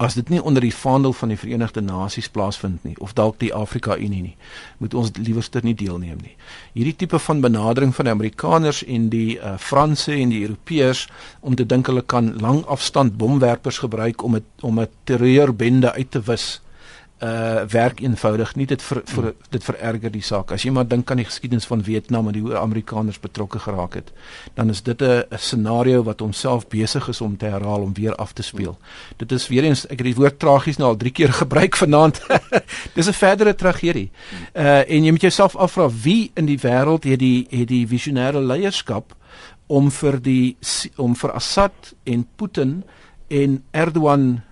as 0.02 0.16
dit 0.16 0.30
nie 0.32 0.40
onder 0.42 0.64
die 0.64 0.74
vaandel 0.74 1.14
van 1.14 1.34
die 1.34 1.38
Verenigde 1.38 1.82
Nasies 1.84 2.30
plaasvind 2.32 2.84
nie 2.88 2.96
of 3.04 3.14
dalk 3.14 3.38
die 3.44 3.52
Afrika 3.54 3.98
Unie 4.00 4.22
nie, 4.24 4.36
moet 4.80 4.96
ons 4.98 5.12
liewerster 5.20 5.64
nie 5.68 5.76
deelneem 5.78 6.24
nie. 6.24 6.34
Hierdie 6.74 6.96
tipe 7.04 7.20
van 7.20 7.44
benadering 7.44 7.94
van 7.96 8.08
die 8.08 8.16
Amerikaners 8.16 8.84
en 8.88 9.10
die 9.12 9.38
uh, 9.38 9.58
Franse 9.60 10.16
en 10.16 10.32
die 10.34 10.42
Europeërs 10.48 11.06
om 11.42 11.60
te 11.60 11.68
dink 11.68 11.92
hulle 11.92 12.06
kan 12.08 12.34
langafstand 12.42 13.18
bomwerpers 13.20 13.84
gebruik 13.84 14.24
om 14.24 14.40
het, 14.40 14.48
om 14.62 14.80
'n 14.80 14.88
terreurbende 15.04 15.92
uit 15.92 16.12
te 16.12 16.24
wis 16.24 16.63
uh 17.22 17.64
werk 17.72 18.02
eenvoudig 18.02 18.56
nie 18.56 18.66
dit 18.66 18.82
vir, 18.82 19.02
vir 19.06 19.28
dit 19.50 19.64
vererger 19.64 20.12
die 20.12 20.22
saak. 20.22 20.52
As 20.52 20.66
jy 20.66 20.72
maar 20.76 20.88
dink 20.88 21.12
aan 21.12 21.22
die 21.22 21.28
geskiedenis 21.28 21.66
van 21.70 21.84
Vietnam 21.84 22.28
en 22.28 22.40
hoe 22.40 22.58
Amerikaners 22.58 23.20
betrokke 23.20 23.60
geraak 23.60 23.94
het, 23.94 24.12
dan 24.56 24.70
is 24.70 24.82
dit 24.82 25.02
'n 25.02 25.24
scenario 25.38 26.04
wat 26.04 26.20
homself 26.20 26.68
besig 26.68 27.08
is 27.08 27.22
om 27.22 27.38
te 27.38 27.46
herhaal 27.46 27.82
om 27.82 27.94
weer 27.94 28.16
af 28.16 28.34
te 28.34 28.44
speel. 28.44 28.78
Dit 29.18 29.32
is 29.32 29.48
weer 29.48 29.64
eens 29.64 29.86
ek 29.86 29.98
het 29.98 30.06
die 30.06 30.16
woord 30.16 30.40
tragies 30.40 30.78
nou 30.78 30.90
al 30.90 30.98
3 30.98 31.12
keer 31.12 31.34
gebruik 31.44 31.76
vanaand. 31.76 32.22
Dis 32.96 33.08
'n 33.08 33.14
verdere 33.14 33.56
tragedie. 33.56 34.12
Uh 34.54 34.84
en 34.90 35.04
jy 35.04 35.12
moet 35.12 35.22
jouself 35.22 35.56
afvra 35.56 35.90
wie 36.04 36.32
in 36.36 36.46
die 36.46 36.60
wêreld 36.60 37.04
het 37.04 37.20
die 37.20 37.48
het 37.50 37.68
die 37.68 37.88
visionêre 37.88 38.40
leierskap 38.40 39.16
om 39.68 39.92
vir 39.92 40.20
die 40.22 40.58
om 40.98 41.16
vir 41.16 41.32
Assad 41.32 41.94
en 42.04 42.28
Putin 42.36 42.84
en 43.28 43.64
Erdogan 43.72 44.44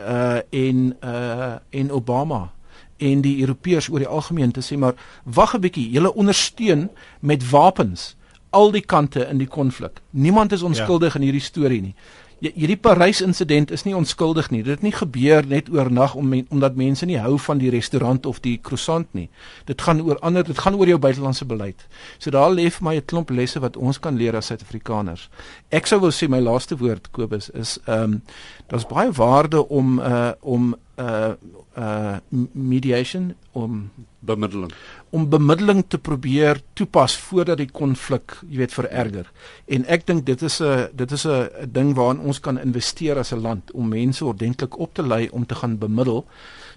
uh 0.00 0.38
en 0.50 0.96
uh 1.04 1.56
en 1.70 1.90
Obama 1.90 2.52
en 2.96 3.20
die 3.20 3.40
Europeërs 3.40 3.88
oor 3.88 3.98
die 3.98 4.08
algemeen 4.08 4.52
te 4.52 4.60
sê 4.60 4.76
maar 4.76 4.94
wag 5.24 5.54
'n 5.54 5.60
bietjie 5.60 5.90
julle 5.90 6.14
ondersteun 6.14 6.90
met 7.20 7.50
wapens 7.50 8.16
al 8.50 8.70
die 8.70 8.84
kante 8.84 9.26
in 9.26 9.38
die 9.38 9.48
konflik. 9.48 10.00
Niemand 10.10 10.52
is 10.52 10.62
onskuldig 10.62 11.12
ja. 11.12 11.18
in 11.20 11.24
hierdie 11.24 11.44
storie 11.44 11.82
nie 11.82 11.94
hierdie 12.40 12.76
Parys 12.76 13.22
insident 13.24 13.70
is 13.72 13.84
nie 13.86 13.94
onskuldig 13.96 14.50
nie. 14.52 14.62
Dit 14.62 14.78
het 14.78 14.82
nie 14.84 14.92
gebeur 14.92 15.46
net 15.48 15.70
oornag 15.72 16.14
om 16.14 16.28
men, 16.28 16.46
omdat 16.52 16.76
mense 16.76 17.06
nie 17.08 17.18
hou 17.20 17.38
van 17.40 17.60
die 17.62 17.70
restaurant 17.72 18.26
of 18.26 18.40
die 18.44 18.58
croissant 18.62 19.08
nie. 19.16 19.28
Dit 19.64 19.82
gaan 19.82 20.02
oor 20.04 20.20
ander, 20.20 20.44
dit 20.44 20.58
gaan 20.58 20.76
oor 20.76 20.90
jou 20.90 20.98
buitelandse 21.00 21.46
beleid. 21.48 21.86
So 22.18 22.30
daar 22.30 22.52
lê 22.52 22.68
vir 22.70 22.84
my 22.84 22.96
'n 22.96 23.04
klomp 23.04 23.30
lesse 23.30 23.60
wat 23.60 23.76
ons 23.76 23.98
kan 23.98 24.16
leer 24.16 24.36
as 24.36 24.46
Suid-Afrikaners. 24.46 25.28
Ek 25.70 25.86
sou 25.86 26.00
wil 26.00 26.12
sê 26.12 26.28
my 26.28 26.40
laaste 26.40 26.76
woord 26.76 27.10
Kobus 27.12 27.50
is 27.50 27.78
ehm 27.86 28.02
um, 28.02 28.22
daar's 28.68 28.86
baie 28.86 29.10
waarde 29.12 29.68
om 29.68 29.98
uh 29.98 30.32
om 30.40 30.76
uh 30.98 31.34
uh 31.76 32.16
mediation 32.52 33.34
om 33.52 33.90
bemiddeling 34.20 34.72
om 35.16 35.28
bemiddeling 35.32 35.84
te 35.88 35.98
probeer 35.98 36.60
toepas 36.76 37.14
voordat 37.28 37.60
die 37.62 37.70
konflik, 37.72 38.34
jy 38.44 38.60
weet, 38.60 38.74
vererger. 38.76 39.30
En 39.72 39.86
ek 39.88 40.04
dink 40.08 40.26
dit 40.26 40.42
is 40.42 40.60
'n 40.60 40.90
dit 40.92 41.12
is 41.12 41.24
'n 41.26 41.48
ding 41.72 41.94
waarin 41.94 42.20
ons 42.20 42.40
kan 42.40 42.58
investeer 42.58 43.18
as 43.18 43.32
'n 43.32 43.40
land 43.40 43.72
om 43.72 43.88
mense 43.88 44.24
ordentlik 44.24 44.78
op 44.78 44.94
te 44.94 45.02
lei 45.02 45.28
om 45.32 45.46
te 45.46 45.54
gaan 45.54 45.78
bemiddel. 45.78 46.26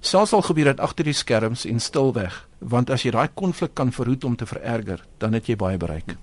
Selfs 0.02 0.34
al 0.34 0.42
gebeur 0.42 0.66
dit 0.66 0.80
agter 0.80 1.04
die 1.04 1.14
skerms 1.14 1.66
en 1.66 1.80
stilweg, 1.80 2.48
want 2.60 2.90
as 2.90 3.04
jy 3.04 3.12
daai 3.12 3.30
konflik 3.34 3.74
kan 3.74 3.92
verhoed 3.92 4.24
om 4.24 4.36
te 4.36 4.46
vererger, 4.46 5.06
dan 5.18 5.34
het 5.34 5.48
jy 5.48 5.56
baie 5.56 5.78
bereik. 5.78 6.16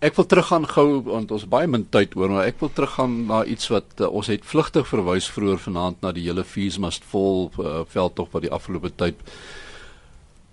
Ek 0.00 0.14
wil 0.14 0.26
teruggaan 0.26 0.66
gou 0.66 1.02
want 1.02 1.30
ons 1.30 1.48
baie 1.48 1.66
min 1.66 1.86
tyd 1.90 2.16
oor, 2.16 2.28
maar 2.28 2.46
ek 2.46 2.60
wil 2.60 2.70
teruggaan 2.72 3.26
na 3.26 3.44
iets 3.44 3.68
wat 3.68 4.00
uh, 4.00 4.08
ons 4.08 4.26
het 4.26 4.44
vlugtig 4.44 4.88
verwys 4.88 5.30
vroeër 5.30 5.58
vanaand 5.58 6.00
na 6.02 6.12
die 6.12 6.24
hele 6.24 6.44
fees 6.44 6.78
must 6.78 7.04
fall 7.04 7.50
uh, 7.58 7.84
veldtog 7.86 8.28
wat 8.32 8.42
die 8.42 8.50
afgelope 8.50 8.90
tyd 8.96 9.14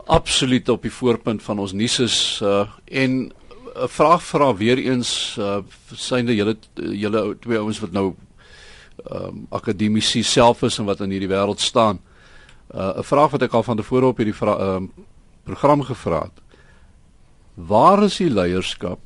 absoluut 0.10 0.70
op 0.70 0.82
die 0.82 0.94
voorpunt 0.94 1.44
van 1.46 1.60
ons 1.60 1.74
nuus 1.78 2.00
is 2.02 2.18
uh, 2.44 2.66
en 2.86 3.12
'n 3.12 3.32
uh, 3.76 3.88
vraag 3.88 4.24
vra 4.24 4.56
weer 4.56 4.78
eens 4.78 5.38
uh, 5.40 5.60
synde 5.94 6.36
julle 6.36 6.58
julle 6.74 7.38
twee 7.40 7.58
ouens 7.58 7.80
wat 7.80 7.92
nou 7.92 8.16
um, 9.12 9.46
akademici 9.50 10.24
self 10.24 10.64
is 10.64 10.80
en 10.80 10.86
wat 10.86 11.00
in 11.00 11.14
hierdie 11.14 11.30
wêreld 11.30 11.60
staan. 11.60 12.00
'n 12.74 12.78
uh, 12.78 13.04
Vraag 13.04 13.32
wat 13.32 13.42
ek 13.42 13.54
al 13.54 13.64
van 13.64 13.78
tevore 13.78 14.06
op 14.06 14.18
hierdie 14.18 14.42
um, 14.46 14.92
program 15.44 15.82
gevra 15.82 16.22
het. 16.22 16.42
Waar 17.54 18.04
is 18.04 18.18
die 18.18 18.30
leierskap? 18.30 19.00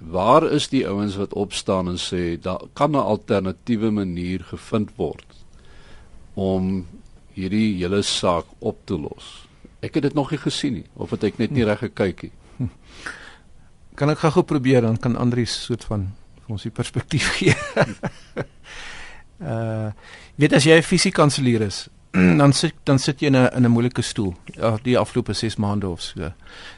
Waar 0.00 0.44
is 0.52 0.68
die 0.68 0.86
ouens 0.88 1.16
wat 1.16 1.32
opstaan 1.32 1.88
en 1.88 1.98
sê 1.98 2.40
daar 2.40 2.60
kan 2.72 2.90
'n 2.90 3.00
alternatiewe 3.00 3.90
manier 3.90 4.40
gevind 4.44 4.90
word 4.96 5.26
om 6.34 6.86
hierdie 7.32 7.76
hele 7.80 8.02
saak 8.02 8.44
op 8.58 8.76
te 8.84 8.98
los? 8.98 9.49
Ek 9.80 9.94
het 9.96 10.02
dit 10.02 10.14
nog 10.14 10.30
nie 10.30 10.40
gesien 10.40 10.74
nie 10.80 10.86
of 10.94 11.10
het 11.10 11.24
ek 11.24 11.38
net 11.40 11.50
nie 11.56 11.64
reg 11.64 11.78
gekyk 11.78 12.22
nie. 12.26 12.32
Kan 13.98 14.12
ek 14.12 14.22
gou 14.22 14.44
probeer 14.44 14.84
dan 14.86 14.96
kan 14.96 15.16
Andrius 15.16 15.52
soort 15.66 15.84
van 15.84 16.06
vir 16.44 16.54
ons 16.56 16.62
die 16.64 16.72
perspektief 16.72 17.26
gee. 17.36 17.54
uh 19.40 19.90
weet 20.40 20.54
as 20.56 20.64
jy 20.64 20.78
'n 20.78 20.86
fisiekanselier 20.86 21.60
is, 21.66 21.88
dan 22.10 22.52
sit 22.52 22.74
dan 22.82 22.98
sit 22.98 23.20
jy 23.20 23.26
in 23.26 23.36
'n 23.36 23.50
in 23.56 23.64
'n 23.64 23.70
moeilike 23.70 24.02
stoel. 24.02 24.34
Ja, 24.44 24.78
die 24.82 24.98
afgelope 24.98 25.32
6 25.32 25.56
maande 25.56 25.88
of 25.88 26.00
so. 26.00 26.32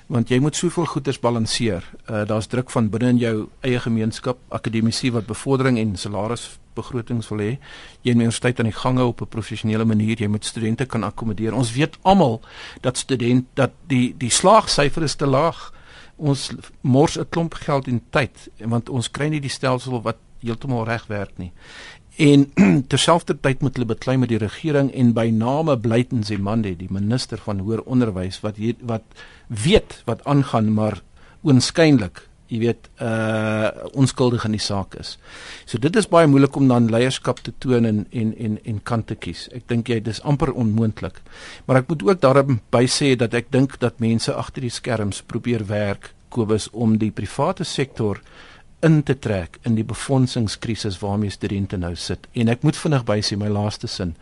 Want 0.06 0.28
jy 0.28 0.38
moet 0.38 0.56
soveel 0.56 0.86
goeders 0.86 1.18
balanseer. 1.18 1.84
Uh 2.10 2.24
daar's 2.24 2.46
druk 2.46 2.70
van 2.70 2.90
binne 2.90 3.08
in 3.08 3.18
jou 3.18 3.48
eie 3.60 3.80
gemeenskap, 3.80 4.38
akademici 4.48 5.10
wat 5.10 5.26
bevordering 5.26 5.78
en 5.78 5.96
salaris 5.96 6.58
begrotings 6.74 7.28
wil 7.28 7.38
hê. 7.38 7.58
Jy 8.00 8.12
moet 8.12 8.22
universiteit 8.22 8.58
aan 8.58 8.70
die 8.70 8.80
gang 8.80 8.98
hou 8.98 9.08
op 9.08 9.20
'n 9.20 9.28
professionele 9.28 9.84
manier. 9.84 10.18
Jy 10.20 10.28
moet 10.28 10.44
studente 10.44 10.84
kan 10.84 11.02
akkommodeer. 11.02 11.54
Ons 11.54 11.72
weet 11.72 11.98
almal 12.02 12.40
dat 12.80 12.98
student 12.98 13.46
dat 13.54 13.70
die 13.86 14.14
die 14.18 14.30
slaagsyfer 14.30 15.02
is 15.02 15.14
te 15.14 15.26
laag. 15.26 15.72
Ons 16.16 16.52
mors 16.80 17.18
'n 17.18 17.28
klomp 17.28 17.54
geld 17.54 17.86
en 17.86 18.02
tyd 18.10 18.50
want 18.58 18.88
ons 18.88 19.10
kry 19.10 19.28
nie 19.28 19.40
die 19.40 19.50
stelsel 19.50 20.02
wat 20.02 20.16
heeltemal 20.40 20.84
reg 20.84 21.06
werk 21.06 21.38
nie. 21.38 21.52
En 22.16 22.48
terselfdertyd 22.92 23.62
moet 23.62 23.78
hulle 23.78 23.88
beklei 23.94 24.16
met 24.20 24.32
die 24.32 24.40
regering 24.42 24.90
en 24.92 25.14
by 25.16 25.30
name 25.32 25.78
Blyton 25.78 26.24
Zimande, 26.24 26.74
die 26.76 26.90
minister 26.92 27.40
van 27.40 27.62
hoër 27.64 27.84
onderwys 27.84 28.40
wat 28.44 28.60
hier, 28.60 28.76
wat 28.80 29.06
weet 29.48 30.02
wat 30.08 30.24
aangaan 30.28 30.72
maar 30.74 31.00
oënskynlik 31.42 32.26
jy 32.52 32.60
weet 32.60 32.88
uh 33.00 33.70
onskuldig 33.96 34.44
in 34.48 34.56
die 34.56 34.62
saak 34.62 34.96
is. 35.00 35.16
So 35.68 35.80
dit 35.80 35.96
is 35.96 36.08
baie 36.10 36.28
moeilik 36.28 36.56
om 36.56 36.68
dan 36.68 36.90
leierskap 36.92 37.40
te 37.44 37.52
toon 37.64 37.88
en 37.88 38.02
en 38.10 38.32
en 38.36 38.58
en 38.68 38.80
kant 38.84 39.06
te 39.08 39.16
kies. 39.16 39.46
Ek 39.56 39.64
dink 39.72 39.88
jy 39.88 40.00
dis 40.04 40.20
amper 40.28 40.52
onmoontlik. 40.52 41.20
Maar 41.66 41.82
ek 41.82 41.92
moet 41.92 42.04
ook 42.08 42.20
daarby 42.20 42.84
sê 42.88 43.14
dat 43.16 43.34
ek 43.34 43.52
dink 43.54 43.78
dat 43.80 44.00
mense 44.04 44.34
agter 44.34 44.68
die 44.68 44.72
skerms 44.72 45.22
probeer 45.22 45.64
werk 45.68 46.12
Kobus 46.32 46.68
om 46.72 46.96
die 46.96 47.12
private 47.12 47.64
sektor 47.64 48.20
in 48.82 49.02
te 49.02 49.14
trek 49.18 49.58
in 49.62 49.76
die 49.78 49.84
befondsingskrisis 49.86 50.98
waarmee 50.98 51.30
studente 51.30 51.78
nou 51.78 51.94
sit. 51.94 52.26
En 52.32 52.50
ek 52.50 52.64
moet 52.66 52.76
vinnig 52.76 53.04
by 53.06 53.20
sê 53.22 53.38
my 53.38 53.50
laaste 53.52 53.86
sin. 53.90 54.16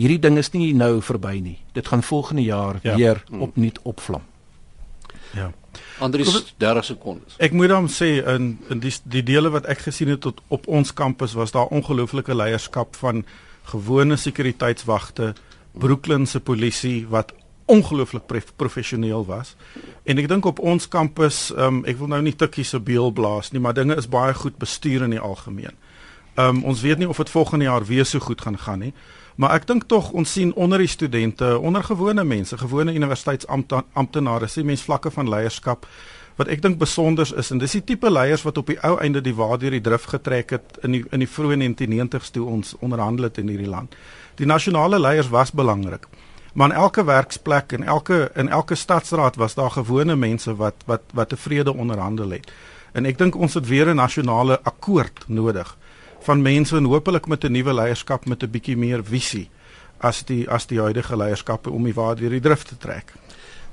Hierdie 0.00 0.20
ding 0.24 0.38
is 0.40 0.52
nie 0.54 0.72
nou 0.76 0.98
verby 1.04 1.36
nie. 1.44 1.58
Dit 1.76 1.90
gaan 1.92 2.02
volgende 2.02 2.42
jaar 2.46 2.80
ja. 2.82 2.96
weer 2.96 3.22
opnuut 3.30 3.80
opvlam. 3.82 4.24
Ja. 5.36 5.50
Andries 5.98 6.54
30 6.56 6.84
sekondes. 6.84 7.36
Ek 7.42 7.52
moet 7.52 7.68
dan 7.68 7.90
sê 7.92 8.18
in 8.34 8.54
in 8.72 8.80
die 8.82 8.94
die 9.04 9.22
dele 9.22 9.52
wat 9.54 9.68
ek 9.68 9.84
gesien 9.90 10.08
het 10.14 10.24
tot 10.24 10.40
op 10.48 10.66
ons 10.66 10.94
kampus 10.94 11.36
was 11.38 11.52
daar 11.52 11.68
ongelooflike 11.74 12.34
leierskap 12.34 12.96
van 12.96 13.24
gewone 13.68 14.16
sekuriteitswagte, 14.16 15.34
Brooklyn 15.78 16.26
se 16.26 16.40
polisie 16.40 17.06
wat 17.12 17.34
ongelooflik 17.68 18.24
professioneel 18.56 19.26
was. 19.28 19.54
En 20.08 20.18
ek 20.18 20.28
dink 20.28 20.48
op 20.48 20.58
ons 20.58 20.88
kampus, 20.88 21.48
um, 21.56 21.82
ek 21.88 22.00
wil 22.00 22.10
nou 22.14 22.22
nie 22.24 22.34
tikkie 22.36 22.64
se 22.64 22.80
beel 22.80 23.12
blaas 23.12 23.52
nie, 23.52 23.60
maar 23.60 23.76
dinge 23.76 23.96
is 24.00 24.08
baie 24.08 24.34
goed 24.34 24.56
bestuur 24.58 25.04
in 25.06 25.16
die 25.16 25.22
algemeen. 25.22 25.76
Um, 26.38 26.62
ons 26.64 26.80
weet 26.80 26.98
nie 26.98 27.08
of 27.08 27.18
dit 27.18 27.30
volgende 27.30 27.66
jaar 27.66 27.84
weer 27.84 28.06
so 28.06 28.22
goed 28.22 28.40
gaan 28.40 28.58
gaan 28.58 28.86
nie. 28.86 28.92
Maar 29.38 29.58
ek 29.58 29.66
dink 29.66 29.88
tog 29.90 30.10
ons 30.18 30.32
sien 30.32 30.52
onder 30.54 30.82
die 30.82 30.90
studente, 30.90 31.58
onder 31.58 31.84
gewone 31.84 32.24
mense, 32.24 32.58
gewone 32.58 32.94
universiteitsamptenare, 32.94 34.48
sien 34.50 34.66
mens 34.66 34.82
vlakke 34.82 35.12
van 35.14 35.28
leierskap 35.30 35.86
wat 36.38 36.50
ek 36.54 36.62
dink 36.62 36.78
besonder 36.78 37.26
is 37.38 37.50
en 37.50 37.58
dis 37.58 37.74
die 37.78 37.82
tipe 37.82 38.10
leiers 38.10 38.44
wat 38.46 38.60
op 38.60 38.68
die 38.70 38.78
ou 38.86 38.94
einde 39.02 39.22
die 39.22 39.34
waardeur 39.34 39.74
die 39.74 39.82
drif 39.82 40.06
getrek 40.10 40.54
het 40.54 40.78
in 40.86 40.94
die 40.94 41.02
in 41.10 41.24
die 41.24 41.30
vroeë 41.30 41.58
1990s 41.64 42.30
toe 42.34 42.46
ons 42.46 42.76
onderhandel 42.78 43.26
het 43.26 43.40
in 43.42 43.50
hierdie 43.50 43.70
land. 43.70 43.96
Die 44.38 44.46
nasionale 44.46 45.00
leiers 45.02 45.30
was 45.34 45.50
belangrik. 45.50 46.06
Maar 46.52 46.70
in 46.70 46.76
elke 46.76 47.04
werksplek 47.04 47.72
en 47.72 47.82
elke 47.82 48.30
in 48.34 48.48
elke 48.48 48.74
stadsraad 48.74 49.36
was 49.36 49.54
daar 49.54 49.70
gewone 49.70 50.16
mense 50.16 50.56
wat 50.56 50.74
wat 50.86 51.02
wat 51.12 51.28
tevrede 51.28 51.74
onderhandel 51.74 52.30
het. 52.30 52.50
En 52.92 53.04
ek 53.04 53.18
dink 53.18 53.36
ons 53.36 53.54
het 53.54 53.66
weer 53.66 53.88
'n 53.88 53.96
nasionale 53.96 54.60
akkoord 54.62 55.24
nodig 55.26 55.76
van 56.20 56.42
mense 56.42 56.76
en 56.76 56.84
hopelik 56.84 57.26
met 57.26 57.44
'n 57.44 57.52
nuwe 57.52 57.74
leierskap 57.74 58.26
met 58.26 58.42
'n 58.42 58.50
bietjie 58.50 58.76
meer 58.76 59.04
visie 59.04 59.50
as 59.98 60.24
die 60.24 60.50
as 60.50 60.66
die 60.66 60.80
huidige 60.80 61.16
leierskappe 61.16 61.70
om 61.70 61.84
die 61.84 61.94
waar 61.94 62.16
deur 62.16 62.30
die 62.30 62.40
drif 62.40 62.62
te 62.62 62.76
trek. 62.76 63.12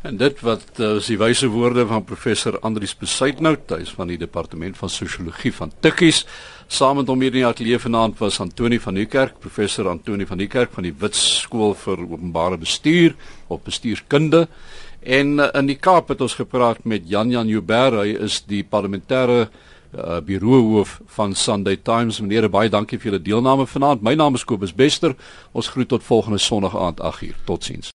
En 0.01 0.17
dit 0.17 0.41
wat 0.45 0.79
uh, 0.79 0.95
is 0.95 1.07
die 1.09 1.17
wyse 1.17 1.47
woorde 1.47 1.87
van 1.89 2.03
professor 2.03 2.59
Andrius 2.59 2.93
Besuitnout 2.97 3.67
tuis 3.67 3.89
van 3.97 4.07
die 4.07 4.17
departement 4.17 4.77
van 4.77 4.89
sosiologie 4.89 5.53
van 5.53 5.71
Tikkies. 5.79 6.25
Saam 6.67 6.97
met 6.97 7.07
hom 7.07 7.21
hier 7.21 7.29
in 7.29 7.43
die 7.43 7.45
ateljee 7.45 7.77
vanaand 7.77 8.17
was 8.17 8.39
Antoni 8.41 8.79
van 8.81 8.95
Niekerk, 8.97 9.35
professor 9.39 9.85
Antoni 9.91 10.25
van 10.25 10.39
Niekerk 10.41 10.71
van 10.73 10.87
die 10.87 10.93
Wits 10.97 11.21
skool 11.43 11.75
vir 11.77 12.01
openbare 12.01 12.57
bestuur 12.57 13.13
of 13.53 13.61
bestuurskunde. 13.67 14.47
En 15.05 15.37
uh, 15.37 15.51
in 15.53 15.69
die 15.69 15.77
Kaap 15.77 16.09
het 16.09 16.23
ons 16.25 16.33
gepraat 16.33 16.81
met 16.83 17.05
Jan 17.05 17.29
Jan 17.29 17.47
Joubert, 17.47 17.99
hy 18.01 18.15
is 18.25 18.39
die 18.49 18.63
parlementêre 18.65 19.45
uh, 19.45 20.17
bureauhoof 20.25 20.97
van 21.19 21.37
Sunday 21.37 21.77
Times. 21.77 22.17
Meneer, 22.19 22.49
baie 22.49 22.73
dankie 22.73 22.97
vir 22.97 23.11
julle 23.11 23.21
deelname 23.21 23.69
vanaand. 23.69 24.01
My 24.01 24.15
naam 24.17 24.33
is 24.35 24.43
Kobus 24.43 24.73
Bester. 24.73 25.13
Ons 25.53 25.69
groet 25.69 25.93
tot 25.93 26.03
volgende 26.03 26.41
Sondag 26.41 26.73
aand 26.73 27.05
8uur. 27.13 27.37
Totsiens. 27.45 27.93